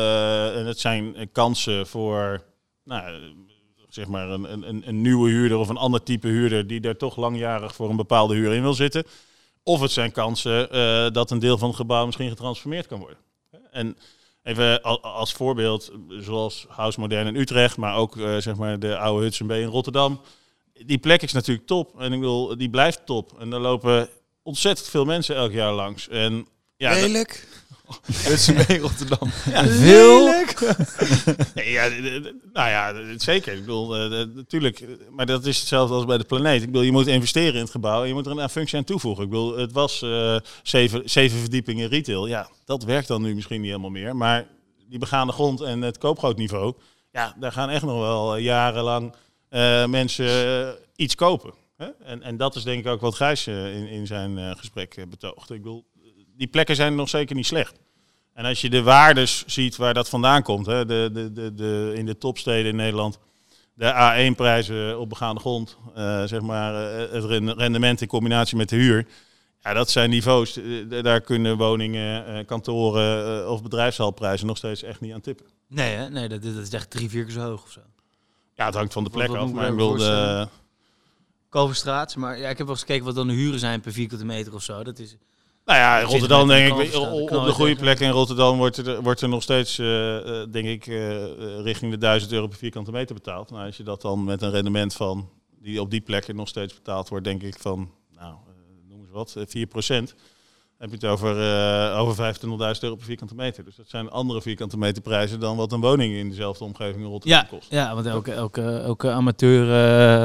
en 0.53 0.65
het 0.65 0.79
zijn 0.79 1.29
kansen 1.32 1.88
voor, 1.88 2.44
nou, 2.89 3.34
zeg 3.89 4.08
maar 4.08 4.29
een, 4.29 4.51
een, 4.69 4.88
een 4.88 5.01
nieuwe 5.01 5.29
huurder 5.29 5.58
of 5.58 5.69
een 5.69 5.77
ander 5.77 6.03
type 6.03 6.27
huurder... 6.27 6.67
die 6.67 6.79
daar 6.79 6.98
toch 6.98 7.15
langjarig 7.15 7.75
voor 7.75 7.89
een 7.89 7.96
bepaalde 7.96 8.36
huur 8.36 8.53
in 8.53 8.62
wil 8.62 8.74
zitten. 8.74 9.03
Of 9.63 9.81
het 9.81 9.91
zijn 9.91 10.12
kansen 10.12 10.72
eh, 10.72 11.12
dat 11.12 11.31
een 11.31 11.39
deel 11.39 11.58
van 11.58 11.67
het 11.67 11.77
gebouw 11.77 12.05
misschien 12.05 12.29
getransformeerd 12.29 12.88
kan 12.88 13.00
worden. 13.00 13.17
En 13.72 13.98
even 14.43 14.81
al- 14.81 15.01
als 15.01 15.34
voorbeeld, 15.34 15.91
zoals 16.10 16.65
House 16.69 17.00
Modern 17.00 17.27
in 17.27 17.36
Utrecht, 17.36 17.77
maar 17.77 17.96
ook 17.96 18.17
eh, 18.17 18.38
zeg 18.38 18.55
maar 18.55 18.79
de 18.79 18.98
oude 18.98 19.24
Hudson 19.24 19.48
Bay 19.48 19.62
in 19.62 19.67
Rotterdam. 19.67 20.22
Die 20.86 20.98
plek 20.98 21.22
is 21.22 21.31
natuurlijk 21.31 21.67
top. 21.67 22.00
En 22.00 22.13
ik 22.13 22.19
wil, 22.19 22.58
die 22.58 22.69
blijft 22.69 23.05
top. 23.05 23.39
En 23.39 23.50
daar 23.50 23.60
lopen 23.60 24.10
ontzettend 24.41 24.88
veel 24.88 25.05
mensen 25.05 25.36
elk 25.36 25.51
jaar 25.51 25.74
langs. 25.74 26.08
En 26.08 26.48
ja, 26.75 26.91
Lelijk. 26.91 27.48
Is 28.34 28.52
mee 28.68 28.80
Rotterdam. 28.80 29.30
Veel? 29.66 30.28
Nee, 31.56 31.72
ja, 31.72 31.90
d- 31.90 32.24
d- 32.24 32.54
nou 32.54 32.70
ja, 32.70 32.94
zeker. 33.18 33.54
Ik 33.54 33.60
bedoel, 33.60 33.96
eh, 33.98 34.26
natuurlijk, 34.36 34.80
eh, 34.80 34.88
maar 35.12 35.26
dat 35.26 35.46
is 35.46 35.60
hetzelfde 35.60 35.96
als 35.96 36.06
bij 36.06 36.18
de 36.18 36.24
planeet. 36.24 36.62
Ik 36.62 36.68
bedoel, 36.68 36.82
je 36.82 36.92
moet 36.92 37.08
investeren 37.08 37.54
in 37.54 37.60
het 37.62 37.70
gebouw 37.72 38.02
en 38.02 38.08
je 38.08 38.14
moet 38.14 38.26
er 38.26 38.38
een 38.40 38.50
functie 38.50 38.78
aan 38.78 38.84
toevoegen. 38.84 39.24
Ik 39.24 39.30
bedoel, 39.30 39.58
het 39.58 39.72
was 39.72 40.02
eh, 40.02 40.36
zeven, 40.64 41.10
zeven 41.10 41.40
verdiepingen 41.40 41.90
retail. 41.90 42.28
Ja, 42.28 42.50
dat 42.66 42.84
werkt 42.84 43.08
dan 43.08 43.22
nu 43.22 43.36
misschien 43.36 43.60
niet 43.62 43.70
helemaal 43.70 43.90
meer. 43.90 44.16
Maar 44.16 44.48
die 44.90 45.00
begaande 45.00 45.34
grond 45.34 45.62
en 45.62 45.82
het 45.82 45.98
koopgrootniveau, 45.98 46.74
ja, 47.12 47.36
daar 47.40 47.52
gaan 47.52 47.70
echt 47.70 47.84
nog 47.84 48.00
wel 48.00 48.38
jarenlang 48.38 49.14
mensen 49.88 50.76
iets 50.96 51.16
kopen. 51.16 51.54
Hè? 51.78 51.88
En, 52.04 52.24
en 52.24 52.38
dat 52.38 52.56
is 52.56 52.64
denk 52.64 52.80
ik 52.86 52.92
ook 52.92 53.02
wat 53.02 53.16
Gijs 53.16 53.48
in, 53.48 53.88
in 53.88 54.08
zijn 54.08 54.58
gesprek 54.58 55.06
betoogt. 55.10 55.50
Ik 55.52 55.62
bedoel, 55.62 55.86
die 56.40 56.48
plekken 56.48 56.75
zijn 56.75 56.96
nog 56.96 57.10
zeker 57.10 57.36
niet 57.36 57.46
slecht. 57.46 57.80
En 58.34 58.46
als 58.46 58.62
je 58.62 58.70
de 58.70 58.84
waardes 58.84 59.44
ziet 59.46 59.75
waar 59.75 59.94
dat 59.94 60.10
vandaan 60.10 60.44
komt, 60.44 60.66
hè, 60.66 60.86
de, 60.86 61.10
de, 61.14 61.32
de, 61.34 61.54
de, 61.54 61.92
in 61.96 62.06
de 62.06 62.18
topsteden 62.18 62.70
in 62.72 62.75
Nederland, 62.75 63.20
de 63.74 63.94
A1-prijzen 64.32 65.00
op 65.00 65.10
begaande 65.10 65.40
grond, 65.42 65.78
eh, 65.96 66.24
zeg 66.24 66.42
maar, 66.42 67.00
eh, 67.00 67.12
het 67.14 67.24
ren- 67.24 67.54
rendement 67.58 68.02
in 68.02 68.08
combinatie 68.08 68.58
met 68.58 68.70
de 68.70 68.75
huur. 68.75 69.08
Ja, 69.62 69.74
dat 69.74 69.90
zijn 69.90 70.10
niveaus. 70.10 70.58
eh, 70.58 71.02
Daar 71.04 71.22
kunnen 71.22 71.58
woningen, 71.58 72.46
kantoren 72.46 73.50
of 73.52 73.64
bedrijfshalprijzen 73.64 74.48
nog 74.48 74.58
steeds 74.58 74.84
echt 74.84 75.02
niet 75.02 75.14
aan 75.14 75.22
tippen. 75.22 75.46
Nee, 75.68 75.96
hè? 75.96 76.10
nee 76.10 76.28
dat, 76.28 76.44
dat 76.44 76.56
is 76.56 76.70
echt 76.70 76.90
drie, 76.90 77.10
vier 77.10 77.24
keer 77.24 77.34
zo 77.34 77.40
hoog 77.42 77.64
of 77.64 77.72
zo. 77.72 77.82
Ja, 78.54 78.66
het 78.66 78.75
hangt 78.75 78.94
van 78.94 79.04
de 79.04 79.10
plek 79.10 79.28
wat 79.28 79.38
af. 79.38 79.52
Maar 79.52 79.66
ik 79.68 79.72
bedoel, 79.72 79.90
voorstellen? 79.90 80.46
de, 80.46 80.52
Kalverstraat, 81.50 82.16
maar 82.16 82.38
ja, 82.40 82.50
ik 82.50 82.58
heb 82.58 82.66
wel 82.68 82.75
eens 82.75 82.80
gekeken 82.86 83.06
wat 83.06 83.16
dan 83.16 83.28
de 83.28 83.34
huren 83.34 83.60
zijn 83.60 83.82
per 83.82 83.92
vierkante 83.92 84.25
meter 84.25 84.54
of 84.54 84.64
zo. 84.64 84.84
Dat 84.84 85.00
is, 85.00 85.16
Nou 85.70 85.82
ja, 85.82 86.01
Rotterdam 86.01 86.48
denk 86.48 86.77
ik, 86.77 86.96
op 86.96 87.46
de 87.46 87.51
goede 87.51 87.75
plekken 87.75 88.05
in 88.05 88.12
Rotterdam 88.12 88.58
wordt 88.58 88.77
er, 88.77 89.01
wordt 89.01 89.22
er 89.22 89.29
nog 89.29 89.44
steeds, 89.44 89.79
eh, 89.79 90.42
eh, 90.42 90.51
denk 90.51 90.68
ik, 90.68 90.88
eh, 90.88 91.62
richting 91.62 91.92
de 91.92 91.98
1000 91.98 92.32
euro 92.32 92.48
per 92.48 92.58
vierkante 92.58 92.92
meter 92.92 93.16
betaald. 93.16 93.50
Nou, 93.50 93.66
als 93.66 93.77
je 93.77 93.84
dat 93.84 94.01
dan 94.01 94.24
met 94.24 94.42
een 94.42 94.51
rendement 94.51 94.94
van, 94.94 95.29
die 95.62 95.82
op 95.82 95.92
die 95.92 96.01
plekken 96.01 96.36
nog 96.36 96.48
steeds 96.48 96.74
betaald 96.74 97.10
wordt, 97.10 97.25
denk 97.25 97.44
ik 97.44 97.55
van, 97.60 97.92
nou, 98.16 98.36
noem 98.88 99.00
eens 99.00 99.12
wat, 99.12 99.36
eh, 99.38 99.44
4 99.48 99.68
heb 100.79 100.89
je 100.89 100.96
het 100.96 101.05
over, 101.05 101.42
eh 101.42 102.00
over 102.00 102.35
25.000 102.35 102.50
euro 102.79 102.96
per 102.96 103.05
vierkante 103.05 103.35
meter. 103.35 103.63
Dus 103.63 103.75
dat 103.75 103.89
zijn 103.89 104.09
andere 104.09 104.42
vierkante 104.42 104.77
meter 104.77 105.01
prijzen 105.01 105.39
dan 105.39 105.57
wat 105.57 105.72
een 105.72 105.81
woning 105.81 106.13
in 106.13 106.29
dezelfde 106.29 106.63
omgeving 106.63 107.03
in 107.03 107.09
Rotterdam 107.09 107.39
ja, 107.39 107.48
kost. 107.50 107.68
ja, 107.70 107.94
want 107.94 108.05
elke, 108.05 108.31
elke, 108.31 108.61
elke 108.61 109.11
amateur 109.11 109.74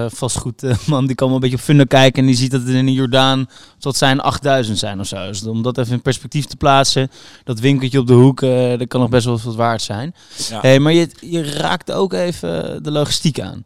eh, 0.04 0.10
vastgoedman 0.10 1.06
die 1.06 1.14
kan 1.14 1.26
wel 1.26 1.36
een 1.36 1.42
beetje 1.42 1.56
op 1.56 1.62
Funda 1.62 1.84
kijken 1.84 2.22
en 2.22 2.26
die 2.28 2.36
ziet 2.36 2.50
dat 2.50 2.60
het 2.60 2.70
in 2.70 2.86
de 2.86 2.92
Jordaan, 2.92 3.48
het 3.80 3.96
zijn 3.96 4.20
8000 4.20 4.78
zijn 4.78 5.00
of 5.00 5.06
zo. 5.06 5.26
Dus 5.26 5.46
om 5.46 5.62
dat 5.62 5.78
even 5.78 5.92
in 5.92 6.02
perspectief 6.02 6.44
te 6.44 6.56
plaatsen, 6.56 7.10
dat 7.44 7.60
winkeltje 7.60 7.98
op 7.98 8.06
de 8.06 8.12
hoek, 8.12 8.42
eh, 8.42 8.78
dat 8.78 8.88
kan 8.88 9.00
nog 9.00 9.08
best 9.10 9.24
wel 9.24 9.40
wat 9.44 9.54
waard 9.54 9.82
zijn. 9.82 10.14
Ja. 10.48 10.60
Hey, 10.60 10.78
maar 10.78 10.92
je, 10.92 11.08
je 11.20 11.42
raakt 11.42 11.92
ook 11.92 12.12
even 12.12 12.82
de 12.82 12.90
logistiek 12.90 13.40
aan. 13.40 13.62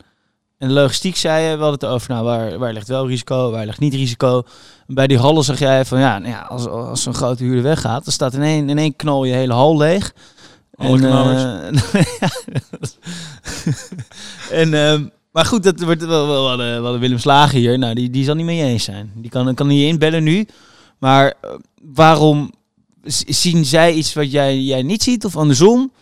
En 0.58 0.68
de 0.68 0.74
logistiek 0.74 1.16
zei 1.16 1.44
je, 1.44 1.56
we 1.56 1.62
hadden 1.62 1.80
het 1.80 1.94
over, 1.94 2.10
nou, 2.10 2.24
waar, 2.24 2.58
waar 2.58 2.72
ligt 2.72 2.88
wel 2.88 3.08
risico, 3.08 3.50
waar 3.50 3.66
ligt 3.66 3.78
niet 3.78 3.94
risico. 3.94 4.42
Bij 4.90 5.06
die 5.06 5.18
hallen 5.18 5.44
zeg 5.44 5.58
jij 5.58 5.84
van, 5.84 5.98
ja, 5.98 6.18
nou 6.18 6.32
ja 6.32 6.40
als, 6.40 6.66
als 6.66 7.02
zo'n 7.02 7.14
grote 7.14 7.44
huurder 7.44 7.62
weggaat, 7.62 8.04
dan 8.04 8.12
staat 8.12 8.34
in 8.34 8.42
één, 8.42 8.68
in 8.68 8.78
één 8.78 8.96
knal 8.96 9.24
je 9.24 9.34
hele 9.34 9.52
hal 9.52 9.76
leeg. 9.76 10.12
Alle 10.74 11.06
En, 11.06 11.74
eh, 11.74 12.02
en, 14.60 14.74
ehm, 14.74 15.04
maar 15.32 15.44
goed, 15.44 15.62
dat 15.62 15.80
wordt 15.80 16.06
wel, 16.06 16.26
wel, 16.26 16.42
we 16.42 16.48
hadden, 16.48 16.76
we 16.76 16.82
hadden 16.82 17.00
Willem 17.00 17.18
Slagen 17.18 17.58
hier, 17.58 17.78
nou, 17.78 17.94
die, 17.94 18.10
die 18.10 18.24
zal 18.24 18.34
niet 18.34 18.46
mee 18.46 18.62
eens 18.62 18.84
zijn. 18.84 19.12
Die 19.14 19.30
kan, 19.30 19.54
kan 19.54 19.66
niet 19.66 19.88
inbellen 19.88 20.22
nu. 20.22 20.46
Maar 20.98 21.34
eh, 21.40 21.50
waarom 21.82 22.52
zien 23.26 23.64
zij 23.64 23.92
iets 23.92 24.14
wat 24.14 24.30
jij, 24.30 24.60
jij 24.60 24.82
niet 24.82 25.02
ziet 25.02 25.24
of 25.24 25.36
andersom? 25.36 25.92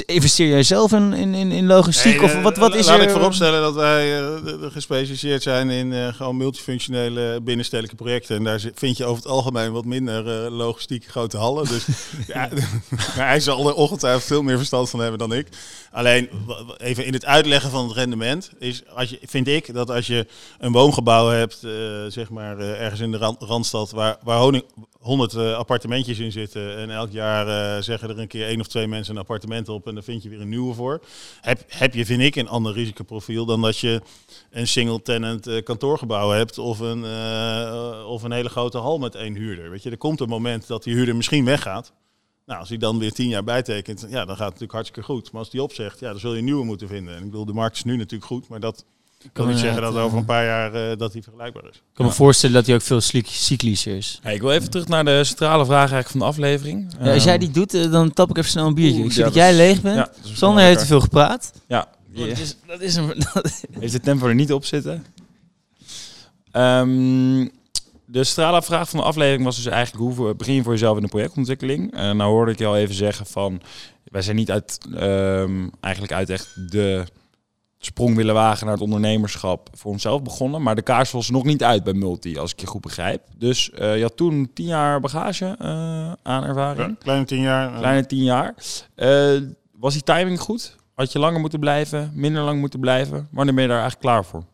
Investeer 0.00 0.48
jij 0.48 0.62
zelf 0.62 0.92
in, 0.92 1.12
in, 1.12 1.34
in, 1.34 1.66
logistiek? 1.66 2.14
Nee, 2.14 2.22
of 2.22 2.34
eh, 2.34 2.42
wat, 2.42 2.56
wat 2.56 2.74
is 2.74 2.86
laat 2.86 2.98
er? 2.98 3.02
ik 3.02 3.10
vooropstellen 3.10 3.60
dat 3.60 3.74
wij 3.74 4.20
eh, 4.20 4.36
gespecialiseerd 4.70 5.42
zijn 5.42 5.70
in 5.70 5.92
eh, 5.92 6.14
gewoon 6.14 6.36
multifunctionele 6.36 7.40
binnenstedelijke 7.42 7.96
projecten. 7.96 8.36
En 8.36 8.44
daar 8.44 8.60
vind 8.74 8.96
je 8.96 9.04
over 9.04 9.22
het 9.22 9.32
algemeen 9.32 9.72
wat 9.72 9.84
minder 9.84 10.44
eh, 10.44 10.50
logistiek 10.50 11.04
grote 11.04 11.36
hallen. 11.36 11.68
Dus 11.68 11.86
ja, 12.34 12.48
maar 13.16 13.26
hij 13.26 13.40
zal 13.40 13.68
er 13.68 13.74
ongetwijfeld 13.74 14.24
veel 14.24 14.42
meer 14.42 14.56
verstand 14.56 14.90
van 14.90 15.00
hebben 15.00 15.18
dan 15.18 15.32
ik. 15.32 15.48
Alleen 15.90 16.28
even 16.76 17.04
in 17.04 17.12
het 17.12 17.24
uitleggen 17.24 17.70
van 17.70 17.84
het 17.88 17.96
rendement 17.96 18.50
is, 18.58 18.82
als 18.94 19.10
je, 19.10 19.18
vind 19.24 19.48
ik 19.48 19.74
dat 19.74 19.90
als 19.90 20.06
je 20.06 20.26
een 20.58 20.72
woongebouw 20.72 21.28
hebt, 21.28 21.58
zeg 22.08 22.30
maar 22.30 22.58
ergens 22.58 23.00
in 23.00 23.10
de 23.10 23.18
ran- 23.18 23.36
randstad, 23.38 23.90
waar, 23.90 24.16
waar 24.22 24.38
honing, 24.38 24.64
100 25.02 25.34
eh, 25.34 25.54
appartementjes 25.54 26.18
in 26.18 26.32
zitten 26.32 26.76
en 26.76 26.90
elk 26.90 27.10
jaar 27.10 27.76
eh, 27.76 27.82
zeggen 27.82 28.08
er 28.08 28.18
een 28.18 28.26
keer 28.26 28.46
één 28.46 28.60
of 28.60 28.66
twee 28.66 28.86
mensen 28.86 29.14
een 29.14 29.20
appartement 29.20 29.68
op 29.68 29.86
en 29.86 29.94
dan 29.94 30.02
vind 30.02 30.22
je 30.22 30.28
weer 30.28 30.40
een 30.40 30.48
nieuwe 30.48 30.74
voor. 30.74 31.00
Heb, 31.40 31.64
heb 31.68 31.94
je, 31.94 32.06
vind 32.06 32.20
ik, 32.20 32.36
een 32.36 32.48
ander 32.48 32.72
risicoprofiel 32.72 33.44
dan 33.44 33.62
dat 33.62 33.78
je 33.78 34.02
een 34.50 34.66
single-tenant 34.66 35.46
eh, 35.46 35.62
kantoorgebouw 35.62 36.30
hebt 36.30 36.58
of 36.58 36.78
een, 36.78 37.04
of 38.04 38.22
een 38.22 38.32
hele 38.32 38.48
grote 38.48 38.78
hal 38.78 38.98
met 38.98 39.14
één 39.14 39.34
huurder. 39.34 39.70
Weet 39.70 39.82
je, 39.82 39.90
er 39.90 39.96
komt 39.96 40.20
een 40.20 40.28
moment 40.28 40.66
dat 40.66 40.82
die 40.82 40.94
huurder 40.94 41.16
misschien 41.16 41.44
weggaat. 41.44 41.92
Nou, 42.46 42.60
als 42.60 42.68
hij 42.68 42.78
dan 42.78 42.98
weer 42.98 43.12
tien 43.12 43.28
jaar 43.28 43.44
bijtekent, 43.44 44.06
ja, 44.08 44.24
dan 44.24 44.26
gaat 44.26 44.28
het 44.28 44.38
natuurlijk 44.38 44.72
hartstikke 44.72 45.02
goed. 45.02 45.32
Maar 45.32 45.40
als 45.40 45.50
die 45.50 45.62
opzegt, 45.62 46.00
ja, 46.00 46.10
dan 46.10 46.20
zul 46.20 46.32
je 46.32 46.38
een 46.38 46.44
nieuwe 46.44 46.64
moeten 46.64 46.88
vinden. 46.88 47.14
En 47.14 47.18
ik 47.18 47.30
bedoel, 47.30 47.44
de 47.44 47.52
markt 47.52 47.76
is 47.76 47.84
nu 47.84 47.96
natuurlijk 47.96 48.24
goed, 48.24 48.48
maar 48.48 48.60
dat 48.60 48.84
kan 49.32 49.48
niet 49.48 49.58
zeggen 49.58 49.82
dat 49.82 49.96
over 49.96 50.18
een 50.18 50.24
paar 50.24 50.44
jaar 50.44 50.74
eh, 50.74 50.98
dat 50.98 51.12
die 51.12 51.22
vergelijkbaar 51.22 51.62
is. 51.70 51.76
Ik 51.76 51.82
kan 51.94 52.06
me 52.06 52.12
voorstellen 52.12 52.54
dat 52.56 52.66
hij 52.66 52.74
ook 52.74 52.82
veel 52.82 53.00
cyc- 53.00 53.26
cyclischer 53.26 53.96
is. 53.96 54.18
Hey, 54.22 54.34
ik 54.34 54.40
wil 54.40 54.50
even 54.50 54.70
terug 54.70 54.88
naar 54.88 55.04
de 55.04 55.24
centrale 55.24 55.64
vraag 55.64 55.78
eigenlijk 55.78 56.08
van 56.08 56.20
de 56.20 56.26
aflevering. 56.26 56.86
Ja, 56.92 56.98
als 56.98 57.16
Ehm, 57.16 57.24
jij 57.26 57.38
die 57.38 57.50
doet, 57.50 57.74
eh, 57.74 57.90
dan 57.90 58.12
tap 58.12 58.30
ik 58.30 58.36
even 58.38 58.50
snel 58.50 58.66
een 58.66 58.74
biertje. 58.74 58.96
Oeh, 58.96 59.06
ik 59.06 59.12
zie 59.12 59.20
ja, 59.20 59.24
dat 59.26 59.34
dat 59.34 59.42
jij 59.42 59.52
is- 59.52 59.56
leeg 59.58 59.80
bent. 59.80 59.96
ja, 59.96 60.10
Sander 60.34 60.64
heeft 60.64 60.78
te 60.78 60.86
veel 60.86 61.00
gepraat. 61.00 61.52
Ja, 61.68 61.88
Dat 62.14 62.26
is, 62.26 62.56
dat 62.66 62.80
is 62.80 62.94
een... 62.96 63.14
heeft 63.80 63.92
de 63.92 64.00
tempo 64.00 64.26
er 64.26 64.34
niet 64.34 64.52
op 64.52 64.64
zitten. 64.64 65.04
Ehm, 66.50 67.48
de 68.06 68.24
Strala-vraag 68.24 68.88
van 68.88 68.98
de 68.98 69.04
aflevering 69.04 69.44
was 69.44 69.56
dus 69.56 69.66
eigenlijk 69.66 70.16
hoe 70.16 70.34
begin 70.34 70.54
je 70.54 70.62
voor 70.62 70.72
jezelf 70.72 70.96
in 70.96 71.02
de 71.02 71.08
projectontwikkeling? 71.08 71.92
En 71.94 72.16
nou 72.16 72.30
hoorde 72.30 72.52
ik 72.52 72.58
je 72.58 72.66
al 72.66 72.76
even 72.76 72.94
zeggen 72.94 73.26
van, 73.26 73.60
wij 74.04 74.22
zijn 74.22 74.36
niet 74.36 74.50
uit, 74.50 74.78
ehm, 74.94 75.68
eigenlijk 75.80 76.12
uit 76.14 76.30
echt 76.30 76.70
de 76.70 77.04
sprong 77.84 78.16
willen 78.16 78.34
wagen 78.34 78.64
naar 78.64 78.74
het 78.74 78.84
ondernemerschap 78.84 79.68
voor 79.72 79.92
onszelf 79.92 80.22
begonnen. 80.22 80.62
Maar 80.62 80.74
de 80.74 80.82
kaars 80.82 81.10
was 81.10 81.30
nog 81.30 81.44
niet 81.44 81.62
uit 81.62 81.84
bij 81.84 81.92
Multi, 81.92 82.38
als 82.38 82.52
ik 82.52 82.60
je 82.60 82.66
goed 82.66 82.80
begrijp. 82.80 83.22
Dus 83.36 83.70
uh, 83.74 83.96
je 83.96 84.02
had 84.02 84.16
toen 84.16 84.50
tien 84.54 84.66
jaar 84.66 85.00
bagage 85.00 85.56
uh, 85.62 86.12
aan 86.22 86.44
ervaring. 86.44 86.88
Ja, 86.88 86.94
kleine 86.98 87.24
tien 87.24 87.40
jaar. 87.40 87.78
Kleine 87.78 88.06
tien 88.06 88.22
jaar. 88.22 88.54
Was 89.78 89.92
die 89.92 90.02
timing 90.02 90.40
goed? 90.40 90.76
Had 90.94 91.12
je 91.12 91.18
langer 91.18 91.40
moeten 91.40 91.60
blijven, 91.60 92.12
minder 92.14 92.42
lang 92.42 92.60
moeten 92.60 92.80
blijven? 92.80 93.28
Wanneer 93.30 93.54
ben 93.54 93.62
je 93.62 93.68
daar 93.68 93.80
eigenlijk 93.80 94.08
klaar 94.08 94.24
voor? 94.24 94.44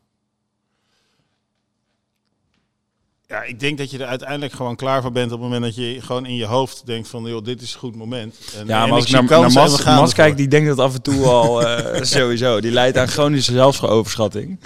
Ja, 3.31 3.43
ik 3.43 3.61
denk 3.61 3.79
dat 3.79 3.91
je 3.91 3.99
er 3.99 4.07
uiteindelijk 4.07 4.53
gewoon 4.53 4.77
klaar 4.77 5.03
voor 5.03 5.13
bent 5.13 5.33
op 5.33 5.41
het 5.41 5.41
moment 5.41 5.63
dat 5.63 5.75
je 5.75 6.01
gewoon 6.01 6.27
in 6.27 6.35
je 6.35 6.45
hoofd 6.45 6.83
denkt 6.85 7.09
van, 7.09 7.25
joh, 7.25 7.45
dit 7.45 7.63
is 7.63 7.73
een 7.73 7.79
goed 7.79 7.97
moment. 7.97 8.37
En, 8.59 8.67
ja, 8.67 8.87
maar 8.87 8.95
als 8.95 9.05
ik 9.05 9.11
naar, 9.11 9.41
naar 9.41 9.53
Mas, 9.53 9.85
Mas 9.85 10.15
kijk, 10.15 10.37
die 10.37 10.49
denkt 10.49 10.69
dat 10.69 10.79
af 10.79 10.95
en 10.95 11.03
toe 11.03 11.27
al 11.27 11.63
uh, 11.63 12.03
sowieso. 12.03 12.61
Die 12.61 12.71
leidt 12.71 12.97
aan 12.97 13.09
chronische 13.09 13.53
zelfsoverschatting. 13.53 14.59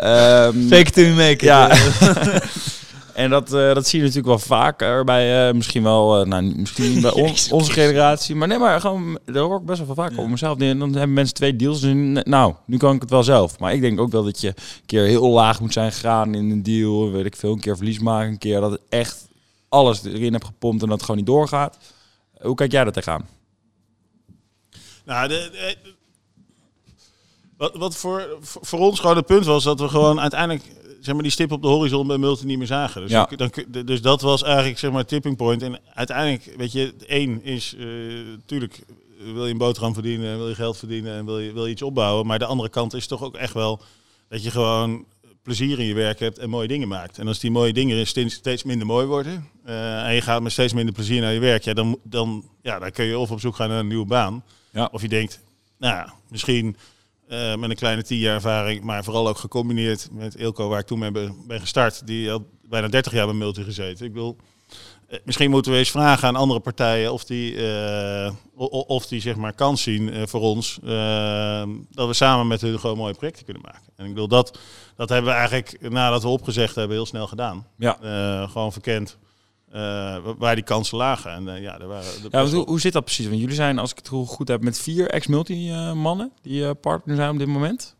Um, 0.00 0.66
Fake 0.72 0.90
to 0.90 1.02
make. 1.02 1.44
Ja. 1.44 1.70
En 3.18 3.30
dat, 3.30 3.52
uh, 3.52 3.74
dat 3.74 3.86
zie 3.86 3.98
je 3.98 4.04
natuurlijk 4.04 4.34
wel 4.34 4.58
vaker 4.58 5.04
bij 5.04 5.48
uh, 5.48 5.54
misschien 5.54 5.82
wel, 5.82 6.20
uh, 6.20 6.26
nou 6.26 6.54
misschien 6.56 7.00
bij 7.00 7.10
on, 7.22 7.34
onze 7.50 7.72
generatie. 7.72 8.34
Maar 8.34 8.48
nee, 8.48 8.58
maar 8.58 8.80
gewoon, 8.80 9.18
dat 9.24 9.36
hoor 9.36 9.58
ik 9.58 9.66
best 9.66 9.86
wel 9.86 9.94
vaak 9.94 10.12
ja. 10.12 10.22
op 10.22 10.28
mezelf. 10.28 10.58
Dan 10.58 10.80
hebben 10.80 11.12
mensen 11.12 11.34
twee 11.34 11.56
deals. 11.56 11.80
Dus 11.80 12.22
nou, 12.24 12.54
nu 12.66 12.76
kan 12.76 12.94
ik 12.94 13.00
het 13.00 13.10
wel 13.10 13.22
zelf. 13.22 13.58
Maar 13.58 13.72
ik 13.72 13.80
denk 13.80 14.00
ook 14.00 14.10
wel 14.10 14.24
dat 14.24 14.40
je 14.40 14.48
een 14.48 14.86
keer 14.86 15.02
heel 15.04 15.28
laag 15.28 15.60
moet 15.60 15.72
zijn 15.72 15.92
gegaan 15.92 16.34
in 16.34 16.50
een 16.50 16.62
deal. 16.62 17.10
Weet 17.10 17.24
ik 17.24 17.36
veel, 17.36 17.52
een 17.52 17.60
keer 17.60 17.76
verlies 17.76 17.98
maken. 17.98 18.30
Een 18.30 18.38
keer 18.38 18.60
dat 18.60 18.70
het 18.70 18.80
echt 18.88 19.28
alles 19.68 20.04
erin 20.04 20.32
hebt 20.32 20.44
gepompt 20.44 20.82
en 20.82 20.88
dat 20.88 20.96
het 20.96 21.06
gewoon 21.06 21.16
niet 21.16 21.30
doorgaat. 21.30 21.78
Hoe 22.40 22.54
kijk 22.54 22.72
jij 22.72 22.84
dat 22.84 22.94
tegenaan? 22.94 23.28
Nou, 25.04 25.28
de, 25.28 25.48
de, 25.52 25.76
wat, 27.56 27.76
wat 27.76 27.96
voor, 27.96 28.38
voor 28.40 28.78
ons 28.78 29.00
gewoon 29.00 29.16
het 29.16 29.26
punt 29.26 29.44
was, 29.44 29.64
dat 29.64 29.80
we 29.80 29.88
gewoon 29.88 30.20
uiteindelijk 30.20 30.64
zeg 31.08 31.16
maar, 31.16 31.26
die 31.26 31.32
stip 31.32 31.52
op 31.52 31.62
de 31.62 31.68
horizon 31.68 32.06
bij 32.06 32.18
Multi 32.18 32.46
niet 32.46 32.58
meer 32.58 32.66
zagen. 32.66 33.00
Dus, 33.00 33.10
ja. 33.10 33.28
dan, 33.36 33.50
dus 33.84 34.02
dat 34.02 34.20
was 34.20 34.42
eigenlijk 34.42 34.78
zeg 34.78 34.90
maar 34.90 35.04
tipping 35.04 35.36
point. 35.36 35.62
En 35.62 35.80
uiteindelijk, 35.94 36.54
weet 36.56 36.72
je, 36.72 36.94
één 37.06 37.44
is 37.44 37.76
natuurlijk 38.30 38.80
uh, 39.20 39.32
wil 39.32 39.46
je 39.46 39.52
een 39.52 39.58
boterham 39.58 39.94
verdienen, 39.94 40.36
wil 40.36 40.48
je 40.48 40.54
geld 40.54 40.76
verdienen 40.76 41.16
en 41.16 41.24
wil 41.24 41.38
je, 41.38 41.52
wil 41.52 41.66
je 41.66 41.72
iets 41.72 41.82
opbouwen. 41.82 42.26
Maar 42.26 42.38
de 42.38 42.44
andere 42.44 42.68
kant 42.68 42.94
is 42.94 43.06
toch 43.06 43.22
ook 43.22 43.36
echt 43.36 43.54
wel 43.54 43.80
dat 44.28 44.42
je 44.42 44.50
gewoon 44.50 45.04
plezier 45.42 45.78
in 45.78 45.86
je 45.86 45.94
werk 45.94 46.18
hebt 46.18 46.38
en 46.38 46.50
mooie 46.50 46.68
dingen 46.68 46.88
maakt. 46.88 47.18
En 47.18 47.28
als 47.28 47.38
die 47.38 47.50
mooie 47.50 47.72
dingen 47.72 48.06
steeds 48.06 48.62
minder 48.62 48.86
mooi 48.86 49.06
worden 49.06 49.48
uh, 49.66 50.06
en 50.06 50.14
je 50.14 50.20
gaat 50.20 50.42
met 50.42 50.52
steeds 50.52 50.72
minder 50.72 50.94
plezier 50.94 51.20
naar 51.20 51.32
je 51.32 51.40
werk, 51.40 51.62
ja, 51.62 51.72
dan, 51.72 51.98
dan, 52.02 52.44
ja, 52.62 52.78
dan 52.78 52.90
kun 52.90 53.04
je 53.04 53.18
of 53.18 53.30
op 53.30 53.40
zoek 53.40 53.56
gaan 53.56 53.68
naar 53.68 53.78
een 53.78 53.86
nieuwe 53.86 54.06
baan. 54.06 54.44
Ja. 54.70 54.88
Of 54.92 55.02
je 55.02 55.08
denkt, 55.08 55.40
nou, 55.78 56.08
misschien 56.28 56.76
uh, 57.28 57.56
met 57.56 57.70
een 57.70 57.76
kleine 57.76 58.02
tien 58.02 58.18
jaar 58.18 58.34
ervaring, 58.34 58.82
maar 58.82 59.04
vooral 59.04 59.28
ook 59.28 59.38
gecombineerd 59.38 60.08
met 60.12 60.34
Ilko, 60.34 60.68
waar 60.68 60.80
ik 60.80 60.86
toen 60.86 60.98
mee 60.98 61.10
ben, 61.10 61.60
gestart. 61.60 62.06
Die 62.06 62.30
had 62.30 62.42
bijna 62.68 62.88
30 62.88 63.12
jaar 63.12 63.26
bij 63.26 63.34
Multi 63.34 63.62
gezeten. 63.62 64.06
Ik 64.06 64.12
wil, 64.12 64.36
uh, 65.10 65.18
misschien 65.24 65.50
moeten 65.50 65.72
we 65.72 65.78
eens 65.78 65.90
vragen 65.90 66.28
aan 66.28 66.36
andere 66.36 66.60
partijen 66.60 67.12
of 67.12 67.24
die, 67.24 67.54
uh, 67.54 68.30
of 68.86 69.06
die 69.06 69.20
zeg 69.20 69.36
maar 69.36 69.52
kans 69.52 69.82
zien 69.82 70.28
voor 70.28 70.40
ons. 70.40 70.78
dat 71.90 72.06
we 72.06 72.14
samen 72.14 72.46
met 72.46 72.60
hun 72.60 72.80
gewoon 72.80 72.96
mooie 72.96 73.14
projecten 73.14 73.44
kunnen 73.44 73.62
maken. 73.62 73.92
En 73.96 74.06
ik 74.06 74.14
wil 74.14 74.28
dat, 74.28 74.58
dat 74.96 75.08
hebben 75.08 75.30
we 75.30 75.36
eigenlijk 75.38 75.90
nadat 75.90 76.22
we 76.22 76.28
opgezegd 76.28 76.74
hebben 76.74 76.96
heel 76.96 77.06
snel 77.06 77.26
gedaan. 77.26 77.66
Ja. 77.76 77.98
gewoon 78.46 78.72
verkend. 78.72 79.18
Uh, 79.74 80.16
waar 80.38 80.54
die 80.54 80.64
kansen 80.64 80.96
lagen. 80.96 81.30
En, 81.30 81.46
uh, 81.46 81.62
ja, 81.62 81.80
er 81.80 81.86
waren, 81.86 82.10
ja, 82.30 82.46
hoe, 82.46 82.64
hoe, 82.64 82.80
zit 82.80 82.92
dat 82.92 83.04
precies? 83.04 83.26
Want 83.26 83.40
jullie 83.40 83.54
zijn, 83.54 83.78
als 83.78 83.90
ik 83.90 83.96
het 83.96 84.08
goed 84.08 84.48
heb, 84.48 84.62
met 84.62 84.78
vier 84.78 85.08
ex-multi-mannen 85.10 86.32
die 86.42 86.62
uh, 86.62 86.70
partner 86.80 87.16
zijn 87.16 87.30
op 87.30 87.38
dit 87.38 87.48
moment. 87.48 87.96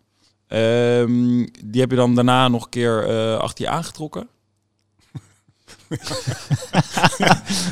Ehm, 0.46 1.46
die 1.64 1.80
heb 1.80 1.90
je 1.90 1.96
dan 1.96 2.14
daarna 2.14 2.48
nog 2.48 2.64
een 2.64 2.70
keer 2.70 3.06
achter 3.38 3.64
je 3.64 3.70
aangetrokken. 3.70 4.28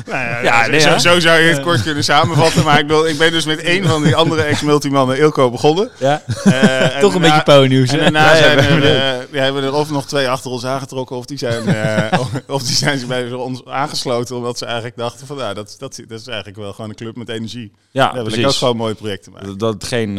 nou 0.05 0.25
ja, 0.25 0.39
ja 0.39 0.67
nee, 0.67 0.79
zo, 0.79 0.97
zo, 0.97 1.19
zou 1.19 1.39
je 1.39 1.49
het 1.49 1.61
kort 1.61 1.83
kunnen 1.83 2.03
samenvatten. 2.03 2.63
Maar 2.63 2.79
ik, 2.79 2.87
wil, 2.87 3.05
ik 3.05 3.17
ben 3.17 3.31
dus 3.31 3.45
met 3.45 3.59
één 3.59 3.85
van 3.85 4.03
die 4.03 4.15
andere 4.15 4.41
ex-multimannen, 4.41 5.17
Ilko, 5.17 5.51
begonnen. 5.51 5.89
Ja. 5.99 6.23
Uh, 6.45 6.99
Toch 6.99 7.13
een 7.13 7.21
beetje 7.21 7.43
ponynieuws. 7.43 7.91
En 7.91 7.97
daarna 7.99 8.35
zijn 8.35 8.57
er, 8.57 8.83
uh, 9.31 9.41
hebben 9.41 9.63
er 9.63 9.73
of 9.73 9.89
nog 9.89 10.07
twee 10.07 10.29
achter 10.29 10.51
ons 10.51 10.65
aangetrokken, 10.65 11.15
of 11.15 11.25
die 11.25 11.37
zijn, 11.37 11.69
uh, 11.69 12.19
of 12.55 12.63
die 12.63 12.75
zijn 12.75 13.07
bij 13.07 13.31
ons 13.31 13.65
aangesloten, 13.65 14.35
omdat 14.35 14.57
ze 14.57 14.65
eigenlijk 14.65 14.97
dachten 14.97 15.27
van, 15.27 15.37
nou, 15.37 15.53
dat, 15.53 15.75
dat, 15.79 15.99
dat 16.07 16.19
is 16.19 16.27
eigenlijk 16.27 16.57
wel 16.57 16.73
gewoon 16.73 16.89
een 16.89 16.95
club 16.95 17.15
met 17.15 17.29
energie. 17.29 17.71
Ja, 17.91 18.11
ja 18.15 18.21
precies. 18.21 18.45
ook 18.45 18.51
gewoon 18.51 18.77
mooie 18.77 18.95
projecten 18.95 19.31
maken. 19.31 19.57
Dat 19.57 19.73
het 19.73 19.83
geen 19.83 20.13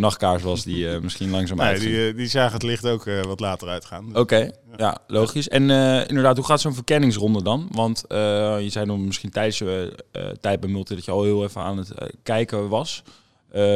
nachtkaars 0.00 0.42
was 0.42 0.64
die 0.64 1.00
misschien 1.00 1.30
langzaam 1.30 1.56
nee, 1.56 1.78
die, 1.78 2.14
die 2.14 2.28
zagen 2.28 2.52
het 2.52 2.62
licht 2.62 2.86
ook 2.86 3.04
wat 3.26 3.40
later 3.40 3.68
uitgaan. 3.68 4.16
Oké, 4.16 4.50
ja. 4.76 4.98
logisch. 5.06 5.48
En 5.48 5.62
inderdaad, 6.08 6.36
hoe 6.36 6.46
gaat 6.46 6.60
zo'n 6.60 6.74
verkenningsronde 6.74 7.42
dan? 7.42 7.68
Want 7.70 8.04
je 8.08 8.68
zei 8.68 8.86
dan 8.86 9.06
misschien 9.06 9.30
tijdens 9.30 9.58
je 9.58 10.04
uh, 10.12 10.28
tijd 10.40 10.60
bij 10.60 10.70
Multi 10.70 10.94
dat 10.94 11.04
je 11.04 11.10
al 11.10 11.22
heel 11.22 11.44
even 11.44 11.60
aan 11.60 11.78
het 11.78 11.92
kijken 12.22 12.68
was. 12.68 13.02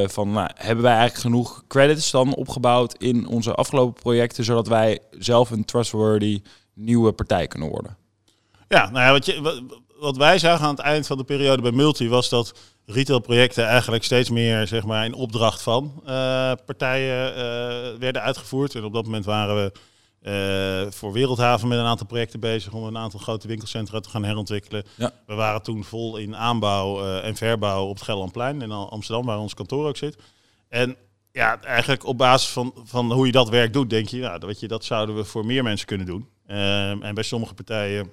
Van 0.04 0.32
nou, 0.32 0.50
hebben 0.54 0.84
wij 0.84 0.94
eigenlijk 0.94 1.22
genoeg 1.22 1.64
credits 1.68 2.10
dan 2.10 2.34
opgebouwd 2.34 2.94
in 2.94 3.26
onze 3.26 3.54
afgelopen 3.54 4.02
projecten, 4.02 4.44
zodat 4.44 4.68
wij 4.68 4.98
zelf 5.10 5.50
een 5.50 5.64
trustworthy 5.64 6.42
nieuwe 6.74 7.12
partij 7.12 7.46
kunnen 7.46 7.68
worden? 7.68 7.96
Ja, 8.68 8.90
nou 8.90 9.04
ja, 9.04 9.12
wat, 9.12 9.26
je, 9.26 9.40
wat, 9.40 9.62
wat 9.98 10.16
wij 10.16 10.38
zagen 10.38 10.64
aan 10.64 10.74
het 10.74 10.84
eind 10.84 11.06
van 11.06 11.16
de 11.16 11.24
periode 11.24 11.62
bij 11.62 11.70
Multi 11.70 12.08
was 12.08 12.28
dat 12.28 12.58
retailprojecten 12.86 13.66
eigenlijk 13.66 14.04
steeds 14.04 14.30
meer 14.30 14.66
zeg 14.66 14.84
maar, 14.84 15.04
in 15.04 15.14
opdracht 15.14 15.62
van 15.62 16.02
partijen 16.66 17.34
werden 17.98 18.22
uitgevoerd. 18.22 18.74
En 18.74 18.84
op 18.84 18.92
dat 18.92 19.04
moment 19.04 19.24
waren 19.24 19.54
we 19.64 19.72
uh, 20.22 20.90
voor 20.90 21.12
Wereldhaven 21.12 21.68
met 21.68 21.78
een 21.78 21.84
aantal 21.84 22.06
projecten 22.06 22.40
bezig 22.40 22.72
om 22.72 22.84
een 22.84 22.98
aantal 22.98 23.20
grote 23.20 23.48
winkelcentra 23.48 24.00
te 24.00 24.08
gaan 24.08 24.24
herontwikkelen. 24.24 24.84
Ja. 24.96 25.12
We 25.26 25.34
waren 25.34 25.62
toen 25.62 25.84
vol 25.84 26.16
in 26.16 26.36
aanbouw 26.36 27.02
uh, 27.02 27.24
en 27.24 27.36
verbouw 27.36 27.86
op 27.86 27.94
het 27.94 28.04
Gelderlandplein 28.04 28.62
in 28.62 28.70
Amsterdam, 28.70 29.26
waar 29.26 29.38
ons 29.38 29.54
kantoor 29.54 29.88
ook 29.88 29.96
zit. 29.96 30.16
En 30.68 30.96
ja, 31.32 31.60
eigenlijk 31.60 32.04
op 32.04 32.18
basis 32.18 32.48
van, 32.48 32.74
van 32.84 33.12
hoe 33.12 33.26
je 33.26 33.32
dat 33.32 33.48
werk 33.48 33.72
doet, 33.72 33.90
denk 33.90 34.08
je, 34.08 34.20
nou, 34.20 34.38
dat, 34.38 34.60
je, 34.60 34.68
dat 34.68 34.84
zouden 34.84 35.16
we 35.16 35.24
voor 35.24 35.46
meer 35.46 35.62
mensen 35.62 35.86
kunnen 35.86 36.06
doen. 36.06 36.28
Uh, 36.46 37.04
en 37.04 37.14
bij 37.14 37.22
sommige 37.22 37.54
partijen 37.54 38.10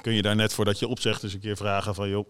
kun 0.00 0.12
je 0.12 0.22
daar 0.22 0.36
net 0.36 0.54
voordat 0.54 0.78
je 0.78 0.88
opzegt 0.88 1.20
dus 1.20 1.34
een 1.34 1.40
keer 1.40 1.56
vragen 1.56 1.94
van, 1.94 2.08
joh, 2.08 2.28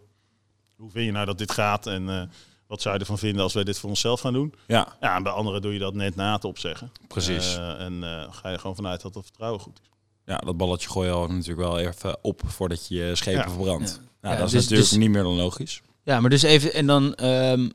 hoe 0.76 0.90
vind 0.90 1.04
je 1.04 1.12
nou 1.12 1.26
dat 1.26 1.38
dit 1.38 1.52
gaat? 1.52 1.86
En 1.86 2.30
wat 2.68 2.82
zou 2.82 2.94
je 2.94 3.00
ervan 3.00 3.18
vinden 3.18 3.42
als 3.42 3.52
wij 3.52 3.64
dit 3.64 3.78
voor 3.78 3.88
onszelf 3.88 4.20
gaan 4.20 4.32
doen? 4.32 4.54
Ja. 4.66 4.96
ja 5.00 5.16
en 5.16 5.22
bij 5.22 5.32
anderen 5.32 5.62
doe 5.62 5.72
je 5.72 5.78
dat 5.78 5.94
net 5.94 6.16
na 6.16 6.32
het 6.32 6.44
opzeggen. 6.44 6.92
Precies. 7.08 7.56
Uh, 7.56 7.80
en 7.80 7.92
uh, 7.92 8.22
ga 8.30 8.50
je 8.50 8.58
gewoon 8.58 8.76
vanuit 8.76 9.00
dat 9.00 9.14
het 9.14 9.24
vertrouwen 9.24 9.60
goed 9.60 9.80
is. 9.82 9.90
Ja, 10.24 10.36
dat 10.36 10.56
balletje 10.56 10.88
gooi 10.88 11.08
je 11.08 11.14
al 11.14 11.26
natuurlijk 11.26 11.68
wel 11.68 11.78
even 11.78 12.18
op 12.22 12.42
voordat 12.46 12.88
je 12.88 12.94
je 12.94 13.14
schepen 13.14 13.40
ja. 13.40 13.48
verbrandt. 13.48 14.00
Ja. 14.02 14.28
Nou, 14.28 14.36
dat 14.36 14.46
is 14.46 14.52
dus, 14.52 14.62
natuurlijk 14.62 14.90
dus, 14.90 14.98
niet 14.98 15.10
meer 15.10 15.22
dan 15.22 15.34
logisch. 15.34 15.82
Ja, 16.02 16.20
maar 16.20 16.30
dus 16.30 16.42
even, 16.42 16.74
en 16.74 16.86
dan, 16.86 17.24
um, 17.24 17.72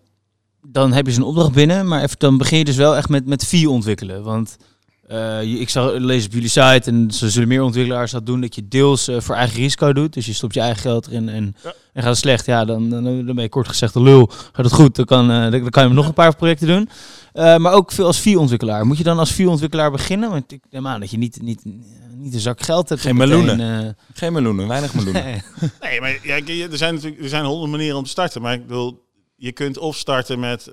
dan 0.61 0.93
heb 0.93 1.05
je 1.05 1.11
zo'n 1.11 1.23
opdracht 1.23 1.51
binnen, 1.51 1.87
maar 1.87 2.01
even, 2.03 2.19
dan 2.19 2.37
begin 2.37 2.57
je 2.57 2.65
dus 2.65 2.75
wel 2.75 2.95
echt 2.95 3.09
met, 3.09 3.25
met 3.25 3.45
vier 3.45 3.69
ontwikkelen. 3.69 4.23
Want 4.23 4.57
uh, 5.13 5.41
ik 5.41 5.69
zal 5.69 5.99
lezen 5.99 6.27
op 6.27 6.33
jullie 6.33 6.49
site 6.49 6.81
en 6.83 7.11
ze 7.11 7.29
zullen 7.29 7.47
meer 7.47 7.61
ontwikkelaars 7.61 8.11
dat 8.11 8.25
doen, 8.25 8.41
dat 8.41 8.55
je 8.55 8.67
deels 8.67 9.09
uh, 9.09 9.19
voor 9.19 9.35
eigen 9.35 9.57
risico 9.57 9.93
doet. 9.93 10.13
Dus 10.13 10.25
je 10.25 10.33
stopt 10.33 10.53
je 10.53 10.59
eigen 10.59 10.81
geld 10.81 11.07
erin 11.07 11.29
en, 11.29 11.55
ja. 11.63 11.73
en 11.93 12.01
gaat 12.01 12.11
het 12.11 12.17
slecht, 12.17 12.45
ja, 12.45 12.65
dan, 12.65 12.89
dan, 12.89 13.03
dan 13.03 13.35
ben 13.35 13.41
je 13.41 13.49
kort 13.49 13.67
gezegd 13.67 13.93
de 13.93 14.01
lul. 14.01 14.29
Gaat 14.31 14.65
het 14.65 14.73
goed, 14.73 14.95
dan 14.95 15.05
kan, 15.05 15.31
uh, 15.31 15.51
dan 15.51 15.69
kan 15.69 15.87
je 15.87 15.93
nog 15.93 16.07
een 16.07 16.13
paar 16.13 16.35
projecten 16.35 16.67
doen. 16.67 16.89
maar 17.61 17.73
ook 17.73 17.91
veel 17.91 18.05
als 18.05 18.19
vier 18.19 18.39
ontwikkelaar. 18.39 18.85
Moet 18.85 18.97
je 18.97 19.03
dan 19.03 19.19
als 19.19 19.31
vier 19.31 19.49
ontwikkelaar 19.49 19.91
beginnen? 19.91 20.29
Want 20.29 20.51
ik 20.51 20.63
neem 20.69 20.87
aan 20.87 20.99
dat 20.99 21.11
je 21.11 21.17
niet, 21.17 21.41
niet, 21.41 21.61
niet 22.15 22.33
een 22.33 22.39
zak 22.39 22.61
geld 22.61 22.89
hebt. 22.89 23.01
Geen 23.01 23.15
meloenen. 23.15 23.97
Geen 24.13 24.33
meloenen, 24.33 24.67
weinig 24.67 24.93
meloenen. 25.03 25.23
nee. 25.23 25.41
nee, 25.81 26.01
maar 26.01 26.19
ja, 26.23 26.35
er 26.71 26.77
zijn 26.77 26.93
natuurlijk 26.93 27.21
er 27.21 27.29
zijn 27.29 27.45
honderd 27.45 27.71
manieren 27.71 27.97
om 27.97 28.03
te 28.03 28.09
starten. 28.09 28.41
Maar 28.41 28.53
ik 28.53 28.67
bedoel, 28.67 29.03
je 29.35 29.51
kunt 29.51 29.77
of 29.77 29.97
starten 29.97 30.39
met 30.39 30.69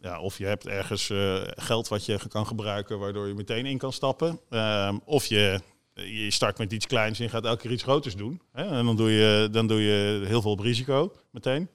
ja, 0.00 0.20
of 0.20 0.38
je 0.38 0.46
hebt 0.46 0.66
ergens 0.66 1.08
uh, 1.08 1.40
geld 1.44 1.88
wat 1.88 2.06
je 2.06 2.18
kan 2.28 2.46
gebruiken, 2.46 2.98
waardoor 2.98 3.26
je 3.26 3.34
meteen 3.34 3.66
in 3.66 3.78
kan 3.78 3.92
stappen. 3.92 4.40
Um, 4.50 5.00
of 5.04 5.26
je, 5.26 5.60
je 5.94 6.30
start 6.30 6.58
met 6.58 6.72
iets 6.72 6.86
kleins 6.86 7.18
en 7.18 7.24
je 7.24 7.30
gaat 7.30 7.44
elke 7.44 7.62
keer 7.62 7.70
iets 7.70 7.82
groters 7.82 8.16
doen. 8.16 8.40
Hè? 8.52 8.64
En 8.64 8.84
dan 8.84 8.96
doe, 8.96 9.10
je, 9.10 9.48
dan 9.50 9.66
doe 9.66 9.80
je 9.82 10.24
heel 10.26 10.42
veel 10.42 10.50
op 10.50 10.60
risico 10.60 11.12
meteen. 11.30 11.68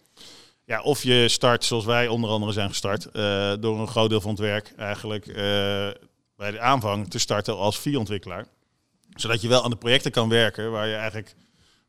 Ja, 0.66 0.82
of 0.82 1.04
je 1.04 1.28
start 1.28 1.64
zoals 1.64 1.86
wij 1.86 2.08
onder 2.08 2.30
andere 2.30 2.52
zijn 2.52 2.70
gestart, 2.70 3.08
uh, 3.14 3.54
door 3.60 3.80
een 3.80 3.88
groot 3.88 4.10
deel 4.10 4.22
van 4.22 4.32
het 4.32 4.40
werk 4.40 4.74
eigenlijk 4.78 5.28
uh, 5.28 5.36
bij 6.36 6.52
de 6.52 6.60
aanvang 6.60 7.10
te 7.10 7.20
starten 7.20 7.58
als 7.58 7.80
vierontwikkelaar. 7.80 8.46
Zodat 9.16 9.42
je 9.42 9.48
wel 9.48 9.64
aan 9.64 9.70
de 9.70 9.76
projecten 9.76 10.12
kan 10.12 10.30
werken 10.30 10.72
waar 10.72 10.88
je 10.88 10.96
eigenlijk 10.96 11.36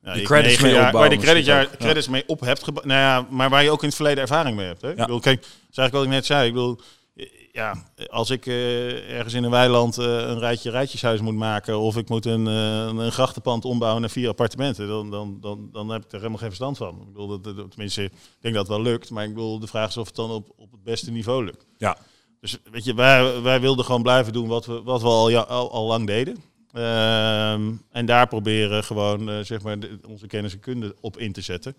ja, 0.03 0.15
die 0.15 0.23
credits 0.23 0.61
mee 0.61 0.73
jaar, 0.73 0.93
Waar 0.93 1.11
je 1.11 1.19
credit 1.19 1.45
jaar, 1.45 1.77
credits 1.77 2.09
mee 2.09 2.25
op 2.27 2.41
hebt 2.41 2.67
Nou 2.67 3.01
ja, 3.01 3.27
maar 3.31 3.51
waar 3.51 3.63
je 3.63 3.71
ook 3.71 3.81
in 3.81 3.87
het 3.87 3.97
verleden 3.97 4.23
ervaring 4.23 4.57
mee 4.57 4.67
hebt. 4.67 4.83
Hè? 4.83 4.89
Ja. 4.89 4.95
Ik 4.95 5.01
bedoel, 5.01 5.21
kijk, 5.21 5.47
is 5.75 5.79
eigenlijk 5.79 5.93
wat 5.93 6.05
ik 6.05 6.11
net 6.11 6.27
zei. 6.27 6.47
Ik 6.47 6.55
bedoel, 6.55 6.79
ja, 7.53 7.85
als 8.11 8.31
ik 8.31 8.47
uh, 8.47 9.11
ergens 9.11 9.35
in 9.35 9.45
een 9.45 9.51
weiland 9.51 9.99
uh, 9.99 10.07
een 10.07 10.39
rijtje 10.39 10.71
rijtjeshuis 10.71 11.21
moet 11.21 11.35
maken 11.35 11.79
of 11.79 11.97
ik 11.97 12.09
moet 12.09 12.27
een, 12.27 12.47
uh, 12.47 13.05
een 13.05 13.13
grachtenpand 13.13 13.65
ombouwen 13.65 14.01
naar 14.01 14.11
vier 14.11 14.29
appartementen, 14.29 14.89
dan, 14.89 15.11
dan, 15.11 15.39
dan, 15.41 15.69
dan 15.73 15.89
heb 15.89 16.05
ik 16.05 16.13
er 16.13 16.17
helemaal 16.17 16.39
geen 16.39 16.49
verstand 16.49 16.77
van. 16.77 17.01
Ik 17.01 17.13
bedoel, 17.13 17.29
dat, 17.29 17.45
dat, 17.45 17.71
tenminste, 17.71 18.03
ik 18.03 18.13
denk 18.41 18.55
dat 18.55 18.67
het 18.67 18.77
wel 18.77 18.83
lukt, 18.83 19.11
maar 19.11 19.25
ik 19.25 19.35
bedoel, 19.35 19.59
de 19.59 19.67
vraag 19.67 19.89
is 19.89 19.97
of 19.97 20.07
het 20.07 20.17
dan 20.17 20.31
op, 20.31 20.53
op 20.57 20.71
het 20.73 20.83
beste 20.83 21.11
niveau 21.11 21.45
lukt. 21.45 21.67
Ja. 21.79 21.97
Dus 22.41 22.59
weet 22.71 22.85
je, 22.85 22.95
wij, 22.95 23.41
wij 23.41 23.61
wilden 23.61 23.85
gewoon 23.85 24.03
blijven 24.03 24.33
doen 24.33 24.49
wat 24.49 24.67
we, 24.67 24.83
wat 24.83 25.03
we 25.03 25.09
al, 25.09 25.29
ja, 25.29 25.41
al, 25.41 25.71
al 25.71 25.87
lang 25.87 26.07
deden. 26.07 26.37
Ehm, 26.73 27.73
en 27.91 28.07
daar 28.07 28.29
proberen 28.29 28.85
gewoon 28.85 29.45
zeg 29.45 29.63
maar 29.63 29.79
de, 29.79 29.99
onze 30.07 30.27
kennis 30.27 30.53
en 30.53 30.61
kunde 30.61 30.95
op 31.01 31.19
in 31.19 31.33
te 31.33 31.41
zetten. 31.41 31.77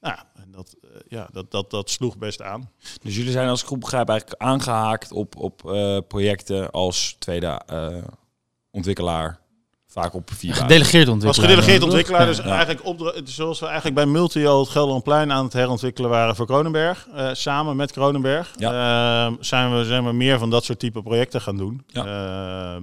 Nou, 0.00 0.18
en 0.34 0.50
dat, 0.50 0.76
uh, 0.84 0.90
ja, 1.08 1.28
dat, 1.32 1.50
dat, 1.50 1.70
dat 1.70 1.90
sloeg 1.90 2.18
best 2.18 2.42
aan. 2.42 2.70
Dus 3.02 3.16
jullie 3.16 3.32
zijn 3.32 3.48
als 3.48 3.62
groep 3.62 3.80
begrijp 3.80 4.08
eigenlijk 4.08 4.42
aangehaakt 4.42 5.12
op, 5.12 5.36
op 5.36 5.62
uh, 5.66 5.98
projecten 6.08 6.70
als 6.70 7.16
tweede 7.18 7.60
uh, 7.72 7.96
ontwikkelaar. 8.70 9.38
Vaak 9.86 10.14
op 10.14 10.30
vier 10.32 10.54
Gedelegeerd 10.54 11.08
ontwikkelaar. 11.08 11.48
Als 11.48 11.56
gedelegeerd 11.56 11.82
ontwikkelaar. 11.82 12.26
Dus 12.26 12.36
ja. 12.36 12.44
eigenlijk 12.44 12.84
op, 12.84 13.20
zoals 13.24 13.60
we 13.60 13.66
eigenlijk 13.66 13.94
bij 13.96 14.06
Multio 14.06 14.60
het 14.60 14.68
Gelderlandplein 14.68 15.32
aan 15.32 15.44
het 15.44 15.52
herontwikkelen 15.52 16.10
waren 16.10 16.36
voor 16.36 16.46
Kronenberg. 16.46 17.08
samen 17.32 17.76
met 17.76 17.92
Kronenberg. 17.92 18.54
Ja. 18.56 19.26
Ehm, 19.26 19.34
zijn, 19.40 19.76
we, 19.76 19.84
zijn 19.84 20.04
we 20.04 20.12
meer 20.12 20.38
van 20.38 20.50
dat 20.50 20.64
soort 20.64 20.78
type 20.78 21.02
projecten 21.02 21.40
gaan 21.40 21.56
doen. 21.56 21.84
Ja. 21.86 22.04
Ehm, 22.74 22.82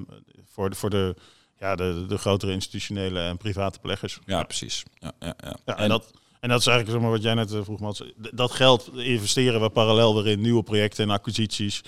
voor 0.54 0.70
de, 0.70 0.76
voor 0.76 0.90
de, 0.90 1.16
ja, 1.60 1.76
de, 1.76 2.06
de 2.08 2.18
grotere 2.18 2.52
institutionele 2.52 3.20
en 3.20 3.38
private 3.38 3.80
pleggers. 3.80 4.20
Ja, 4.26 4.44
precies. 4.44 4.84
Ja, 5.00 5.12
ja, 5.20 5.34
ja. 5.44 5.56
ja 5.66 5.78
en, 5.78 5.84
en 5.84 5.90
dat 5.90 6.12
en 6.44 6.50
dat 6.50 6.60
is 6.60 6.68
eigenlijk 6.68 6.90
zeg 6.90 7.02
maar, 7.02 7.18
wat 7.18 7.24
jij 7.24 7.34
net 7.34 7.56
vroeg, 7.64 7.80
Mats. 7.80 8.04
Dat 8.34 8.52
geld 8.52 8.92
investeren 8.96 9.62
we 9.62 9.70
parallel 9.70 10.16
weer 10.16 10.32
in 10.32 10.42
nieuwe 10.42 10.64
projecten 10.64 11.04
en 11.04 11.10
acquisities. 11.10 11.82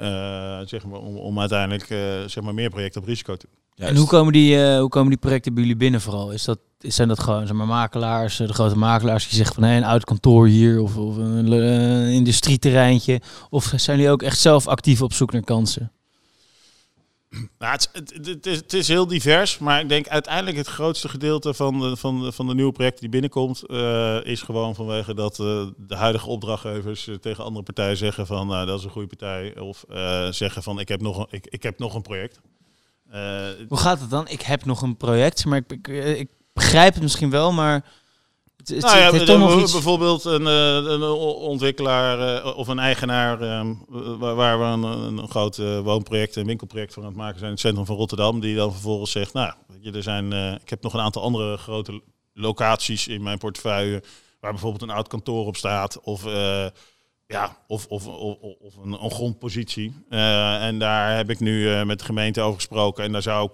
Uh, 0.00 0.60
zeg 0.64 0.86
maar, 0.86 1.00
om, 1.00 1.16
om 1.16 1.40
uiteindelijk 1.40 1.90
uh, 1.90 1.98
zeg 2.26 2.44
maar, 2.44 2.54
meer 2.54 2.70
projecten 2.70 3.00
op 3.00 3.06
risico 3.06 3.36
te 3.36 3.46
doen. 3.50 3.86
En 3.86 3.96
hoe 3.96 4.06
komen, 4.06 4.32
die, 4.32 4.56
uh, 4.56 4.78
hoe 4.78 4.88
komen 4.88 5.08
die 5.08 5.18
projecten 5.18 5.54
bij 5.54 5.62
jullie 5.62 5.78
binnen 5.78 6.00
vooral? 6.00 6.30
Is 6.30 6.44
dat, 6.44 6.58
zijn 6.78 7.08
dat 7.08 7.20
gewoon 7.20 7.46
zeg 7.46 7.56
maar, 7.56 7.66
makelaars, 7.66 8.36
de 8.36 8.52
grote 8.52 8.78
makelaars 8.78 9.28
die 9.28 9.36
zeggen 9.36 9.54
van 9.54 9.64
hey, 9.64 9.76
een 9.76 9.84
oud 9.84 10.04
kantoor 10.04 10.46
hier 10.46 10.80
of, 10.80 10.96
of 10.96 11.16
een 11.16 11.52
industrieterreintje? 12.12 13.20
Of 13.50 13.72
zijn 13.76 13.96
jullie 13.96 14.12
ook 14.12 14.22
echt 14.22 14.38
zelf 14.38 14.66
actief 14.66 15.02
op 15.02 15.12
zoek 15.12 15.32
naar 15.32 15.44
kansen? 15.44 15.92
Nou, 17.58 17.72
het, 17.92 18.46
is, 18.46 18.56
het, 18.56 18.72
is, 18.72 18.88
heel 18.88 19.06
divers, 19.06 19.58
maar 19.58 19.80
ik 19.80 19.88
denk 19.88 20.08
uiteindelijk 20.08 20.56
het 20.56 20.66
grootste 20.66 21.08
gedeelte 21.08 21.54
van 21.54 21.80
de, 21.80 21.96
van 21.96 22.32
van 22.32 22.46
de 22.46 22.54
nieuwe 22.54 22.72
projecten 22.72 23.00
die 23.00 23.10
binnenkomt, 23.10 23.62
uh, 23.66 24.24
is 24.24 24.42
gewoon 24.42 24.74
vanwege 24.74 25.14
dat 25.14 25.38
uh, 25.38 25.66
de 25.76 25.96
huidige 25.96 26.28
opdrachtgevers 26.28 27.06
uh, 27.06 27.14
tegen 27.14 27.44
andere 27.44 27.64
partijen 27.64 27.96
zeggen 27.96 28.26
van 28.26 28.46
nou, 28.46 28.66
dat 28.66 28.78
is 28.78 28.84
een 28.84 28.90
goede 28.90 29.16
partij. 29.16 29.58
Of 29.58 29.84
zeggen 30.34 30.62
van 30.62 30.78
ik 30.78 30.88
heb 30.88 31.00
nog 31.00 31.18
een, 31.18 31.26
ik, 31.30 31.46
ik 31.46 31.62
heb 31.62 31.78
nog 31.78 31.94
een 31.94 32.02
project. 32.02 32.40
Hoe 33.68 33.78
gaat 33.78 34.00
het 34.00 34.10
dan? 34.10 34.28
Ik 34.28 34.42
heb 34.42 34.64
nog 34.64 34.82
een 34.82 34.96
project, 34.96 35.44
maar 35.44 35.62
ik, 35.66 35.88
ik 35.88 36.30
begrijp 36.52 36.94
het 36.94 37.02
misschien 37.02 37.30
wel, 37.30 37.52
maar 37.52 37.84
het, 38.68 38.80
nou 38.80 38.98
ja, 38.98 39.12
het 39.12 39.26
toch 39.26 39.60
iets... 39.60 39.72
bijvoorbeeld 39.72 40.24
een, 40.24 40.46
eh, 40.46 40.92
een 40.92 41.02
ontwikkelaar 41.02 42.42
eh, 42.44 42.56
of 42.56 42.68
een 42.68 42.78
eigenaar 42.78 43.40
ehm, 43.40 43.74
waar 44.18 44.58
we 44.58 44.64
een, 44.64 44.82
een 45.18 45.28
groot 45.28 45.58
eh, 45.58 45.80
woonproject 45.80 46.36
en 46.36 46.46
winkelproject 46.46 46.92
voor 46.92 47.02
aan 47.02 47.08
het 47.08 47.18
maken 47.18 47.38
zijn 47.38 47.46
in 47.46 47.52
het 47.52 47.60
centrum 47.60 47.86
van 47.86 47.96
Rotterdam, 47.96 48.40
die 48.40 48.56
dan 48.56 48.72
vervolgens 48.72 49.10
zegt, 49.10 49.32
nou, 49.32 49.54
er 49.92 50.02
zijn, 50.02 50.32
ik 50.62 50.70
heb 50.70 50.82
nog 50.82 50.94
een 50.94 51.00
aantal 51.00 51.22
andere 51.22 51.56
grote 51.56 52.02
locaties 52.32 53.08
in 53.08 53.22
mijn 53.22 53.38
portefeuille 53.38 54.02
waar 54.40 54.50
bijvoorbeeld 54.50 54.82
een 54.82 54.96
oud 54.96 55.08
kantoor 55.08 55.46
op 55.46 55.56
staat 55.56 56.00
of 56.00 56.24
ja, 57.26 57.56
of, 57.66 57.86
of, 57.86 58.06
of, 58.06 58.36
of 58.60 58.76
een, 58.82 59.04
een 59.04 59.10
grondpositie. 59.10 59.94
en 60.08 60.78
daar 60.78 61.16
heb 61.16 61.30
ik 61.30 61.40
nu 61.40 61.84
met 61.84 61.98
de 61.98 62.04
gemeente 62.04 62.40
over 62.40 62.54
gesproken 62.54 63.04
en 63.04 63.12
daar 63.12 63.22
zou 63.22 63.44
ik 63.44 63.52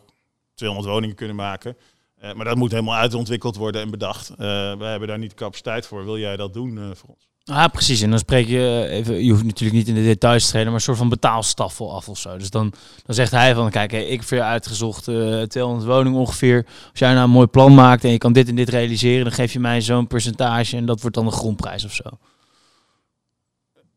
200 0.54 0.92
woningen 0.92 1.16
kunnen 1.16 1.36
maken. 1.36 1.76
Uh, 2.22 2.32
maar 2.32 2.44
dat 2.44 2.56
moet 2.56 2.70
helemaal 2.70 2.94
uitontwikkeld 2.94 3.56
worden 3.56 3.80
en 3.80 3.90
bedacht. 3.90 4.30
Uh, 4.30 4.36
wij 4.76 4.90
hebben 4.90 5.08
daar 5.08 5.18
niet 5.18 5.30
de 5.30 5.36
capaciteit 5.36 5.86
voor. 5.86 6.04
Wil 6.04 6.18
jij 6.18 6.36
dat 6.36 6.52
doen 6.52 6.76
uh, 6.76 6.84
voor 6.94 7.08
ons? 7.08 7.26
Ah, 7.44 7.72
precies. 7.72 8.00
En 8.00 8.10
dan 8.10 8.18
spreek 8.18 8.46
je 8.46 8.86
even, 8.88 9.24
je 9.24 9.30
hoeft 9.30 9.44
natuurlijk 9.44 9.78
niet 9.78 9.88
in 9.88 9.94
de 9.94 10.02
details 10.02 10.44
te 10.44 10.50
treden, 10.50 10.66
maar 10.66 10.76
een 10.76 10.80
soort 10.80 10.98
van 10.98 11.08
betaalstaffel 11.08 11.94
af 11.94 12.08
of 12.08 12.18
zo. 12.18 12.36
Dus 12.36 12.50
dan, 12.50 12.72
dan 13.06 13.14
zegt 13.14 13.30
hij 13.30 13.54
van, 13.54 13.70
kijk, 13.70 13.90
hey, 13.90 14.04
ik 14.04 14.18
heb 14.18 14.28
voor 14.28 14.36
je 14.36 14.42
uitgezocht 14.42 15.02
200 15.02 15.84
woningen 15.84 16.18
ongeveer. 16.18 16.66
Als 16.90 16.98
jij 16.98 17.12
nou 17.12 17.24
een 17.24 17.30
mooi 17.30 17.46
plan 17.46 17.74
maakt 17.74 18.04
en 18.04 18.10
je 18.10 18.18
kan 18.18 18.32
dit 18.32 18.48
en 18.48 18.54
dit 18.54 18.68
realiseren, 18.68 19.24
dan 19.24 19.32
geef 19.32 19.52
je 19.52 19.60
mij 19.60 19.80
zo'n 19.80 20.06
percentage 20.06 20.76
en 20.76 20.86
dat 20.86 21.00
wordt 21.00 21.16
dan 21.16 21.24
de 21.24 21.32
grondprijs 21.32 21.84
of 21.84 21.92
zo. 21.92 22.04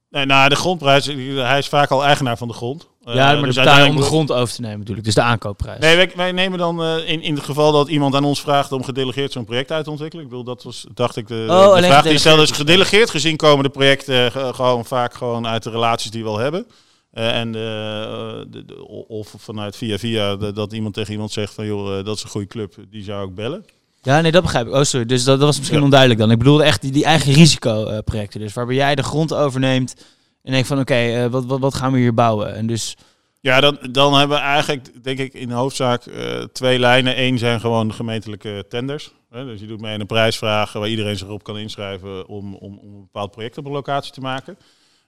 Nee, 0.09 0.25
nou, 0.25 0.49
de 0.49 0.55
grondprijs, 0.55 1.05
hij 1.05 1.57
is 1.57 1.67
vaak 1.67 1.89
al 1.89 2.05
eigenaar 2.05 2.37
van 2.37 2.47
de 2.47 2.53
grond. 2.53 2.90
Ja, 3.05 3.33
maar 3.33 3.43
dus 3.43 3.57
om 3.87 3.95
de 3.95 4.01
grond 4.01 4.31
over 4.31 4.55
te 4.55 4.61
nemen 4.61 4.79
natuurlijk. 4.79 5.05
Dus 5.05 5.15
de 5.15 5.21
aankoopprijs. 5.21 5.79
Nee, 5.79 5.95
wij, 5.95 6.11
wij 6.15 6.31
nemen 6.31 6.59
dan 6.59 6.81
uh, 6.81 7.09
in, 7.09 7.21
in 7.21 7.35
het 7.35 7.43
geval 7.43 7.71
dat 7.71 7.87
iemand 7.87 8.15
aan 8.15 8.23
ons 8.23 8.41
vraagt 8.41 8.71
om 8.71 8.83
gedelegeerd 8.83 9.31
zo'n 9.31 9.45
project 9.45 9.71
uit 9.71 9.83
te 9.83 9.89
ontwikkelen. 9.89 10.23
Ik 10.23 10.29
bedoel, 10.29 10.45
dat 10.45 10.63
was, 10.63 10.85
dacht 10.93 11.15
ik, 11.15 11.27
de, 11.27 11.45
oh, 11.49 11.75
de 11.75 11.83
vraag 11.83 12.03
die 12.03 12.17
stelde 12.17 12.41
is 12.41 12.51
gedelegeerd 12.51 13.09
gezien 13.09 13.35
komen 13.35 13.63
de 13.63 13.69
projecten 13.69 14.31
uh, 14.37 14.53
gewoon 14.53 14.85
vaak 14.85 15.13
gewoon 15.13 15.47
uit 15.47 15.63
de 15.63 15.69
relaties 15.69 16.11
die 16.11 16.23
we 16.23 16.29
al 16.29 16.37
hebben. 16.37 16.65
en 17.11 17.51
de, 17.51 18.47
de, 18.49 18.87
of 19.07 19.33
vanuit 19.37 19.75
via 19.75 19.97
via 19.97 20.35
dat 20.35 20.73
iemand 20.73 20.93
tegen 20.93 21.11
iemand 21.11 21.31
zegt 21.31 21.53
van 21.53 21.65
joh, 21.65 22.05
dat 22.05 22.17
is 22.17 22.23
een 22.23 22.29
goede 22.29 22.47
club, 22.47 22.75
die 22.89 23.03
zou 23.03 23.27
ik 23.27 23.35
bellen. 23.35 23.65
Ja, 24.01 24.21
nee, 24.21 24.31
dat 24.31 24.41
begrijp 24.41 24.67
ik. 24.67 24.73
Oh, 24.73 24.83
sorry. 24.83 25.05
Dus 25.05 25.23
dat, 25.23 25.37
dat 25.37 25.47
was 25.47 25.57
misschien 25.57 25.77
ja. 25.77 25.83
onduidelijk 25.83 26.19
dan. 26.19 26.31
Ik 26.31 26.37
bedoelde 26.37 26.63
echt 26.63 26.81
die, 26.81 26.91
die 26.91 27.05
eigen 27.05 27.33
risicoprojecten. 27.33 28.39
dus 28.39 28.53
waarbij 28.53 28.75
jij 28.75 28.95
de 28.95 29.03
grond 29.03 29.33
overneemt 29.33 29.95
en 30.43 30.51
denk 30.51 30.65
van 30.65 30.79
oké, 30.79 31.23
uh, 31.23 31.31
wat, 31.31 31.45
wat, 31.45 31.59
wat 31.59 31.75
gaan 31.75 31.91
we 31.91 31.99
hier 31.99 32.13
bouwen? 32.13 32.55
En 32.55 32.67
dus... 32.67 32.97
Ja, 33.39 33.59
dan, 33.59 33.77
dan 33.91 34.13
hebben 34.13 34.37
we 34.37 34.43
eigenlijk, 34.43 35.03
denk 35.03 35.19
ik, 35.19 35.33
in 35.33 35.51
hoofdzaak 35.51 36.05
uh, 36.05 36.43
twee 36.43 36.79
lijnen. 36.79 37.21
Eén 37.21 37.37
zijn 37.37 37.59
gewoon 37.59 37.87
de 37.87 37.93
gemeentelijke 37.93 38.65
tenders. 38.69 39.11
Hè? 39.29 39.45
Dus 39.45 39.59
je 39.59 39.67
doet 39.67 39.81
mee 39.81 39.99
een 39.99 40.05
prijsvraag 40.05 40.73
waar 40.73 40.87
iedereen 40.87 41.17
zich 41.17 41.27
op 41.27 41.43
kan 41.43 41.57
inschrijven 41.57 42.27
om, 42.27 42.55
om, 42.55 42.77
om 42.77 42.93
een 42.93 43.01
bepaald 43.01 43.31
project 43.31 43.57
op 43.57 43.65
een 43.65 43.71
locatie 43.71 44.13
te 44.13 44.21
maken. 44.21 44.57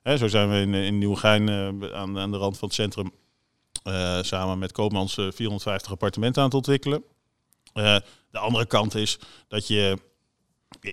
Hè, 0.03 0.17
zo 0.17 0.27
zijn 0.27 0.49
we 0.49 0.55
in, 0.55 0.73
in 0.73 0.97
Nieuwegein 0.97 1.47
uh, 1.47 1.93
aan, 1.93 2.19
aan 2.19 2.31
de 2.31 2.37
rand 2.37 2.57
van 2.57 2.67
het 2.67 2.77
centrum 2.77 3.11
samen 4.21 4.59
met 4.59 4.71
Koopmans 4.71 5.13
450 5.13 5.91
appartementen 5.91 6.41
aan 6.41 6.47
het 6.47 6.57
ontwikkelen. 6.57 7.03
de 7.73 8.39
andere 8.39 8.65
kant 8.65 8.95
is 8.95 9.19
dat 9.47 9.67
je 9.67 9.97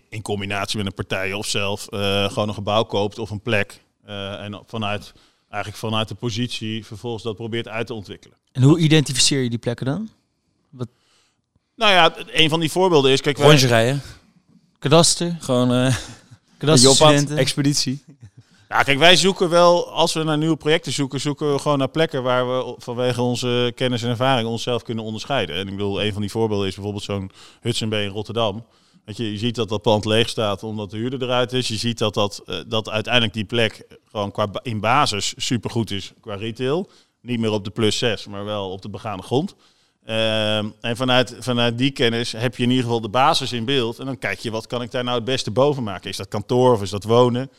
in 0.09 0.22
combinatie 0.22 0.76
met 0.76 0.87
een 0.87 0.94
partij 0.94 1.33
of 1.33 1.46
zelf 1.46 1.87
gewoon 2.33 2.48
een 2.48 2.55
gebouw 2.55 2.83
koopt 2.83 3.18
of 3.18 3.31
een 3.31 3.42
plek 3.42 3.81
uh, 4.11 4.44
en 4.44 4.62
vanuit, 4.66 5.12
eigenlijk 5.49 5.83
vanuit 5.83 6.09
de 6.09 6.14
positie 6.14 6.87
vervolgens 6.87 7.23
dat 7.23 7.37
probeert 7.37 7.68
uit 7.68 7.87
te 7.87 7.94
ontwikkelen. 7.94 8.37
En 8.53 8.62
hoe 8.62 8.79
identificeer 8.79 9.42
je 9.42 9.51
die 9.51 9.59
plekken 9.59 9.87
dan? 9.87 10.09
Wat? 10.70 10.88
Nou 11.77 11.92
ja, 11.92 12.14
een 12.27 12.49
van 12.49 12.61
die 12.61 12.70
voorbeelden 12.70 13.11
is... 13.11 13.20
Kijk, 13.20 13.38
wij... 13.38 13.57
rijden. 13.57 14.03
Kadaster. 14.79 15.37
Gewoon 15.40 15.73
uh, 15.87 15.96
kadaster 16.59 17.37
expeditie. 17.37 18.05
Ja, 18.68 18.83
kijk, 18.83 18.99
wij 18.99 19.16
zoeken 19.16 19.49
wel, 19.49 19.90
als 19.90 20.12
we 20.12 20.23
naar 20.23 20.38
nieuwe 20.38 20.57
projecten 20.57 20.92
zoeken, 20.92 21.20
zoeken 21.20 21.53
we 21.53 21.59
gewoon 21.59 21.79
naar 21.79 21.88
plekken 21.88 22.23
waar 22.23 22.49
we 22.49 22.75
vanwege 22.79 23.23
onze 23.23 23.73
kennis 23.75 24.03
en 24.03 24.09
ervaring 24.09 24.49
onszelf 24.49 24.83
kunnen 24.83 25.05
onderscheiden. 25.05 25.57
En 25.57 25.66
ik 25.68 25.77
bedoel, 25.77 26.03
een 26.03 26.12
van 26.12 26.20
die 26.20 26.31
voorbeelden 26.31 26.66
is 26.66 26.75
bijvoorbeeld 26.75 27.05
zo'n 27.05 27.31
Hudson 27.61 27.88
Bay 27.88 28.03
in 28.03 28.11
Rotterdam. 28.11 28.64
Je, 29.04 29.38
ziet 29.38 29.54
dat 29.54 29.68
dat 29.68 29.82
pand 29.82 30.04
leeg 30.04 30.28
staat 30.28 30.62
omdat 30.62 30.90
de 30.90 30.96
huurder 30.96 31.22
eruit 31.22 31.52
is. 31.52 31.68
Je 31.68 31.76
ziet 31.76 31.98
dat, 31.98 32.14
dat, 32.14 32.42
uh, 32.46 32.56
dat 32.66 32.90
uiteindelijk 32.90 33.34
die 33.34 33.44
plek 33.44 33.86
gewoon 34.10 34.30
qua 34.30 34.50
in 34.62 34.80
basis 34.80 35.34
supergoed 35.36 35.90
is 35.90 36.12
qua 36.20 36.34
retail. 36.34 36.90
Niet 37.20 37.40
meer 37.40 37.52
op 37.52 37.64
de 37.64 37.70
plus 37.70 37.98
6, 37.98 38.26
maar 38.26 38.44
wel 38.44 38.70
op 38.70 38.82
de 38.82 38.90
begane 38.90 39.22
grond. 39.22 39.54
Uh, 40.06 40.56
en 40.58 40.96
vanuit, 40.96 41.36
vanuit 41.38 41.78
die 41.78 41.90
kennis 41.90 42.32
heb 42.32 42.56
je 42.56 42.62
in 42.62 42.68
ieder 42.68 42.84
geval 42.84 43.00
de 43.00 43.08
basis 43.08 43.52
in 43.52 43.64
beeld. 43.64 43.98
En 43.98 44.06
dan 44.06 44.18
kijk 44.18 44.38
je, 44.38 44.50
wat 44.50 44.66
kan 44.66 44.82
ik 44.82 44.90
daar 44.90 45.04
nou 45.04 45.16
het 45.16 45.24
beste 45.24 45.50
boven 45.50 45.82
maken? 45.82 46.10
Is 46.10 46.16
dat 46.16 46.28
kantoor 46.28 46.72
of 46.72 46.82
is 46.82 46.90
dat 46.90 47.04
wonen? 47.04 47.50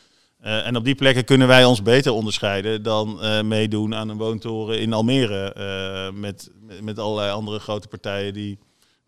Uh, 0.44 0.66
en 0.66 0.76
op 0.76 0.84
die 0.84 0.96
plekken 0.96 1.26
kunnen 1.26 1.48
wij 1.48 1.66
ons 1.66 1.82
beter 1.82 2.12
onderscheiden 2.12 2.84
dan 2.84 3.20
uh, 3.22 3.42
meedoen 3.42 3.96
aan 3.96 4.10
een 4.10 4.18
woontoren 4.18 4.80
in 4.80 4.94
Almere. 4.94 6.12
Met, 6.14 6.52
met 6.82 7.00
allerlei 7.00 7.32
andere 7.32 7.60
grote 7.60 7.88
partijen 7.88 8.34
die 8.34 8.60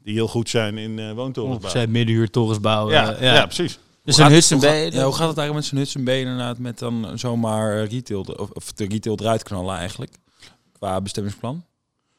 die 0.03 0.13
heel 0.13 0.27
goed 0.27 0.49
zijn 0.49 0.77
in 0.77 0.97
uh, 0.97 1.11
woontorens 1.11 1.59
bouwen. 1.59 1.71
Zijn 1.71 1.91
middenhuurtorens 1.91 2.59
bouwen. 2.59 2.93
Ja, 2.93 3.15
ja. 3.19 3.33
ja 3.33 3.45
precies. 3.45 3.79
Dus 4.03 4.17
een 4.17 4.31
Hudson. 4.31 4.59
Ja, 4.59 5.03
hoe 5.03 5.13
gaat 5.13 5.27
het 5.27 5.37
eigenlijk 5.37 5.53
met 5.53 5.65
zijn 5.65 5.81
Hudson 5.81 6.03
Bay 6.03 6.19
inderdaad 6.19 6.57
met 6.57 6.79
dan 6.79 7.11
zomaar 7.15 7.85
retail 7.85 8.21
of, 8.21 8.49
of 8.49 8.73
de 8.73 8.85
retail 8.85 9.17
eruit 9.19 9.43
knallen 9.43 9.77
eigenlijk 9.77 10.15
qua 10.71 11.01
bestemmingsplan? 11.01 11.63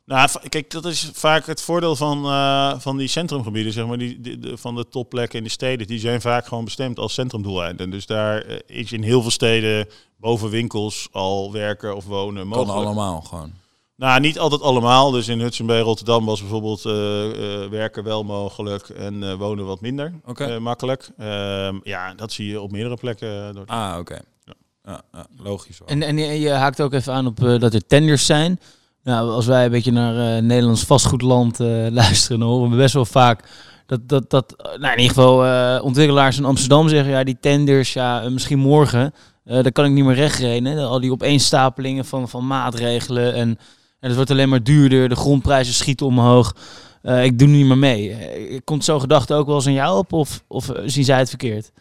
Nou, 0.07 0.29
kijk, 0.49 0.70
dat 0.70 0.85
is 0.85 1.11
vaak 1.12 1.47
het 1.47 1.61
voordeel 1.61 1.97
van, 1.97 2.25
uh, 2.25 2.79
van 2.79 2.97
die 2.97 3.09
centrumgebieden, 3.09 3.73
zeg 3.73 3.87
maar, 3.87 3.99
die, 3.99 4.20
die 4.20 4.38
de, 4.38 4.57
van 4.57 4.75
de 4.75 4.88
topplekken 4.88 5.38
in 5.38 5.44
de 5.44 5.51
steden. 5.51 5.87
Die 5.87 5.99
zijn 5.99 6.20
vaak 6.20 6.47
gewoon 6.47 6.64
bestemd 6.64 6.99
als 6.99 7.14
centrumdoeleinden. 7.14 7.90
Dus 7.90 8.07
daar 8.07 8.47
uh, 8.47 8.59
is 8.66 8.92
in 8.92 9.03
heel 9.03 9.23
veel 9.23 9.31
steden 9.31 9.88
boven 10.16 10.51
winkels 10.51 11.09
al 11.12 11.53
werken 11.53 11.97
of 11.97 12.05
wonen 12.05 12.47
mogelijk. 12.47 12.73
Kan 12.73 12.85
allemaal 12.85 13.20
gewoon. 13.20 13.53
Nou, 13.96 14.20
niet 14.20 14.38
altijd 14.38 14.61
allemaal. 14.61 15.11
Dus 15.11 15.28
in 15.28 15.40
Hudson 15.40 15.66
bij 15.66 15.80
Rotterdam 15.80 16.24
was 16.24 16.40
bijvoorbeeld 16.40 16.85
uh, 16.85 16.92
uh, 16.92 17.68
werken 17.68 18.04
wel 18.04 18.24
mogelijk 18.24 18.88
en 18.88 19.22
uh, 19.22 19.35
wonen 19.35 19.66
wat 19.66 19.80
minder 19.80 20.12
okay. 20.24 20.59
makkelijk. 20.59 21.11
Ehm, 21.18 21.78
ja, 21.83 22.14
dat 22.14 22.33
zie 22.33 22.48
je 22.48 22.61
op 22.61 22.70
meerdere 22.70 22.96
plekken. 22.96 23.54
Door 23.54 23.66
ah, 23.66 23.88
oké. 23.90 24.00
Okay. 24.00 24.20
Ja. 24.44 24.54
Ja, 24.85 25.02
ja, 25.12 25.26
logisch. 25.42 25.80
En, 25.87 26.02
en 26.02 26.16
je- 26.16 26.50
haakt 26.50 26.80
ook 26.80 26.92
even 26.92 27.12
aan 27.12 27.26
op 27.26 27.44
eh, 27.44 27.59
dat 27.59 27.74
er 27.74 27.87
tenders 27.87 28.26
zijn. 28.26 28.61
Nou, 29.02 29.30
als 29.30 29.46
wij 29.46 29.64
een 29.64 29.70
beetje 29.70 29.92
naar 29.92 30.37
eh, 30.37 30.42
Nederlands 30.42 30.85
vastgoedland 30.85 31.61
eh, 31.61 31.87
luisteren, 32.02 32.38
dan 32.38 32.48
horen 32.48 32.70
we 32.70 32.76
best 32.76 32.94
wel 32.94 33.04
vaak 33.04 33.48
dat, 33.87 34.09
dat, 34.09 34.30
dat 34.30 34.54
eh, 34.57 34.64
nou, 34.64 34.92
in 34.92 35.00
ieder 35.00 35.14
geval 35.14 35.44
eh, 35.44 35.85
ontwikkelaars 35.85 36.38
in 36.38 36.44
Amsterdam 36.44 36.88
zeggen, 36.88 37.12
ja, 37.12 37.24
die 37.24 37.37
tenders, 37.40 37.92
ja, 37.92 38.22
eh, 38.22 38.30
misschien 38.30 38.59
morgen, 38.59 39.14
eh 39.44 39.62
daar 39.62 39.72
kan 39.72 39.85
ik 39.85 39.90
niet 39.90 40.04
meer 40.04 40.14
rechtrekenen. 40.14 40.88
Al 40.88 41.00
die 41.00 41.12
opeenstapelingen 41.12 42.04
van, 42.04 42.28
van 42.28 42.46
maatregelen 42.46 43.35
en, 43.35 43.59
en 44.05 44.11
het 44.11 44.17
wordt 44.17 44.31
alleen 44.31 44.49
maar 44.49 44.62
duurder, 44.62 45.09
de 45.09 45.17
grondprijzen 45.17 45.75
schieten 45.75 46.07
omhoog. 46.07 46.57
Eh, 47.03 47.25
ik 47.25 47.38
doe 47.38 47.49
niet 47.49 47.67
meer 47.67 47.79
mee. 47.79 48.12
Eh, 48.12 48.61
Komt 48.64 48.85
zo'n 48.85 49.01
gedachte 49.01 49.35
ook 49.35 49.47
wel 49.47 49.55
eens 49.55 49.67
aan 49.67 49.73
jou 49.73 49.99
op 49.99 50.12
of, 50.12 50.45
of 50.47 50.69
eh, 50.69 50.83
zien 50.87 51.05
zij 51.05 51.19
het 51.19 51.29
verkeerd? 51.29 51.73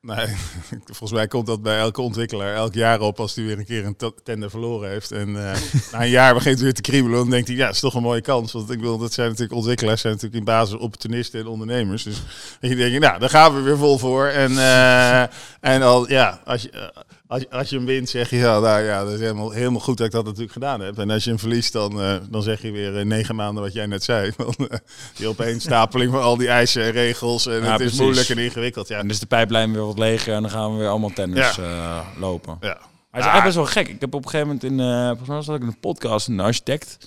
Nee, 0.00 0.26
volgens 0.86 1.12
mij 1.12 1.26
komt 1.26 1.46
dat 1.46 1.62
bij 1.62 1.78
elke 1.78 2.00
ontwikkelaar 2.00 2.54
elk 2.54 2.74
jaar 2.74 3.00
op 3.00 3.20
als 3.20 3.34
hij 3.34 3.44
weer 3.44 3.58
een 3.58 3.64
keer 3.64 3.84
een 3.84 4.12
tender 4.22 4.50
verloren 4.50 4.90
heeft. 4.90 5.12
En 5.12 5.32
na 5.92 6.02
een 6.02 6.08
jaar 6.08 6.34
begint 6.34 6.60
weer 6.60 6.74
te 6.74 6.80
kriebelen. 6.80 7.18
Dan 7.18 7.30
denkt 7.30 7.48
hij, 7.48 7.56
ja, 7.56 7.66
het 7.66 7.74
is 7.74 7.80
toch 7.80 7.94
een 7.94 8.02
mooie 8.02 8.20
kans. 8.20 8.52
Want 8.52 8.70
ik 8.70 8.80
wil, 8.80 8.98
dat 8.98 9.12
zijn 9.12 9.28
natuurlijk 9.28 9.56
ontwikkelaars, 9.56 10.00
zijn 10.00 10.12
natuurlijk 10.12 10.40
in 10.40 10.46
basis 10.46 10.78
opportunisten 10.78 11.40
en 11.40 11.46
ondernemers. 11.46 12.02
Dus 12.02 12.22
je 12.60 12.76
denkt, 12.76 13.00
nou, 13.00 13.18
daar 13.18 13.30
gaan 13.30 13.54
we 13.54 13.60
weer 13.60 13.78
vol 13.78 13.98
voor. 13.98 14.26
En, 14.26 14.58
eh, 14.58 15.22
en 15.60 15.82
al, 15.82 16.08
ja, 16.08 16.40
als 16.44 16.62
je, 16.62 16.92
als, 17.28 17.40
je- 17.40 17.50
als 17.50 17.68
je 17.70 17.76
hem 17.76 17.84
wint, 17.84 18.08
zeg 18.08 18.30
je, 18.30 18.36
ja, 18.36 18.58
nou, 18.60 18.82
ja, 18.82 19.04
dat 19.04 19.12
is 19.12 19.20
helemaal, 19.20 19.50
helemaal 19.50 19.80
goed 19.80 19.96
dat 19.96 20.06
ik 20.06 20.12
dat 20.12 20.24
natuurlijk 20.24 20.52
gedaan 20.52 20.80
heb. 20.80 20.98
En 20.98 21.10
als 21.10 21.24
je 21.24 21.30
hem 21.30 21.38
verliest, 21.38 21.72
dan, 21.72 22.00
eh, 22.02 22.16
dan 22.30 22.42
zeg 22.42 22.62
je 22.62 22.70
weer 22.70 22.98
eh, 22.98 23.04
negen 23.04 23.34
maanden 23.34 23.62
wat 23.62 23.72
jij 23.72 23.86
net 23.86 24.04
zei. 24.04 24.32
Dan, 24.36 24.54
eh, 24.68 24.78
die 25.16 25.28
opeenstapeling 25.28 26.12
van 26.12 26.22
al 26.22 26.36
die 26.36 26.48
eisen 26.48 26.82
en 26.82 26.90
regels. 26.90 27.46
En 27.46 27.52
Ja, 27.52 27.58
het 27.60 27.70
is 27.70 27.76
precies. 27.76 27.98
moeilijk 28.00 28.28
en 28.28 28.38
ingewikkeld. 28.38 28.88
Ja, 28.88 28.98
En 28.98 29.08
dus 29.08 29.18
de 29.20 29.26
pijplijn 29.26 29.72
weer 29.72 29.86
wat 29.86 29.98
leger 29.98 30.34
en 30.34 30.42
dan 30.42 30.50
gaan 30.50 30.72
we 30.72 30.78
weer 30.78 30.88
allemaal 30.88 31.12
tenders 31.14 31.58
eh, 31.58 32.06
lopen. 32.18 32.56
ja. 32.60 32.78
Maar 33.10 33.20
het 33.20 33.26
is 33.26 33.32
eigenlijk 33.38 33.44
best 33.44 33.74
wel 33.74 33.84
gek. 33.84 33.94
Ik 33.94 34.00
heb 34.00 34.14
op 34.14 34.24
een 34.24 34.30
gegeven 34.30 34.46
moment 34.60 34.64
in, 34.64 35.16
volgens 35.26 35.46
mij 35.46 35.56
ook 35.56 35.62
in 35.62 35.66
een 35.68 35.80
podcast, 35.80 36.28
een 36.28 36.40
architect 36.40 36.98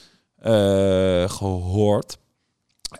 eh, 0.41 1.29
gehoord. 1.29 2.17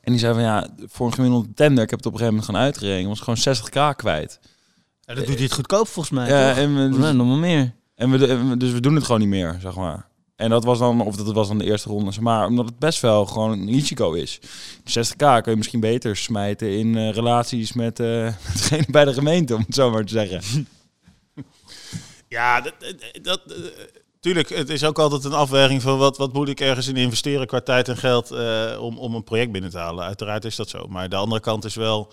En 0.02 0.12
die 0.12 0.20
zei 0.20 0.34
van 0.34 0.44
ja, 0.44 0.68
voor 0.86 1.08
een 1.08 1.14
gemiddelde 1.14 1.54
tender, 1.54 1.84
ik 1.84 1.90
heb 1.90 2.00
het 2.00 2.08
op 2.08 2.14
een 2.14 2.20
gegeven 2.20 2.40
moment 2.40 2.56
gaan 2.58 2.66
uitgerekend, 2.66 3.08
was 3.20 3.20
gewoon 3.44 3.58
60k 3.92 3.96
kwijt. 3.96 4.40
Ja, 5.02 5.14
dat 5.14 5.26
doet 5.26 5.36
hij 5.36 5.44
het 5.44 5.54
goedkoop 5.54 5.88
volgens 5.88 6.16
mij. 6.16 6.28
Ja, 6.30 6.50
toch? 6.50 6.58
en 6.64 6.92
we, 6.92 6.98
mij 6.98 7.12
nog 7.12 7.40
meer. 7.40 7.74
en 7.96 8.12
we, 8.12 8.28
en 8.28 8.50
we- 8.50 8.58
dus 8.58 8.72
we 8.72 8.80
doen 8.80 8.96
het 8.96 9.04
gewoon 9.04 9.20
niet 9.20 9.30
meer, 9.30 9.58
zeg 9.62 9.76
maar. 9.76 10.10
En 10.36 10.50
dat 10.50 10.64
was 10.64 10.80
dan, 10.80 11.02
of 11.02 11.16
dat 11.16 11.34
was 11.36 11.48
dan 11.48 11.58
de 11.58 11.66
eerste 11.66 11.90
ronde, 11.90 12.12
zeg 12.12 12.24
maar, 12.24 12.48
omdat 12.48 12.66
het 12.66 12.80
best 12.80 13.00
wel 13.02 13.26
gewoon 13.26 13.52
een 13.52 13.68
risico 13.72 14.14
is. 14.14 14.40
60k 14.84 15.18
kun 15.42 15.52
je 15.52 15.56
misschien 15.56 15.80
beter 15.80 16.18
smijten 16.18 16.78
in 16.78 16.98
eh, 16.98 17.12
relaties 17.14 17.74
met, 17.74 18.00
eh 18.00 18.34
degene 18.54 18.86
bij 18.88 19.06
de 19.06 19.14
gemeente, 19.14 19.56
om 19.56 19.64
het 19.66 19.76
zo 19.76 19.90
maar 19.92 20.06
te 20.06 20.14
zeggen. 20.14 20.68
Ja, 22.28 22.62
dat, 22.62 22.74
dat, 22.80 23.22
dat- 23.22 23.42
eh, 23.52 23.56
tuurlijk, 24.20 24.50
het 24.50 24.70
is 24.70 24.84
ook 24.84 25.00
altijd 25.00 25.24
een 25.24 25.34
afweging 25.34 25.82
van 25.82 25.98
wat, 25.98 26.18
wat 26.18 26.34
moet 26.34 26.50
ik 26.50 26.60
ergens 26.60 26.88
in 26.88 26.96
investeren 26.96 27.48
qua 27.48 27.62
tijd 27.62 27.88
en 27.88 27.98
geld 27.98 28.32
eh, 28.32 28.78
om, 28.80 28.98
om 28.98 29.16
een 29.16 29.24
project 29.24 29.52
binnen 29.52 29.72
te 29.72 29.78
halen. 29.78 30.06
Uiteraard 30.06 30.46
is 30.46 30.56
dat 30.56 30.70
zo. 30.70 30.88
Maar 30.88 31.10
de 31.10 31.16
andere 31.16 31.42
kant 31.42 31.66
is 31.66 31.76
wel, 31.76 32.12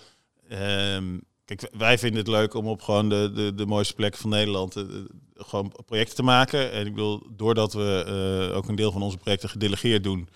ehm, 0.49 1.17
kijk, 1.57 1.69
wij 1.77 1.97
vinden 1.97 2.19
het 2.19 2.27
leuk 2.27 2.53
om 2.53 2.67
op 2.67 2.81
gewoon 2.81 3.09
de, 3.09 3.31
de, 3.33 3.53
de 3.55 3.65
mooiste 3.65 3.93
plekken 3.93 4.21
van 4.21 4.29
Nederland 4.29 4.75
eh, 4.75 4.83
gewoon 5.35 5.71
projecten 5.85 6.15
te 6.15 6.23
maken. 6.23 6.71
En 6.71 6.85
ik 6.85 6.93
bedoel, 6.93 7.21
doordat 7.35 7.73
we 7.73 8.03
eh, 8.49 8.57
ook 8.57 8.67
een 8.67 8.75
deel 8.75 8.91
van 8.91 9.01
onze 9.01 9.17
projecten 9.17 9.49
gedelegeerd 9.49 10.03
doen, 10.03 10.29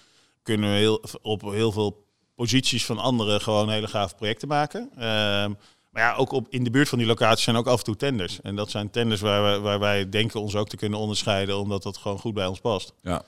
kunnen 0.43 0.69
we 0.71 0.75
heel, 0.77 1.03
op 1.21 1.41
heel 1.41 1.71
veel 1.71 2.05
posities 2.35 2.85
van 2.85 2.97
anderen 2.97 3.41
gewoon 3.41 3.69
hele 3.69 3.87
gave 3.87 4.15
projecten 4.15 4.47
maken. 4.47 4.89
Ehm, 4.95 5.53
maar 5.89 6.01
ja, 6.01 6.15
ook 6.15 6.31
op, 6.31 6.47
in 6.49 6.63
de 6.63 6.69
buurt 6.69 6.89
van 6.89 6.97
die 6.97 7.07
locaties 7.07 7.43
zijn 7.43 7.55
ook 7.55 7.67
af 7.67 7.77
en 7.77 7.83
toe 7.83 7.95
tenders. 7.95 8.41
En 8.41 8.55
dat 8.55 8.69
zijn 8.71 8.89
tenders 8.89 9.21
waar, 9.21 9.41
wij- 9.41 9.59
waar 9.59 9.79
wij 9.79 10.09
denken 10.09 10.41
ons 10.41 10.55
ook 10.55 10.67
te 10.69 10.77
kunnen 10.77 10.99
onderscheiden, 10.99 11.57
omdat 11.57 11.83
dat 11.83 11.97
gewoon 11.97 12.19
goed 12.19 12.33
bij 12.33 12.45
ons 12.47 12.59
past. 12.59 12.93
Ja. 13.01 13.23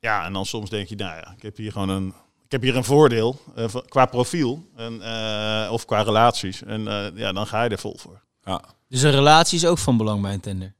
Ja, 0.00 0.24
en 0.24 0.32
dan 0.32 0.46
soms 0.46 0.70
denk 0.70 0.88
je, 0.88 0.96
nou 0.96 1.16
ja, 1.16 1.32
ik 1.36 1.42
heb 1.42 1.56
hier 1.56 1.72
gewoon 1.72 1.88
een, 1.88 2.14
ik 2.48 2.54
heb 2.54 2.62
hier 2.62 2.76
een 2.76 2.84
voordeel 2.84 3.40
eh, 3.54 3.74
qua 3.88 4.06
profiel 4.06 4.66
en, 4.76 5.02
eh, 5.02 5.72
of 5.72 5.84
qua 5.84 6.02
relaties. 6.02 6.62
En 6.62 6.88
eh, 6.88 7.06
ja, 7.14 7.32
dan 7.32 7.46
ga 7.46 7.62
je 7.62 7.70
er 7.70 7.78
vol 7.78 7.96
voor. 7.98 8.20
Ja. 8.44 8.62
Dus 8.88 9.02
een 9.02 9.10
relatie 9.10 9.58
is 9.58 9.66
ook 9.66 9.78
van 9.78 9.96
belang 9.96 10.22
bij 10.22 10.32
een 10.32 10.40
tender? 10.40 10.74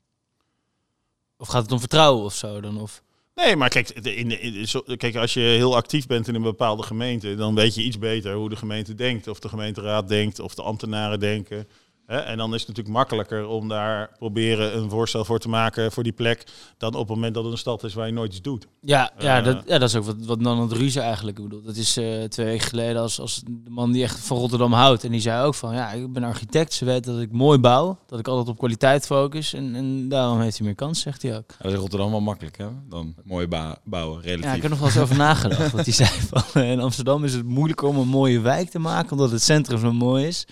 Of 1.37 1.48
gaat 1.48 1.62
het 1.62 1.72
om 1.72 1.78
vertrouwen 1.78 2.24
of 2.24 2.35
zo 2.35 2.61
dan? 2.61 2.81
Of... 2.81 3.02
Nee, 3.35 3.57
maar 3.57 3.68
kijk, 3.68 3.88
in 3.88 4.02
de, 4.02 4.14
in 4.14 4.28
de- 4.28 4.66
zo- 4.66 4.85
kijk, 4.96 5.16
als 5.16 5.35
je 5.35 5.40
heel 5.40 5.76
actief 5.76 6.07
bent 6.07 6.28
in 6.28 6.35
een 6.35 6.42
bepaalde 6.42 6.83
gemeente, 6.83 7.35
dan 7.35 7.54
weet 7.54 7.74
je 7.74 7.83
iets 7.83 7.98
beter 7.98 8.35
hoe 8.35 8.48
de 8.48 8.57
gemeente 8.57 8.94
denkt, 8.94 9.28
of 9.28 9.38
de 9.38 9.48
gemeenteraad 9.48 10.09
denkt, 10.09 10.38
of 10.40 10.54
de 10.54 10.62
ambtenaren 10.62 11.20
denken. 11.20 11.68
En 12.08 12.36
dan 12.38 12.54
is 12.54 12.58
het 12.60 12.68
natuurlijk 12.68 12.96
makkelijker 12.96 13.46
om 13.46 13.68
daar 13.68 14.10
proberen 14.18 14.76
een 14.76 14.90
voorstel 14.90 15.24
voor 15.24 15.38
te 15.38 15.48
maken 15.48 15.92
voor 15.92 16.02
die 16.02 16.12
plek, 16.12 16.44
dan 16.78 16.94
op 16.94 16.98
het 17.00 17.08
moment 17.16 17.34
dat 17.34 17.42
het 17.44 17.52
een 17.52 17.58
stad 17.58 17.84
is 17.84 17.94
waar 17.94 18.06
je 18.06 18.12
nooit 18.12 18.30
iets 18.32 18.42
doet. 18.42 18.66
Ja, 18.80 19.10
ja, 19.18 19.38
Eh. 19.38 19.44
dat, 19.44 19.62
ja, 19.66 19.78
dat 19.78 19.88
is 19.88 19.96
ook 19.96 20.04
wat, 20.04 20.16
wat 20.18 20.42
dan 20.42 20.60
het 20.60 20.72
Ruze 20.72 21.00
eigenlijk 21.00 21.42
bedoelt. 21.42 21.64
Dat 21.64 21.76
is 21.76 21.96
eh, 21.96 22.22
twee 22.24 22.46
weken 22.46 22.66
geleden 22.68 23.02
als, 23.02 23.20
als 23.20 23.42
de 23.46 23.70
man 23.70 23.92
die 23.92 24.02
echt 24.02 24.18
van 24.18 24.36
Rotterdam 24.36 24.72
houdt. 24.72 25.04
En 25.04 25.10
die 25.10 25.20
zei 25.20 25.44
ook 25.44 25.54
van, 25.54 25.74
ja, 25.74 25.90
ik 25.92 26.12
ben 26.12 26.24
architect. 26.24 26.72
Ze 26.72 26.84
weten 26.84 27.12
dat 27.12 27.22
ik 27.22 27.32
mooi 27.32 27.58
bouw. 27.58 27.98
Dat 28.06 28.18
ik 28.18 28.28
altijd 28.28 28.48
op 28.48 28.58
kwaliteit 28.58 29.06
focus. 29.06 29.54
En, 29.54 29.74
en 29.74 30.08
daarom 30.08 30.40
heeft 30.40 30.56
hij 30.56 30.66
meer 30.66 30.74
kans, 30.76 31.00
zegt 31.00 31.22
hij 31.22 31.36
ook. 31.36 31.50
Ja, 31.50 31.56
dat 31.58 31.66
is 31.66 31.72
in 31.72 31.78
Rotterdam 31.80 32.10
wel 32.10 32.20
makkelijk, 32.20 32.58
hè? 32.58 32.66
Dan 32.88 33.14
mooi 33.24 33.46
bouwen, 33.84 34.20
relatief. 34.22 34.44
Ja, 34.44 34.48
ik 34.54 34.62
heb 34.62 34.64
er 34.64 34.70
nog 34.70 34.78
wel 34.78 34.88
eens 34.88 34.98
over 34.98 35.16
nagedacht. 35.16 35.70
Want 35.72 35.84
hij 35.84 35.94
zei 35.94 36.08
van, 36.08 36.62
eh, 36.62 36.70
in 36.70 36.80
Amsterdam 36.80 37.24
is 37.24 37.34
het 37.34 37.44
moeilijker 37.44 37.88
om 37.88 37.96
een 37.96 38.08
mooie 38.08 38.40
wijk 38.40 38.70
te 38.70 38.78
maken. 38.78 39.12
Omdat 39.12 39.30
het 39.30 39.42
centrum 39.42 39.78
zo 39.78 39.92
mooi 39.92 40.26
is. 40.26 40.46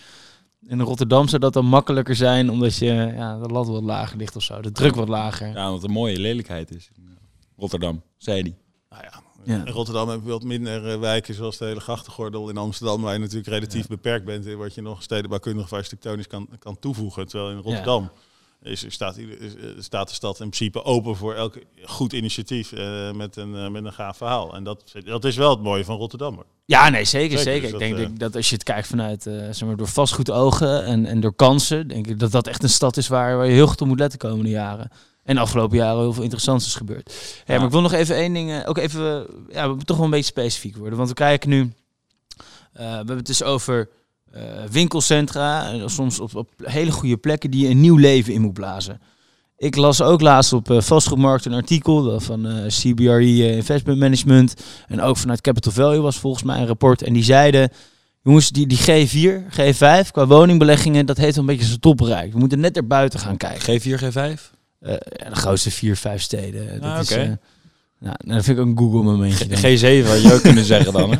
In 0.60 0.80
Rotterdam 0.80 1.28
zou 1.28 1.40
dat 1.40 1.52
dan 1.52 1.64
makkelijker 1.66 2.16
zijn. 2.16 2.50
Omdat 2.50 2.76
je 2.76 2.86
ja, 3.16 3.38
de 3.38 3.48
lat 3.48 3.66
wat 3.66 3.82
lager 3.82 4.16
ligt 4.16 4.36
of 4.36 4.42
zo. 4.42 4.60
De 4.60 4.72
druk 4.72 4.94
wat 4.94 5.08
lager. 5.08 5.46
Ja, 5.48 5.64
omdat 5.64 5.72
het 5.80 5.84
een 5.84 5.96
mooie 5.96 6.18
lelijkheid 6.18 6.74
is. 6.74 6.90
in, 6.96 7.02
eh, 7.08 7.14
Rotterdam, 7.56 8.02
zei 8.16 8.40
hij. 8.40 8.56
Nou 8.88 9.02
ja, 9.04 9.22
Ja. 9.44 9.64
in 9.64 9.72
Rotterdam 9.72 10.08
heb 10.08 10.20
je 10.24 10.30
wat 10.30 10.42
minder 10.42 10.90
eh, 10.92 10.98
wijken 10.98 11.34
zoals 11.34 11.56
de 11.58 11.64
hele 11.64 11.80
grachtengordel 11.80 12.48
in 12.48 12.56
Amsterdam, 12.56 13.02
waar 13.02 13.12
je 13.12 13.18
natuurlijk 13.18 13.46
relatief 13.48 13.86
beperkt 13.86 14.24
bent 14.24 14.46
in 14.46 14.56
wat 14.58 14.74
je 14.74 14.82
nog 14.82 15.02
stedenbouwkundig 15.02 15.64
of 15.64 15.72
architectonisch 15.72 16.26
kan, 16.26 16.48
kan 16.58 16.78
toevoegen. 16.78 17.26
Terwijl 17.28 17.50
in 17.50 17.58
Rotterdam 17.62 18.10
is, 18.66 18.84
staat, 18.88 19.16
staat 19.78 20.08
de 20.08 20.14
stad 20.14 20.40
in 20.40 20.48
principe 20.48 20.84
open 20.84 21.16
voor 21.16 21.34
elk 21.34 21.58
goed 21.84 22.12
initiatief 22.12 22.72
eh, 22.72 23.12
met, 23.12 23.36
een, 23.36 23.54
eh, 23.54 23.68
met 23.68 23.84
een 23.84 23.92
gaaf 23.92 24.16
verhaal. 24.16 24.54
En 24.54 24.64
dat, 24.64 24.92
dat 25.04 25.24
is 25.24 25.36
wel 25.36 25.50
het 25.50 25.62
mooie 25.62 25.84
van 25.84 25.96
Rotterdam. 25.96 26.34
hoor. 26.34 26.46
Ja, 26.64 26.88
nee, 26.88 27.04
zeker, 27.04 27.38
Zeker, 27.38 27.52
zeker. 27.52 27.78
dus 27.78 27.88
ik 27.88 27.96
denk 27.96 28.10
eh, 28.10 28.18
dat, 28.18 28.36
als 28.36 28.48
je 28.48 28.54
het 28.54 28.64
kijkt 28.64 28.86
vanuit, 28.86 29.22
zeg 29.22 29.64
maar, 29.64 29.76
door 29.76 29.88
vastgoedogen 29.88 30.84
en, 30.84 31.06
en 31.06 31.20
door 31.20 31.34
kansen, 31.34 31.88
denk 31.88 32.06
ik 32.06 32.18
dat 32.18 32.30
dat 32.30 32.46
echt 32.46 32.62
een 32.62 32.68
stad 32.68 32.96
is 32.96 33.08
waar, 33.08 33.36
waar 33.36 33.46
je 33.46 33.52
heel 33.52 33.66
goed 33.66 33.80
op 33.80 33.86
moet 33.86 33.98
letten 33.98 34.18
de 34.18 34.26
komende 34.26 34.50
jaren. 34.50 34.90
En 35.24 35.34
de 35.34 35.40
afgelopen 35.40 35.76
jaren 35.76 36.00
heel 36.00 36.12
veel 36.12 36.22
interessants 36.22 36.66
is 36.66 36.74
gebeurd. 36.74 37.14
Ja, 37.46 37.56
maar 37.56 37.66
ik 37.66 37.72
wil 37.72 37.80
nog 37.80 37.92
even 37.92 38.16
één 38.16 38.32
ding, 38.32 38.66
ook 38.66 38.78
even, 38.78 39.26
ja, 39.48 39.62
we 39.62 39.68
moeten 39.68 39.86
toch 39.86 39.96
wel 39.96 40.04
een 40.04 40.10
beetje 40.10 40.26
specifiek 40.26 40.76
worden. 40.76 40.96
Want 40.96 41.08
we 41.08 41.14
kijken 41.14 41.48
nu, 41.48 41.72
we 42.72 42.82
hebben 42.82 43.16
het 43.16 43.26
dus 43.26 43.42
over 43.42 43.88
eh, 44.36 44.64
winkelcentra, 44.70 45.70
en 45.72 45.90
soms 45.90 46.20
op, 46.20 46.34
op 46.34 46.48
hele 46.62 46.90
goede 46.90 47.16
plekken 47.16 47.50
die 47.50 47.62
je 47.64 47.70
een 47.70 47.80
nieuw 47.80 47.96
leven 47.96 48.32
in 48.32 48.40
moet 48.40 48.52
blazen. 48.52 49.00
Ik 49.58 49.76
las 49.76 50.02
ook 50.02 50.20
laatst 50.20 50.52
op 50.52 50.70
eh, 50.70 50.80
vastgoedmarkt 50.80 51.44
een 51.44 51.52
artikel 51.52 52.02
dat 52.02 52.22
van 52.24 52.46
eh 52.46 52.66
CBRE 52.66 53.14
eh, 53.18 53.56
Investment 53.56 53.98
Management 53.98 54.54
en 54.88 55.00
ook 55.00 55.16
vanuit 55.16 55.40
Capital 55.40 55.72
Value 55.72 56.00
was 56.00 56.16
volgens 56.18 56.42
mij 56.42 56.60
een 56.60 56.66
rapport. 56.66 57.02
En 57.02 57.12
die 57.12 57.24
zeiden, 57.24 57.70
jongens, 58.22 58.50
die, 58.50 58.66
die 58.66 58.78
G4, 58.78 59.42
G5 59.60 60.10
qua 60.10 60.26
woningbeleggingen, 60.26 61.06
dat 61.06 61.16
heeft 61.16 61.34
wel 61.34 61.44
een 61.44 61.50
beetje 61.50 61.66
zijn 61.66 61.80
top 61.80 61.96
bereikt. 61.96 62.32
We 62.32 62.38
moeten 62.38 62.60
net 62.60 62.76
erbuiten 62.76 63.18
gaan 63.20 63.36
kijken. 63.36 63.80
G4, 63.80 64.02
G5? 64.02 64.54
Eh, 64.80 64.92
ja, 65.16 65.28
de 65.28 65.36
grootste 65.36 65.70
vier, 65.70 65.96
vijf 65.96 66.22
steden. 66.22 66.80
Dat 66.80 66.90
Ah, 66.90 67.00
is, 67.00 67.16
eh, 68.00 68.06
nou, 68.08 68.16
dat 68.36 68.44
vind 68.44 68.58
ik 68.58 68.64
ook 68.64 68.70
een 68.70 68.78
Google 68.78 69.02
momentje. 69.02 69.46
dan. 69.46 69.58
G7 69.58 70.06
had 70.08 70.22
je 70.22 70.30
ook 70.34 70.42
kunnen 70.42 70.64
zeggen 70.64 70.92
dan, 70.92 71.10
hè? 71.10 71.16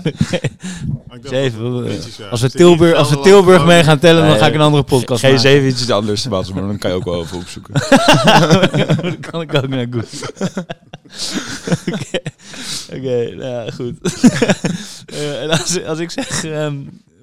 Maar 1.06 1.16
ik 1.16 1.22
dacht 1.22 1.28
Zeven, 1.28 1.62
dat 1.62 1.72
het 1.72 1.82
we- 1.86 1.92
netjes, 1.92 2.16
ja. 2.16 2.26
Als 2.26 2.40
we 2.40 2.50
Tilburg, 2.50 2.94
als 2.94 3.10
we 3.10 3.20
Tilburg 3.20 3.64
mee 3.66 3.84
gaan 3.84 3.98
tellen, 3.98 4.26
dan 4.28 4.38
ga 4.38 4.46
ik 4.46 4.54
een 4.54 4.60
andere 4.60 4.82
podcast 4.82 5.24
G7 5.24 5.28
maken. 5.28 5.62
is 5.64 5.80
iets 5.80 5.90
anders, 5.90 6.28
Bas, 6.28 6.52
maar 6.52 6.62
dan 6.62 6.78
kan 6.78 6.90
je 6.90 6.96
ook 6.96 7.04
wel 7.04 7.14
over 7.14 7.36
opzoeken. 7.36 7.74
dan 9.02 9.20
kan 9.20 9.40
ik 9.40 9.54
ook 9.54 9.68
naar 9.68 9.86
Google. 9.90 10.24
Oké, 11.92 12.18
Oké, 12.92 13.34
nou 13.36 13.64
ja, 13.64 13.70
goed. 13.70 13.98
Eh, 15.06 15.42
en 15.42 15.50
als, 15.50 15.84
als 15.84 15.98
ik 15.98 16.10
zeg, 16.10 16.44
ehm, 16.44 16.74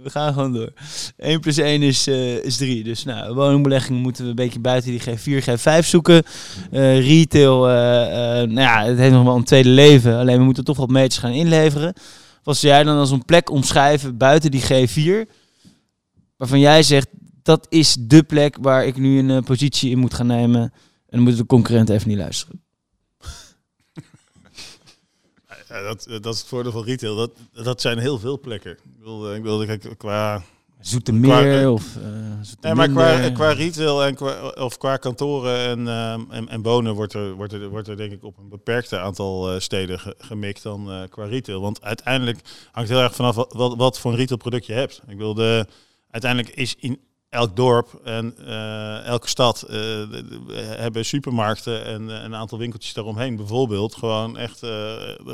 we 0.04 0.10
gaan 0.10 0.34
gewoon 0.34 0.54
door. 0.54 0.74
1 1.18 1.40
plus 1.40 1.58
1 1.58 1.82
is, 1.82 2.08
eh, 2.08 2.44
is 2.44 2.58
3. 2.58 2.84
Dus 2.84 3.04
nou, 3.04 3.34
woningbeleggingen 3.34 4.02
moeten 4.02 4.24
we 4.24 4.30
een 4.30 4.36
beetje 4.36 4.60
buiten 4.60 4.92
die 4.92 5.02
G4, 5.02 5.42
G5 5.42 5.86
zoeken. 5.86 6.24
Eh, 6.72 7.08
retail, 7.08 7.70
eh, 7.70 7.74
nou 8.48 8.60
ja, 8.60 8.86
het 8.86 8.98
heeft 8.98 9.14
nog 9.14 9.24
wel 9.24 9.36
een 9.36 9.44
tweede 9.44 9.70
leven. 9.70 10.18
Alleen 10.18 10.38
we 10.38 10.44
moeten 10.44 10.64
toch 10.64 10.78
wat 10.78 10.90
meters 10.90 11.18
gaan 11.18 11.32
inleveren. 11.32 11.94
Wat 12.44 12.58
zou 12.58 12.74
jij 12.74 12.84
dan 12.84 12.98
als 12.98 13.12
een 13.12 13.26
plek 13.26 13.50
omschrijven 13.50 14.18
buiten 14.18 14.52
die 14.52 14.62
G4? 14.62 15.30
Waarvan 16.38 16.60
jij 16.60 16.84
zegt, 16.84 17.08
dat 17.44 17.66
is 17.70 17.98
de 18.00 18.24
plek 18.24 18.58
waar 18.62 18.86
ik 18.86 18.98
nu 18.98 19.20
een 19.20 19.44
positie 19.44 19.92
in 19.92 20.00
moet 20.00 20.14
gaan 20.14 20.28
nemen. 20.28 20.62
En 20.62 20.72
dan 21.10 21.22
moeten 21.22 21.42
de 21.42 21.48
concurrenten 21.48 21.96
even 21.96 22.10
niet 22.10 22.18
luisteren. 22.18 22.62
Ja, 25.48 25.56
dat, 25.82 26.08
dat 26.22 26.34
is 26.34 26.40
het 26.40 26.50
voordeel 26.50 26.72
van 26.72 26.84
retail. 26.84 27.16
Dat, 27.16 27.32
dat 27.64 27.82
zijn 27.82 27.98
heel 27.98 28.20
veel 28.20 28.40
plekken. 28.40 28.72
Ik 28.72 28.98
bedoel, 29.00 29.30
eh, 29.30 29.36
ik 29.36 29.42
bedoel 29.42 29.66
kijk, 29.66 29.94
qua 29.98 30.44
Zoetermeer 30.80 31.30
Qua- 31.60 31.72
of 31.72 31.96
uh, 31.96 32.04
Nee, 32.62 32.74
maar 32.74 32.90
qua, 32.90 33.30
qua 33.30 33.52
retail 33.52 34.04
en 34.04 34.16
qua, 34.16 34.48
of 34.48 34.78
qua 34.78 34.98
kantoren 34.98 35.58
en, 35.68 35.88
en, 36.32 36.50
en 36.50 36.62
wonen 36.62 36.94
wordt 36.94 37.14
er, 37.14 37.34
wordt, 37.34 37.54
er, 37.54 37.70
wordt 37.70 37.88
er 37.88 37.98
denk 37.98 38.12
ik 38.12 38.24
op 38.24 38.38
een 38.38 38.50
beperkte 38.50 39.00
aantal 39.00 39.54
eh, 39.54 39.60
steden 39.60 40.00
ge- 40.00 40.16
gemikt 40.18 40.64
dan 40.64 40.92
eh, 40.92 41.02
qua 41.10 41.26
retail. 41.26 41.62
Want 41.62 41.82
uiteindelijk 41.82 42.40
hangt 42.72 42.90
heel 42.90 43.00
erg 43.00 43.16
vanaf 43.16 43.36
wat, 43.36 43.54
wat, 43.54 43.76
wat 43.76 44.00
voor 44.00 44.12
een 44.12 44.18
retailproduct 44.18 44.66
je 44.66 44.74
hebt. 44.74 45.02
Ik 45.08 45.18
wil 45.18 45.34
de, 45.34 45.66
uiteindelijk 46.12 46.56
is 46.56 46.76
in 46.80 47.00
elk 47.34 47.56
dorp 47.56 48.00
en 48.04 48.36
eh, 48.38 49.06
elke 49.06 49.28
stad 49.28 49.62
eh, 49.62 49.78
hebben 50.58 51.06
supermarkten 51.06 51.86
en 51.86 52.10
eh, 52.10 52.24
een 52.24 52.36
aantal 52.36 52.58
winkeltjes 52.58 52.94
daaromheen 52.94 53.36
bijvoorbeeld 53.36 53.96
gewoon 53.96 54.38
echt 54.38 54.62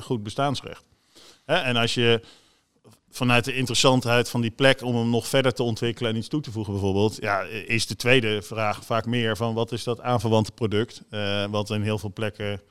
goed 0.01 0.23
bestaansrecht. 0.23 0.83
Hè? 1.45 1.55
En 1.55 1.75
als 1.75 1.93
je 1.93 2.21
vanuit 3.09 3.45
de 3.45 3.55
interessantheid 3.55 4.29
van 4.29 4.41
die 4.41 4.51
plek 4.51 4.81
om 4.81 4.95
hem 4.95 5.09
nog 5.09 5.27
verder 5.27 5.53
te 5.53 5.63
ontwikkelen 5.63 6.11
en 6.11 6.17
iets 6.17 6.27
toe 6.27 6.41
te 6.41 6.51
voegen 6.51 6.73
bijvoorbeeld, 6.73 7.17
ja, 7.21 7.41
is 7.65 7.87
de 7.87 7.95
tweede 7.95 8.41
vraag 8.41 8.85
vaak 8.85 9.05
meer 9.05 9.37
van 9.37 9.53
wat 9.53 9.71
is 9.71 9.83
dat 9.83 10.01
aanverwante 10.01 10.51
product, 10.51 11.01
wat 11.49 11.69
in 11.69 11.81
heel 11.81 11.97
veel 11.97 12.13
plekken 12.13 12.61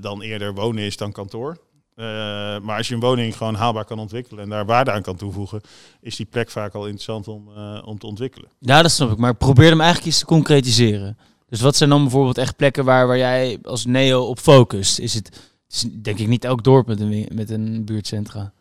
dan 0.00 0.22
eerder 0.22 0.54
wonen 0.54 0.84
is 0.84 0.96
dan 0.96 1.12
kantoor. 1.12 1.58
Eh, 1.94 2.04
maar 2.60 2.76
als 2.76 2.88
je 2.88 2.94
een 2.94 3.00
woning 3.00 3.36
gewoon 3.36 3.54
haalbaar 3.54 3.84
kan 3.84 3.98
ontwikkelen 3.98 4.42
en 4.42 4.50
daar 4.50 4.66
waarde 4.66 4.92
aan 4.92 5.02
kan 5.02 5.16
toevoegen, 5.16 5.60
is 6.00 6.16
die 6.16 6.26
plek 6.26 6.50
vaak 6.50 6.74
al 6.74 6.82
interessant 6.82 7.28
om, 7.28 7.48
eh, 7.56 7.82
om 7.84 7.98
te 7.98 8.06
ontwikkelen. 8.06 8.48
Ja, 8.58 8.82
dat 8.82 8.90
snap 8.90 9.10
ik. 9.10 9.18
Maar 9.18 9.30
ik 9.30 9.38
probeer 9.38 9.70
hem 9.70 9.80
eigenlijk 9.80 10.08
eens 10.08 10.18
te 10.18 10.24
concretiseren. 10.24 11.18
Dus 11.48 11.60
wat 11.60 11.76
zijn 11.76 11.90
dan 11.90 12.02
bijvoorbeeld 12.02 12.38
echt 12.38 12.56
plekken 12.56 12.84
waar, 12.84 13.06
waar 13.06 13.18
jij 13.18 13.58
als 13.62 13.84
Neo 13.84 14.22
op 14.22 14.38
focust? 14.38 14.98
Is 14.98 15.14
het, 15.14 15.50
is 15.68 15.84
denk 15.92 16.18
ik 16.18 16.28
niet 16.28 16.44
elk 16.44 16.64
dorp 16.64 16.86
met 16.86 17.00
een, 17.00 17.28
met 17.32 17.50
een 17.50 17.84
buurtcentra. 17.84 18.52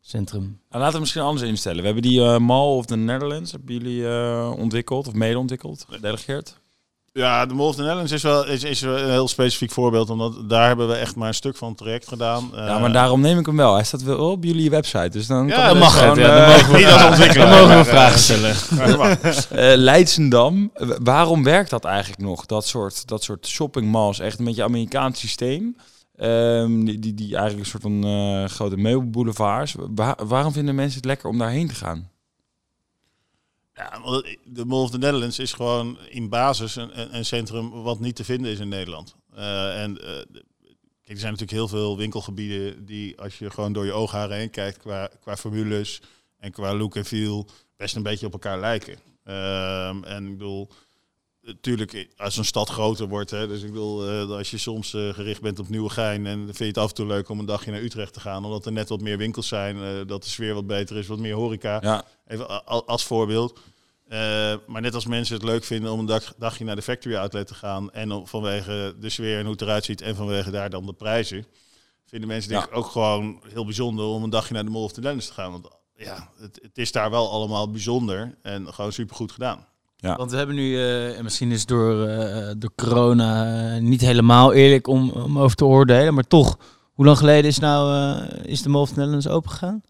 Centrum. 0.00 0.42
Nou, 0.42 0.82
laten 0.82 0.94
we 0.94 1.00
misschien 1.00 1.22
anders 1.22 1.48
instellen. 1.48 1.78
We 1.78 1.84
hebben 1.84 2.02
die 2.02 2.22
eh, 2.22 2.38
Mall 2.38 2.76
of 2.76 2.86
the 2.86 2.96
Netherlands, 2.96 3.52
hebben 3.52 3.74
jullie 3.74 4.08
eh, 4.08 4.52
ontwikkeld 4.56 5.06
of 5.06 5.14
mede 5.14 5.38
ontwikkeld, 5.38 5.86
gedelegeerd? 5.88 6.60
Ja, 7.12 7.46
de 7.46 7.54
Netherlands 7.54 8.12
is 8.12 8.22
wel, 8.22 8.46
is, 8.46 8.64
is 8.64 8.80
wel 8.80 8.98
een 8.98 9.10
heel 9.10 9.28
specifiek 9.28 9.70
voorbeeld, 9.70 10.10
omdat 10.10 10.48
daar 10.48 10.66
hebben 10.66 10.88
we 10.88 10.94
echt 10.94 11.16
maar 11.16 11.28
een 11.28 11.34
stuk 11.34 11.56
van 11.56 11.68
het 11.68 11.76
traject 11.78 12.08
gedaan. 12.08 12.50
ja, 12.54 12.78
maar 12.78 12.92
daarom 12.92 13.20
neem 13.20 13.38
ik 13.38 13.46
hem 13.46 13.56
wel. 13.56 13.74
Hij 13.74 13.84
staat 13.84 14.02
wel 14.02 14.30
op 14.30 14.44
jullie 14.44 14.70
website, 14.70 15.08
dus 15.08 15.26
dan 15.26 15.46
Ja, 15.46 15.66
kan 15.68 15.78
mag 15.78 15.98
gewoon, 15.98 16.18
het, 16.18 16.26
ja, 16.26 16.34
eh, 16.34 16.46
dat 16.48 16.56
mogen 16.56 16.72
we- 16.72 16.78
Niet 16.78 16.86
als 16.86 17.02
ontwikkelaar, 17.04 17.50
Dan 17.50 17.58
mogen 17.60 17.78
we 17.78 17.84
vragen 17.84 18.12
eh, 18.48 18.54
stellen. 18.54 19.18
Eh, 19.72 19.76
Leidsendam, 19.76 20.72
waarom 21.02 21.42
werkt 21.44 21.70
dat 21.70 21.84
eigenlijk 21.84 22.20
nog? 22.22 22.46
Dat 22.46 22.66
soort, 22.66 23.08
dat 23.08 23.22
soort 23.22 23.46
shoppingmalls, 23.46 24.18
echt 24.18 24.38
een 24.38 24.44
beetje 24.44 24.62
Amerikaans 24.64 25.18
systeem. 25.20 25.76
Ehm, 26.16 26.84
die, 26.84 26.98
die, 26.98 27.14
die 27.14 27.36
eigenlijk 27.36 27.58
een 27.64 27.70
soort 27.70 27.82
van 27.82 28.04
eh, 28.04 28.44
grote 28.44 28.76
meubelboulevards. 28.76 29.74
Wa- 29.94 30.16
waarom 30.26 30.52
vinden 30.52 30.74
mensen 30.74 30.96
het 30.96 31.04
lekker 31.06 31.28
om 31.28 31.38
daarheen 31.38 31.68
te 31.68 31.74
gaan? 31.74 32.08
Ja, 33.80 34.22
de 34.44 34.64
Mall 34.64 34.82
of 34.82 34.90
the 34.90 34.98
Netherlands 34.98 35.38
is 35.38 35.52
gewoon 35.52 35.98
in 36.08 36.28
basis 36.28 36.76
een, 36.76 37.16
een, 37.16 37.24
centrum 37.24 37.70
wat 37.70 38.00
niet 38.00 38.16
te 38.16 38.24
vinden 38.24 38.50
is 38.50 38.58
in 38.58 38.68
Nederland. 38.68 39.14
Eh, 39.34 39.82
en 39.82 40.00
eh, 40.00 40.06
kijk, 40.06 40.38
er 41.04 41.18
zijn 41.18 41.32
natuurlijk 41.32 41.50
heel 41.50 41.68
veel 41.68 41.96
winkelgebieden 41.96 42.84
die, 42.84 43.20
als 43.20 43.38
je 43.38 43.50
gewoon 43.50 43.72
door 43.72 43.84
je 43.84 43.92
oogharen 43.92 44.36
heen 44.36 44.50
kijkt, 44.50 44.78
qua, 44.78 45.10
qua 45.20 45.36
formules 45.36 46.00
en 46.38 46.50
qua 46.50 46.74
look 46.74 46.96
en 46.96 47.04
feel, 47.04 47.46
best 47.76 47.96
een 47.96 48.02
beetje 48.02 48.26
op 48.26 48.32
elkaar 48.32 48.60
lijken. 48.60 48.98
Ehm, 49.24 50.04
en 50.04 50.26
ik 50.26 50.38
bedoel, 50.38 50.70
natuurlijk, 51.42 52.08
als 52.16 52.36
een 52.36 52.44
stad 52.44 52.68
groter 52.68 53.08
wordt, 53.08 53.30
hè, 53.30 53.48
dus 53.48 53.62
ik 53.62 53.70
bedoel, 53.72 54.08
eh, 54.08 54.30
als 54.30 54.50
je 54.50 54.58
soms 54.58 54.90
gericht 54.90 55.40
bent 55.40 55.58
op 55.58 55.68
Nieuwegein 55.68 56.26
en 56.26 56.44
vind 56.44 56.58
je 56.58 56.64
het 56.64 56.78
af 56.78 56.88
en 56.88 56.94
toe 56.94 57.06
leuk 57.06 57.28
om 57.28 57.38
een 57.38 57.46
dagje 57.46 57.70
naar 57.70 57.82
Utrecht 57.82 58.12
te 58.12 58.20
gaan, 58.20 58.44
omdat 58.44 58.66
er 58.66 58.72
net 58.72 58.88
wat 58.88 59.00
meer 59.00 59.18
winkels 59.18 59.48
zijn, 59.48 60.06
dat 60.06 60.22
de 60.22 60.28
sfeer 60.28 60.54
wat 60.54 60.66
beter 60.66 60.96
is, 60.96 61.06
wat 61.06 61.18
meer 61.18 61.34
horeca. 61.34 61.78
Ja, 61.82 62.04
Even 62.30 62.64
als 62.86 63.04
voorbeeld. 63.04 63.58
Eh, 64.08 64.18
maar 64.66 64.80
net 64.80 64.94
als 64.94 65.06
mensen 65.06 65.34
het 65.34 65.44
leuk 65.44 65.64
vinden 65.64 65.92
om 65.92 65.98
een 65.98 66.06
dag, 66.06 66.34
dagje 66.38 66.64
naar 66.64 66.76
de 66.76 66.82
factory 66.82 67.14
outlet 67.16 67.46
te 67.46 67.54
gaan. 67.54 67.92
En 67.92 68.12
om, 68.12 68.26
vanwege 68.26 68.94
de 69.00 69.08
sfeer 69.08 69.36
en 69.38 69.42
hoe 69.42 69.52
het 69.52 69.62
eruit 69.62 69.84
ziet. 69.84 70.00
En 70.00 70.16
vanwege 70.16 70.50
daar 70.50 70.70
dan 70.70 70.86
de 70.86 70.92
prijzen. 70.92 71.46
Vinden 72.06 72.28
mensen 72.28 72.50
denk 72.50 72.62
Ja. 72.62 72.68
ik 72.68 72.76
ook 72.76 72.86
gewoon 72.86 73.40
heel 73.52 73.64
bijzonder 73.64 74.04
om 74.04 74.22
een 74.22 74.30
dagje 74.30 74.54
naar 74.54 74.64
de 74.64 74.70
Mall 74.70 74.82
of 74.82 74.92
the 74.92 75.00
Netherlands 75.00 75.26
te 75.26 75.32
gaan. 75.32 75.50
Want 75.52 75.68
ja, 75.96 76.30
het, 76.38 76.58
het 76.62 76.78
is 76.78 76.92
daar 76.92 77.10
wel 77.10 77.30
allemaal 77.30 77.70
bijzonder. 77.70 78.34
En 78.42 78.74
gewoon 78.74 78.92
supergoed 78.92 79.32
gedaan. 79.32 79.66
Want 80.00 80.30
we 80.30 80.36
hebben 80.36 80.54
nu, 80.54 80.76
eh, 80.76 81.18
en 81.18 81.24
misschien 81.24 81.50
is 81.52 81.60
het 81.60 81.68
door, 81.68 82.06
eh, 82.06 82.50
door 82.58 82.72
corona 82.76 83.78
niet 83.78 84.00
helemaal 84.00 84.52
eerlijk 84.52 84.86
om, 84.86 85.10
om 85.10 85.38
over 85.38 85.56
te 85.56 85.64
oordelen, 85.64 86.14
maar 86.14 86.26
toch, 86.26 86.58
hoe 86.92 87.04
lang 87.04 87.18
geleden 87.18 87.44
is 87.50 87.58
nou 87.58 87.94
eh, 88.20 88.44
is 88.44 88.62
de 88.62 88.68
Mall 88.68 88.80
of 88.80 88.88
the 88.88 88.94
Netherlands 88.94 89.28
opengegaan? 89.28 89.82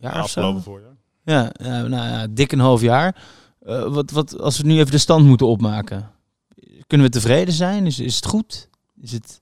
Ja, 0.00 0.08
of 0.08 0.14
zo? 0.14 0.20
afgelopen 0.20 0.62
voorjaar. 0.62 0.95
Ja, 1.26 1.52
nou 1.58 1.90
ja, 1.90 2.26
dik 2.30 2.52
een 2.52 2.58
half 2.58 2.80
jaar. 2.80 3.16
Eh, 3.60 3.82
wat, 3.86 4.10
wat, 4.10 4.40
als 4.40 4.58
we 4.58 4.66
nu 4.66 4.78
even 4.78 4.90
de 4.90 4.98
stand 4.98 5.26
moeten 5.26 5.46
opmaken, 5.46 6.10
kunnen 6.86 7.06
we 7.06 7.12
tevreden 7.12 7.54
zijn? 7.54 7.86
Is, 7.86 7.98
is 7.98 8.16
het 8.16 8.26
goed? 8.26 8.68
Is 9.00 9.12
het... 9.12 9.40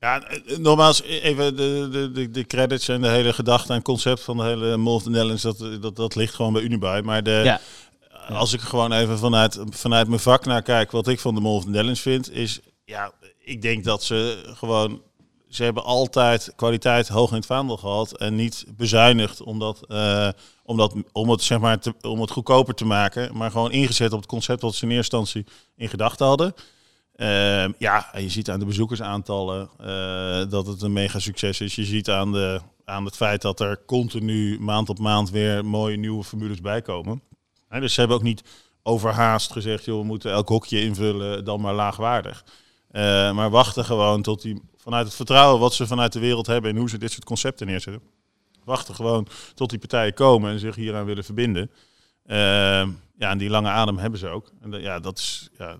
Ja, 0.00 0.22
eh, 0.22 0.58
nogmaals, 0.58 1.02
even 1.02 1.56
de, 1.56 1.88
de, 1.92 2.10
de, 2.12 2.30
de 2.30 2.44
credits 2.44 2.88
en 2.88 3.00
de 3.00 3.08
hele 3.08 3.32
gedachte 3.32 3.72
en 3.72 3.82
concept 3.82 4.20
van 4.20 4.36
de 4.36 4.42
hele 4.42 4.78
Netherlands, 4.78 5.42
dat, 5.42 5.58
dat, 5.80 5.96
dat 5.96 6.14
ligt 6.14 6.34
gewoon 6.34 6.52
bij 6.52 6.62
Unibuy. 6.62 7.00
Maar 7.00 7.22
de, 7.22 7.40
Ja. 7.44 7.60
als 8.28 8.52
ik 8.52 8.60
gewoon 8.60 8.92
even 8.92 9.18
vanuit, 9.18 9.58
vanuit 9.70 10.08
mijn 10.08 10.20
vak 10.20 10.44
naar 10.44 10.62
kijk, 10.62 10.90
wat 10.90 11.08
ik 11.08 11.20
van 11.20 11.34
de 11.34 11.40
the 11.40 11.66
Netherlands 11.68 12.00
vind, 12.00 12.32
is, 12.32 12.60
ja, 12.84 13.12
ik 13.38 13.62
denk 13.62 13.84
dat 13.84 14.02
ze 14.02 14.52
gewoon, 14.56 15.02
ze 15.54 15.64
hebben 15.64 15.84
altijd 15.84 16.52
kwaliteit 16.56 17.08
hoog 17.08 17.30
in 17.30 17.36
het 17.36 17.46
vaandel 17.46 17.76
gehad 17.76 18.18
en 18.18 18.34
niet 18.34 18.64
bezuinigd 18.76 19.42
omdat, 19.42 19.86
eh, 19.88 20.28
omdat, 20.64 20.94
om, 21.12 21.30
het, 21.30 21.42
zeg 21.42 21.58
maar, 21.58 21.78
om 22.00 22.20
het 22.20 22.30
goedkoper 22.30 22.74
te 22.74 22.84
maken, 22.84 23.36
maar 23.36 23.50
gewoon 23.50 23.72
ingezet 23.72 24.12
op 24.12 24.18
het 24.18 24.28
concept 24.28 24.62
wat 24.62 24.74
ze 24.74 24.84
in 24.84 24.90
eerste 24.90 25.16
instantie 25.16 25.54
in 25.76 25.88
gedachten 25.88 26.26
hadden. 26.26 26.54
Ehm, 27.16 27.72
ja, 27.78 28.12
en 28.12 28.22
je 28.22 28.28
ziet 28.28 28.50
aan 28.50 28.58
de 28.58 28.64
bezoekersaantallen 28.64 29.70
eh, 29.78 30.50
dat 30.50 30.66
het 30.66 30.82
een 30.82 30.92
mega 30.92 31.18
succes 31.18 31.60
is. 31.60 31.74
Je 31.74 31.84
ziet 31.84 32.10
aan, 32.10 32.32
de, 32.32 32.60
aan 32.84 33.04
het 33.04 33.16
feit 33.16 33.42
dat 33.42 33.60
er 33.60 33.84
continu 33.86 34.60
maand 34.60 34.88
op 34.88 34.98
maand 34.98 35.30
weer 35.30 35.64
mooie 35.64 35.96
nieuwe 35.96 36.24
formules 36.24 36.60
bijkomen. 36.60 37.22
Hè, 37.68 37.80
dus 37.80 37.94
ze 37.94 38.00
hebben 38.00 38.16
ook 38.16 38.22
niet 38.22 38.42
overhaast 38.82 39.52
gezegd, 39.52 39.84
joh, 39.84 40.00
we 40.00 40.06
moeten 40.06 40.30
elk 40.30 40.48
hokje 40.48 40.82
invullen, 40.82 41.44
dan 41.44 41.60
maar 41.60 41.74
laagwaardig. 41.74 42.44
Eh, 42.92 43.32
maar 43.32 43.50
wachten 43.50 43.84
gewoon 43.84 44.22
tot 44.22 44.42
die, 44.42 44.62
vanuit 44.82 45.06
het 45.06 45.14
vertrouwen 45.14 45.60
wat 45.60 45.74
ze 45.74 45.86
vanuit 45.86 46.12
de 46.12 46.20
wereld 46.20 46.46
hebben 46.46 46.70
en 46.70 46.76
hoe 46.76 46.88
ze 46.88 46.98
dit 46.98 47.12
soort 47.12 47.24
concepten 47.24 47.66
neerzetten. 47.66 48.02
Wachten 48.64 48.94
gewoon 48.94 49.26
tot 49.54 49.70
die 49.70 49.78
partijen 49.78 50.14
komen 50.14 50.50
en 50.52 50.58
zich 50.58 50.74
hieraan 50.74 51.04
willen 51.04 51.24
verbinden. 51.24 51.70
Ehm, 52.26 52.90
ja, 53.18 53.30
en 53.30 53.38
die 53.38 53.50
lange 53.50 53.68
adem 53.68 53.98
hebben 53.98 54.18
ze 54.18 54.28
ook. 54.28 54.52
En 54.60 54.70
dat- 54.70 54.80
ja, 54.80 55.00
dat 55.00 55.18
is, 55.18 55.50
ja, 55.58 55.76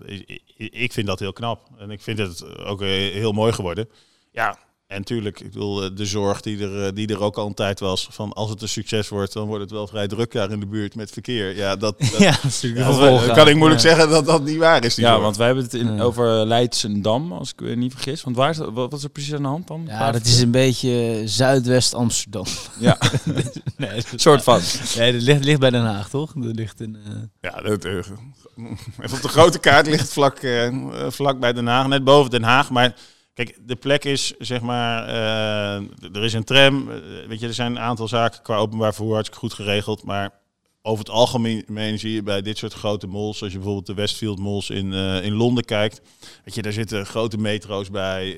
ik 0.56 0.92
vind 0.92 1.06
dat 1.06 1.18
heel 1.18 1.32
knap. 1.32 1.68
En 1.78 1.90
ik 1.90 2.00
vind 2.00 2.18
het 2.18 2.56
ook 2.58 2.82
eh, 2.82 2.88
heel 2.88 3.32
mooi 3.32 3.52
geworden. 3.52 3.88
Ja, 4.32 4.58
en 4.92 4.98
natuurlijk, 4.98 5.40
ik 5.40 5.50
bedoel, 5.52 5.82
eh, 5.84 5.90
de 5.94 6.06
zorg 6.06 6.40
die 6.40 6.62
er, 6.62 6.84
eh, 6.86 6.92
die 6.94 7.06
er 7.08 7.20
ook 7.22 7.36
al 7.36 7.46
een 7.46 7.54
tijd 7.54 7.80
was. 7.80 8.06
Van 8.10 8.32
als 8.32 8.50
het 8.50 8.62
een 8.62 8.68
succes 8.68 9.08
wordt, 9.08 9.32
dan 9.32 9.46
wordt 9.46 9.62
het 9.62 9.70
wel 9.70 9.86
vrij 9.86 10.06
druk 10.08 10.32
daar 10.32 10.50
in 10.50 10.60
de 10.60 10.66
buurt 10.66 10.94
met 10.94 11.10
verkeer. 11.10 11.56
Ja, 11.56 11.76
dat, 11.76 11.98
dat, 12.00 12.18
Ja, 12.18 12.30
dat 12.30 12.44
is 12.44 12.62
natuurlijk 12.62 12.82
ja, 12.82 12.92
de 12.92 12.98
dat 12.98 13.08
gevolgen. 13.08 13.34
kan 13.34 13.48
ik 13.48 13.56
moeilijk 13.56 13.82
Ja. 13.82 13.88
zeggen 13.88 14.08
dat 14.08 14.26
dat 14.26 14.44
niet 14.44 14.56
waar 14.56 14.84
is. 14.84 14.94
Die 14.94 15.04
ja 15.04 15.10
zorg. 15.10 15.22
want 15.22 15.36
wij 15.36 15.46
hebben 15.46 15.64
het 15.64 15.74
in, 15.74 16.00
over 16.00 16.46
Leidsendam, 16.46 17.32
als 17.32 17.50
ik 17.52 17.60
me 17.60 17.74
niet 17.74 17.92
vergis. 17.92 18.22
Want 18.22 18.36
waar 18.36 18.50
is 18.50 18.56
dat, 18.56 18.66
wat, 18.72 18.90
wat 18.90 18.98
is 18.98 19.04
er 19.04 19.10
precies 19.10 19.34
aan 19.34 19.42
de 19.42 19.48
hand 19.48 19.66
dan? 19.66 19.84
Ja, 19.86 20.12
dat 20.12 20.24
is 20.24 20.40
een 20.40 20.50
beetje 20.50 21.22
Zuidwest 21.24 21.94
Amsterdam. 21.94 22.44
Ja, 22.78 22.98
nee, 23.76 23.90
dat- 24.10 24.20
soort 24.20 24.42
van. 24.42 24.60
Nee, 24.96 25.12
dat 25.12 25.22
ligt, 25.22 25.44
ligt 25.44 25.60
bij 25.60 25.70
Den 25.70 25.84
Haag, 25.84 26.08
toch? 26.08 26.32
Dat 26.36 26.56
ligt 26.56 26.80
in... 26.80 26.96
eh, 27.06 27.12
Ja, 27.50 27.60
dat, 27.60 27.84
eh, 27.84 27.92
even 27.94 28.16
op 29.16 29.22
de 29.22 29.28
grote 29.28 29.58
kaart 29.58 29.86
ligt 29.86 30.00
het 30.00 30.12
vlak, 30.12 30.38
vlak 31.08 31.38
bij 31.40 31.52
Den 31.52 31.66
Haag, 31.66 31.86
net 31.86 32.04
boven 32.04 32.30
Den 32.30 32.42
Haag. 32.42 32.70
Maar 32.70 32.94
kijk, 33.34 33.58
de 33.66 33.76
plek 33.76 34.04
is 34.04 34.34
zeg 34.38 34.60
maar, 34.60 35.06
eh, 35.08 36.14
er 36.16 36.24
is 36.24 36.32
een 36.32 36.44
tram. 36.44 36.90
eh, 36.90 36.96
weet 37.28 37.40
je, 37.40 37.46
er 37.46 37.54
zijn 37.54 37.70
een 37.70 37.78
aantal 37.82 38.08
zaken 38.08 38.42
qua 38.42 38.56
openbaar 38.56 38.94
vervoer 38.94 39.12
hartstikke 39.14 39.46
goed 39.46 39.54
geregeld. 39.54 40.04
Maar 40.04 40.30
over 40.82 41.04
het 41.04 41.14
algemeen 41.14 41.98
zie 41.98 42.12
je 42.12 42.22
bij 42.22 42.42
dit 42.42 42.58
soort 42.58 42.72
grote 42.72 43.06
malls, 43.06 43.42
als 43.42 43.50
je 43.52 43.56
bijvoorbeeld 43.58 43.86
de 43.86 43.94
Westfield 43.94 44.38
malls 44.38 44.70
in, 44.70 44.92
eh, 44.92 45.24
in 45.24 45.32
Londen 45.32 45.64
kijkt, 45.64 46.00
weet 46.44 46.54
je, 46.54 46.62
daar 46.62 46.72
zitten 46.72 47.06
grote 47.06 47.38
metro's 47.38 47.90
bij. 47.90 48.36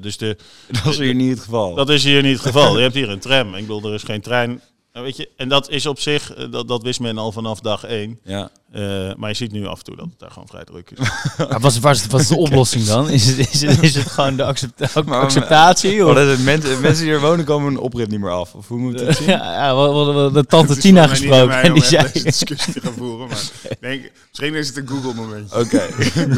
dus 0.00 0.16
de, 0.16 0.36
Dat 0.84 0.86
is 0.92 0.98
hier 0.98 1.14
niet 1.14 1.30
het 1.30 1.40
geval. 1.40 1.74
dat 1.74 1.88
is 1.88 2.04
hier 2.04 2.22
niet 2.22 2.32
het 2.32 2.46
geval. 2.46 2.76
Je 2.76 2.82
hebt 2.82 2.94
hier 2.94 3.10
een 3.10 3.18
tram. 3.20 3.54
Ik 3.54 3.60
bedoel, 3.66 3.82
er 3.84 3.94
is 3.94 4.02
geen 4.02 4.20
trein. 4.20 4.60
Nou, 4.96 5.08
weet 5.08 5.16
je, 5.16 5.28
en 5.36 5.48
dat 5.48 5.70
is 5.70 5.86
op 5.86 6.00
zich, 6.00 6.34
eh, 6.34 6.50
dat, 6.50 6.68
dat 6.68 6.82
wist 6.82 7.00
men 7.00 7.18
al 7.18 7.32
vanaf 7.32 7.60
dag 7.60 7.84
één. 7.84 8.18
ja. 8.24 8.50
Eh, 8.72 9.14
maar 9.16 9.28
je 9.28 9.34
ziet 9.36 9.52
nu 9.52 9.66
af 9.66 9.78
en 9.78 9.84
toe 9.84 9.96
dat 9.96 10.04
het 10.04 10.18
daar 10.18 10.30
gewoon 10.30 10.48
vrij 10.48 10.64
druk 10.64 10.90
is. 10.90 10.98
Maar 11.48 11.60
wat, 11.60 11.78
wat, 11.78 12.06
wat 12.06 12.20
is 12.20 12.28
de 12.28 12.36
oplossing 12.46 12.84
dan? 12.84 13.10
Is 13.10 13.26
het, 13.26 13.38
is 13.52 13.60
het, 13.60 13.82
is 13.82 13.94
het 13.94 14.06
gewoon 14.06 14.36
de 14.36 14.44
accepta- 14.44 15.02
Maar- 15.06 15.20
acceptatie? 15.20 16.04
Het. 16.04 16.44
mensen, 16.44 16.80
mensen 16.80 17.04
die 17.04 17.12
hier 17.12 17.20
wonen 17.20 17.44
komen 17.44 17.72
een 17.72 17.78
oprit 17.78 18.10
niet 18.10 18.20
meer 18.20 18.30
af. 18.30 18.54
Of 18.54 18.68
hoe 18.68 18.78
moet 18.78 19.00
het 19.00 19.16
zien? 19.16 19.26
Ja, 19.26 19.52
ja, 19.52 19.74
we 19.74 19.80
hadden 19.80 20.32
de 20.32 20.44
tante 20.46 20.76
Tina 20.76 21.06
gesproken 21.06 21.46
mij 21.46 21.62
en 21.62 21.72
die 21.74 21.84
zei... 21.84 22.10
discussie 22.12 22.72
te 22.72 22.80
gaan 22.80 22.92
voeren. 22.92 23.28
Maar 23.28 23.50
denk, 23.80 24.10
misschien 24.28 24.54
is 24.54 24.66
het 24.68 24.76
een 24.76 24.88
Google-momentje. 24.88 25.60
Oké. 25.60 25.82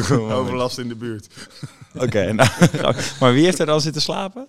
Oké, 0.01 0.15
Overlast 0.35 0.79
in 0.79 0.89
de 0.89 0.95
buurt. 0.97 1.27
nou, 1.93 2.95
maar 3.21 3.33
wie 3.33 3.45
heeft 3.45 3.59
er 3.59 3.67
dan 3.67 3.81
zitten 3.81 4.03
slapen? 4.03 4.47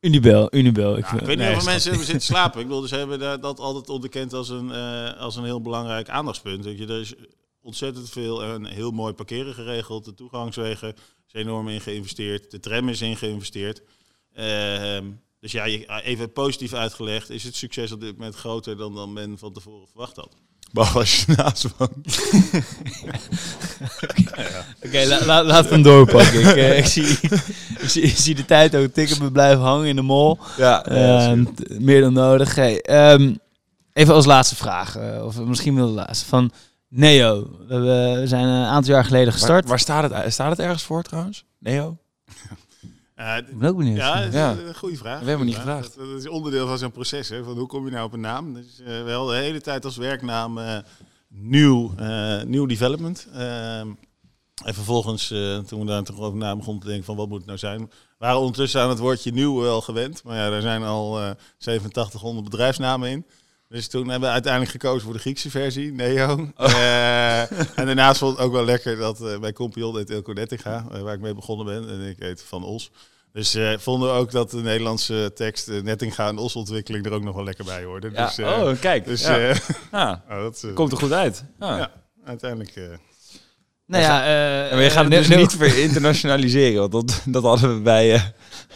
Unibel, 0.00 0.54
Unibel. 0.54 0.96
Ik, 0.96 1.04
Ja, 1.04 1.12
ik 1.12 1.18
weet 1.18 1.28
niet 1.28 1.46
nee, 1.46 1.56
of 1.56 1.64
mensen 1.64 1.88
hebben 1.90 2.06
zitten 2.08 2.26
slapen. 2.26 2.60
Ik 2.60 2.66
bedoel, 2.66 2.82
ze 2.88 2.96
hebben 2.96 3.18
daar- 3.18 3.40
dat 3.40 3.58
altijd 3.60 3.88
onderkend 3.88 4.32
als 4.32 4.48
een, 4.48 4.70
eh, 4.72 5.16
als 5.20 5.36
een 5.36 5.44
heel 5.44 5.60
belangrijk 5.62 6.08
aandachtspunt. 6.08 6.64
Weet 6.64 6.78
je, 6.78 6.86
er 6.86 7.00
is 7.00 7.14
ontzettend 7.62 8.10
veel 8.10 8.42
en 8.42 8.64
heel 8.66 8.90
mooi 8.90 9.12
parkeren 9.12 9.54
geregeld. 9.54 10.04
De 10.04 10.14
toegangswegen 10.14 10.94
is 11.26 11.32
enorm 11.32 11.68
in 11.68 11.80
geïnvesteerd. 11.80 12.50
De 12.50 12.60
tram 12.60 12.88
is 12.88 13.00
in 13.02 13.16
geïnvesteerd. 13.16 13.82
Ehm, 14.32 15.04
dus 15.40 15.52
ja, 15.52 15.64
even 16.02 16.32
positief 16.32 16.72
uitgelegd 16.72 17.30
is 17.30 17.44
het 17.44 17.54
succes 17.56 17.92
op 17.92 18.00
dit 18.00 18.16
moment 18.16 18.34
groter 18.34 18.76
dan, 18.76 18.94
dan 18.94 19.12
men 19.12 19.38
van 19.38 19.52
tevoren 19.52 19.88
verwacht 19.88 20.16
had. 20.16 20.36
Behalve 20.72 20.98
als 20.98 21.24
je 21.24 21.32
naast 21.36 21.66
woont. 21.76 22.18
Oké, 24.86 25.04
la, 25.06 25.24
la- 25.24 25.44
laat 25.44 25.70
hem 25.70 25.82
doorpakken. 25.82 26.40
ik, 26.40 26.46
eh, 26.56 26.78
ik, 26.78 26.86
zie, 26.86 27.06
ik, 27.78 27.88
zie, 27.88 28.02
ik 28.02 28.16
zie 28.16 28.34
de 28.34 28.44
tijd 28.44 28.74
ook 28.76 28.92
tikken. 28.92 29.20
We 29.22 29.30
blijven 29.32 29.64
hangen 29.64 29.86
in 29.86 29.96
de 29.96 30.02
mol. 30.02 30.38
Ja, 30.56 30.80
t- 31.54 31.78
meer 31.80 32.00
dan 32.00 32.12
nodig. 32.12 32.54
Hey, 32.54 32.80
ehm, 32.80 33.34
even 33.92 34.14
als 34.14 34.24
laatste 34.26 34.56
vraag. 34.56 34.96
eh, 34.96 35.24
of 35.24 35.38
misschien 35.40 35.74
wel 35.74 35.86
de 35.86 35.92
laatste. 35.92 36.26
Van 36.26 36.50
Neo. 36.88 37.50
We, 37.68 37.76
we 38.20 38.22
zijn 38.26 38.44
een 38.44 38.64
aantal 38.66 38.92
jaar 38.94 39.04
geleden 39.04 39.24
waar, 39.28 39.34
gestart. 39.38 39.68
waar 39.68 39.78
staat 39.78 40.10
het? 40.10 40.32
Staat 40.32 40.50
het 40.50 40.58
ergens 40.58 40.82
voor 40.82 41.02
trouwens? 41.02 41.44
Neo? 41.58 41.96
Eh, 43.20 43.36
ik 43.36 43.58
ben 43.58 43.68
ook 43.70 43.76
benieuwd. 43.76 43.96
Ja, 43.96 44.14
dat 44.18 44.26
is 44.28 44.34
Ja. 44.34 44.50
een 44.66 44.74
goede 44.74 44.96
vraag. 44.96 45.20
We 45.20 45.28
hebben 45.28 45.46
niet 45.46 45.54
gevraagd. 45.54 45.96
Dat, 45.96 46.08
dat 46.08 46.18
is 46.18 46.28
onderdeel 46.28 46.66
van 46.66 46.78
zo'n 46.78 46.90
proces. 46.92 47.28
Hè, 47.28 47.44
van 47.44 47.56
hoe 47.58 47.66
kom 47.66 47.84
je 47.84 47.90
nou 47.90 48.04
op 48.06 48.12
een 48.12 48.20
naam? 48.20 48.54
Dus, 48.54 48.80
eh, 48.80 49.02
wel 49.02 49.26
de 49.26 49.34
hele 49.36 49.60
tijd 49.60 49.84
als 49.84 49.96
werknaam 49.96 50.58
eh 50.58 50.78
nieuw, 51.28 51.92
eh, 51.96 52.42
nieuw 52.42 52.66
development. 52.66 53.26
Ehm, 53.32 53.88
en 54.64 54.74
vervolgens, 54.74 55.30
eh, 55.30 55.58
toen 55.58 55.80
we 55.80 55.86
daar 55.86 56.02
toch 56.02 56.20
over 56.20 56.38
na 56.38 56.56
begonnen 56.56 56.82
te 56.82 56.88
denken 56.88 57.04
van 57.06 57.16
wat 57.16 57.28
moet 57.28 57.36
het 57.38 57.46
nou 57.46 57.58
zijn, 57.58 57.80
we 57.80 57.88
waren 58.18 58.38
ondertussen 58.38 58.80
aan 58.80 58.88
het 58.88 58.98
woordje 58.98 59.32
nieuw 59.32 59.60
wel 59.60 59.80
gewend. 59.80 60.22
Maar 60.24 60.36
ja, 60.36 60.50
daar 60.50 60.60
zijn 60.60 60.82
al 60.82 61.20
eh 61.20 61.30
8700 61.58 62.44
bedrijfsnamen 62.50 63.10
in. 63.10 63.26
Dus 63.70 63.88
toen 63.88 64.08
hebben 64.08 64.28
we 64.28 64.34
uiteindelijk 64.34 64.72
gekozen 64.72 65.02
voor 65.04 65.12
de 65.12 65.18
Griekse 65.18 65.50
versie, 65.50 65.92
Neo. 65.92 66.48
Eh, 66.56 67.40
en 67.78 67.86
daarnaast 67.86 68.18
vond 68.18 68.38
ik 68.38 68.44
ook 68.44 68.52
wel 68.52 68.64
lekker 68.64 68.96
dat 68.96 69.20
eh, 69.20 69.38
bij 69.38 69.52
Compion 69.52 69.96
heet 69.96 70.10
Ilko 70.10 70.32
Nettinga, 70.32 70.86
eh, 70.92 71.00
waar 71.00 71.14
ik 71.14 71.20
mee 71.20 71.34
begonnen 71.34 71.66
ben. 71.66 71.88
En 71.90 72.08
ik 72.08 72.16
heet 72.18 72.42
Van 72.42 72.64
Os. 72.64 72.90
Dus 73.32 73.54
eh, 73.54 73.72
vonden 73.78 74.08
we 74.08 74.14
ook 74.14 74.30
dat 74.30 74.50
de 74.50 74.56
Nederlandse 74.56 75.30
tekst 75.34 75.70
Nettinga 75.82 76.28
en 76.28 76.38
Os-ontwikkeling 76.38 77.06
er 77.06 77.12
ook 77.12 77.22
nog 77.22 77.34
wel 77.34 77.44
lekker 77.44 77.64
bij 77.64 77.84
hoorde. 77.84 78.10
Ja. 78.12 78.26
Dus, 78.26 78.38
eh, 78.38 78.46
oh, 78.46 78.80
kijk. 78.80 79.04
dus 79.04 79.22
ja. 79.22 79.38
eh, 79.38 79.56
Ja, 79.92 80.22
oh, 80.30 80.40
dat 80.42 80.66
Komt 80.74 80.92
er 80.92 80.98
goed 80.98 81.12
uit. 81.12 81.44
Ja. 81.60 81.76
Ja. 81.76 81.90
uiteindelijk... 82.24 82.76
eh, 82.76 82.84
Nou 83.86 84.02
ja, 84.02 84.24
eh, 84.24 84.72
En 84.72 84.78
we 84.78 84.90
gaan 84.90 85.10
het 85.12 85.28
dus 85.28 85.36
niet 85.36 85.56
weer 85.56 85.78
internationaliseren, 85.82 86.80
want 86.80 86.92
dat, 86.92 87.22
dat 87.26 87.42
hadden 87.42 87.74
we 87.76 87.80
bij 87.82 88.14
eh 88.14 88.22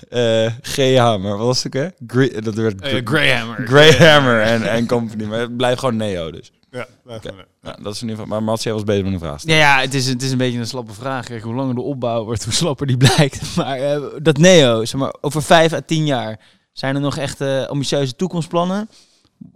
eh 0.08 0.46
GH, 0.62 0.96
maar 0.96 1.20
wat 1.36 1.46
was 1.46 1.62
het 1.62 1.76
ook, 1.76 1.82
hè? 1.82 1.88
Gre- 2.06 2.40
dat 2.40 2.54
werd 2.54 2.80
Eh, 2.80 3.00
Greyhammer. 3.04 3.66
Greyhammer 3.66 4.40
en, 4.42 4.70
en 4.70 4.86
Company, 4.86 5.24
maar 5.24 5.38
het 5.40 5.56
blijft 5.56 5.78
gewoon 5.78 5.96
Neo 5.96 6.30
dus. 6.30 6.52
ja, 6.70 6.86
eh. 7.06 7.16
Ja, 7.62 7.76
dat 7.82 7.94
is 7.94 8.02
in 8.02 8.08
ieder 8.08 8.22
geval, 8.24 8.26
maar 8.26 8.42
Mats, 8.42 8.62
jij 8.62 8.72
was 8.72 8.84
bezig 8.84 9.04
met 9.04 9.12
een 9.12 9.18
vraag. 9.18 9.42
Ja, 9.44 9.54
ja 9.56 9.80
het, 9.80 9.94
is, 9.94 10.06
het 10.06 10.22
is 10.22 10.30
een 10.30 10.38
beetje 10.38 10.58
een 10.58 10.66
slappe 10.66 10.92
vraag. 10.92 11.26
Kijk, 11.26 11.42
hoe 11.42 11.54
langer 11.54 11.74
de 11.74 11.80
opbouw 11.80 12.24
wordt, 12.24 12.44
hoe 12.44 12.52
slapper 12.52 12.86
die 12.86 12.96
blijkt. 12.96 13.40
Maar 13.56 13.78
eh, 13.78 14.00
dat 14.22 14.36
Neo, 14.38 14.84
zeg 14.84 15.00
maar, 15.00 15.14
over 15.20 15.42
vijf 15.42 15.72
à 15.72 15.80
tien 15.86 16.06
jaar, 16.06 16.40
zijn 16.72 16.94
er 16.94 17.00
nog 17.00 17.16
echt 17.16 17.40
eh, 17.40 17.64
ambitieuze 17.64 18.16
toekomstplannen? 18.16 18.88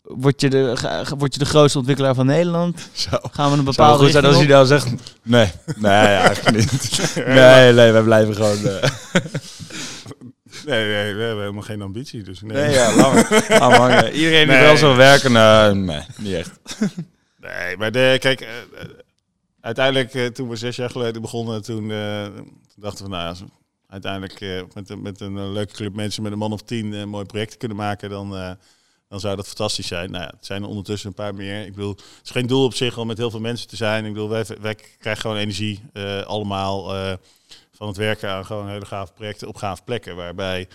Word 0.02 0.40
je, 0.40 0.50
de, 0.50 0.72
ga- 0.76 1.04
word 1.18 1.32
je 1.32 1.38
de 1.38 1.44
grootste 1.44 1.78
ontwikkelaar 1.78 2.14
van 2.14 2.26
Nederland? 2.26 2.88
Zo. 2.92 3.10
Gaan 3.30 3.50
we 3.50 3.56
een 3.58 3.62
Zou 3.64 3.64
bepaalde 3.64 4.02
goed 4.02 4.12
zijn 4.12 4.24
als 4.24 4.36
hij 4.36 4.46
nou 4.46 4.66
zegt, 4.66 4.86
nee, 5.22 5.50
nee, 5.76 5.92
ja, 5.92 6.20
eigenlijk 6.28 6.56
niet. 6.56 7.12
Nee, 7.26 7.72
nee, 7.72 7.92
wij 7.92 8.02
blijven 8.02 8.34
gewoon... 8.34 8.58
Nee, 10.66 10.84
nee, 10.86 11.14
we 11.14 11.20
hebben 11.22 11.40
helemaal 11.40 11.62
geen 11.62 11.82
ambitie. 11.82 12.22
Dus 12.22 12.40
nee, 12.40 12.56
nee, 12.62 12.70
ja, 12.70 12.90
hangen. 13.58 14.12
Iedereen 14.12 14.46
die 14.46 14.56
Nee. 14.56 14.64
wel 14.64 14.76
zo 14.76 14.96
werken, 14.96 15.32
nou, 15.32 15.74
nee, 15.76 16.00
niet 16.16 16.34
echt. 16.34 16.60
nee 17.40 17.76
maar 17.76 17.92
de, 17.92 18.16
kijk, 18.20 18.40
eh, 18.40 18.48
eh, 18.58 18.88
uiteindelijk 19.60 20.14
eh, 20.14 20.26
toen 20.26 20.48
we 20.48 20.56
zes 20.56 20.76
jaar 20.76 20.90
geleden 20.90 21.22
begonnen, 21.22 21.62
toen, 21.62 21.88
dachten 22.76 23.04
we, 23.04 23.10
nou 23.10 23.22
ja, 23.22 23.28
als 23.28 23.40
we 23.40 23.46
uiteindelijk 23.88 24.64
met, 24.74 24.90
een- 24.90 25.02
met 25.02 25.20
een 25.20 25.52
leuke 25.52 25.72
club 25.74 25.94
mensen 25.94 26.22
met 26.22 26.32
een 26.32 26.38
man 26.38 26.52
of 26.52 26.62
tien 26.62 26.92
een 26.92 27.08
mooi 27.08 27.24
project 27.24 27.56
kunnen 27.56 27.76
maken, 27.76 28.10
dan, 28.10 28.56
dan 29.08 29.20
zou 29.20 29.36
dat 29.36 29.46
fantastisch 29.46 29.86
zijn. 29.86 30.10
Nou 30.10 30.24
ja, 30.24 30.30
het 30.36 30.46
zijn 30.46 30.62
er 30.62 30.68
ondertussen 30.68 31.08
een 31.08 31.14
paar 31.14 31.34
meer. 31.34 31.66
Ik 31.66 31.74
bedoel, 31.74 31.90
het 31.90 32.20
is 32.24 32.30
geen 32.30 32.46
doel 32.46 32.64
op 32.64 32.74
zich 32.74 32.98
om 32.98 33.06
met 33.06 33.18
heel 33.18 33.30
veel 33.30 33.40
mensen 33.40 33.68
te 33.68 33.76
zijn. 33.76 34.04
Ik 34.04 34.12
bedoel, 34.12 34.28
wij, 34.28 34.74
krijgen 34.98 35.22
gewoon 35.22 35.36
energie 35.36 35.82
eh, 35.92 36.22
allemaal 36.22 36.94
eh, 36.94 37.12
van 37.72 37.86
het 37.86 37.96
werken 37.96 38.30
aan 38.30 38.46
gewoon 38.46 38.68
hele 38.68 38.86
gave 38.86 39.12
projecten 39.12 39.48
op 39.48 39.56
gave 39.56 39.82
plekken, 39.82 40.16
waarbij 40.16 40.68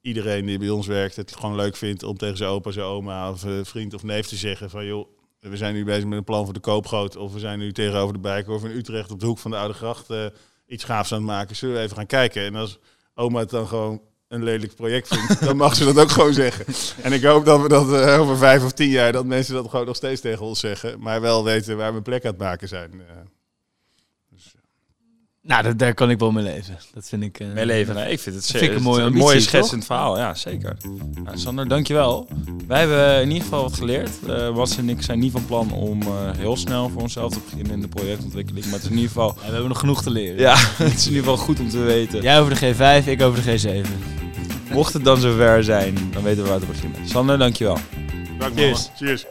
iedereen 0.00 0.46
die 0.46 0.58
bij 0.58 0.68
ons 0.68 0.86
werkt 0.86 1.16
het 1.16 1.36
gewoon 1.36 1.56
leuk 1.56 1.76
vindt 1.76 2.02
om 2.02 2.16
tegen 2.16 2.36
zijn 2.36 2.50
opa, 2.50 2.70
zijn 2.70 2.86
oma 2.86 3.30
of 3.30 3.44
eh, 3.44 3.52
vriend 3.62 3.94
of 3.94 4.02
neef 4.02 4.26
te 4.26 4.36
zeggen 4.36 4.70
van 4.70 4.86
joh, 4.86 5.08
we 5.38 5.56
zijn 5.56 5.74
nu 5.74 5.84
bezig 5.84 6.04
met 6.04 6.18
een 6.18 6.24
plan 6.24 6.44
voor 6.44 6.54
de 6.54 6.60
koopgoot 6.60 7.16
of 7.16 7.32
we 7.32 7.38
zijn 7.38 7.58
nu 7.58 7.72
tegenover 7.72 8.12
de 8.12 8.20
Bijkorf 8.20 8.64
in 8.64 8.76
Utrecht 8.76 9.10
op 9.10 9.20
de 9.20 9.26
hoek 9.26 9.38
van 9.38 9.50
de 9.50 9.56
Oude 9.56 9.74
Gracht 9.74 10.08
iets 10.66 10.84
gaafs 10.84 11.12
aan 11.12 11.18
het 11.18 11.26
maken. 11.26 11.56
Zullen 11.56 11.74
we 11.74 11.80
even 11.80 11.96
gaan 11.96 12.06
kijken? 12.06 12.42
En 12.42 12.54
als 12.54 12.78
oma 13.14 13.40
het 13.40 13.50
dan 13.50 13.66
gewoon 13.66 14.00
een 14.32 14.42
lelijk 14.42 14.74
project 14.74 15.08
vindt, 15.08 15.40
dan 15.46 15.56
mag 15.56 15.74
ze 15.74 15.84
dat 15.84 15.98
ook 15.98 16.10
gewoon 16.10 16.32
zeggen. 16.32 16.64
En 17.02 17.12
ik 17.12 17.22
hoop 17.22 17.44
dat 17.44 17.62
we 17.62 17.68
dat 17.68 17.92
eh, 17.92 18.20
over 18.20 18.36
vijf 18.36 18.64
of 18.64 18.72
tien 18.72 18.88
jaar, 18.88 19.12
dat 19.12 19.24
mensen 19.24 19.54
dat 19.54 19.70
gewoon 19.70 19.86
nog 19.86 19.96
steeds 19.96 20.20
tegen 20.20 20.44
ons 20.44 20.60
zeggen, 20.60 21.00
maar 21.00 21.20
wel 21.20 21.44
weten 21.44 21.76
waar 21.76 21.94
we 21.94 22.02
plek 22.02 22.24
aan 22.24 22.30
het 22.30 22.40
maken 22.40 22.68
zijn. 22.68 22.90
Nou, 25.44 25.62
dat, 25.62 25.78
daar 25.78 25.94
kan 25.94 26.10
ik 26.10 26.18
wel 26.18 26.30
mee 26.32 26.44
leven. 26.44 26.76
Dat 26.94 27.08
vind 27.08 27.22
ik... 27.22 27.40
eh, 27.40 27.46
Mijn 27.52 27.66
leven, 27.66 27.94
nee, 27.94 28.12
ik 28.12 28.20
vind 28.20 28.36
het, 28.36 28.62
ik 28.62 28.74
een 28.74 28.82
mooie 28.82 29.02
ambitie, 29.02 29.22
mooie 29.22 29.40
schetsend 29.40 29.84
verhaal. 29.84 30.18
Ja, 30.18 30.34
zeker. 30.34 30.76
Nou, 31.24 31.38
Sander, 31.38 31.68
dankjewel. 31.68 32.28
Wij 32.66 32.78
hebben 32.78 33.20
in 33.20 33.28
ieder 33.28 33.42
geval 33.42 33.62
wat 33.62 33.72
geleerd. 33.74 34.10
Eh 34.28 34.54
Bas 34.54 34.76
en 34.76 34.88
ik 34.88 35.02
zijn 35.02 35.18
niet 35.18 35.32
van 35.32 35.46
plan 35.46 35.72
om 35.72 36.02
eh, 36.02 36.08
heel 36.36 36.56
snel 36.56 36.88
voor 36.88 37.02
onszelf 37.02 37.32
te 37.32 37.38
beginnen 37.50 37.72
in 37.72 37.80
de 37.80 37.88
projectontwikkeling. 37.88 38.64
Maar 38.64 38.74
het 38.74 38.82
is 38.82 38.88
in 38.88 38.94
ieder 38.96 39.08
geval, 39.10 39.34
Ja, 39.36 39.40
we 39.46 39.50
hebben 39.52 39.68
nog 39.68 39.78
genoeg 39.78 40.02
te 40.02 40.10
leren. 40.10 40.38
ja, 40.38 40.54
het 40.84 40.92
is 40.94 41.06
in 41.06 41.12
ieder 41.12 41.28
geval 41.30 41.44
goed 41.44 41.60
om 41.60 41.68
te 41.68 41.78
weten. 41.78 42.22
Jij 42.22 42.40
over 42.40 42.58
de 42.60 42.74
G5, 43.02 43.06
ik 43.08 43.22
over 43.22 43.42
de 43.44 43.60
G7. 43.84 43.88
Mocht 44.72 44.92
het 44.92 45.04
dan 45.04 45.20
zover 45.20 45.64
zijn, 45.64 45.94
dan 46.12 46.22
weten 46.22 46.42
we 46.42 46.48
waar 46.48 46.60
te 46.60 46.66
beginnen. 46.66 47.08
Sander, 47.08 47.38
dankjewel. 47.38 47.78
dank 48.38 48.54
Cheers. 48.56 48.90
Cheers. 48.96 49.24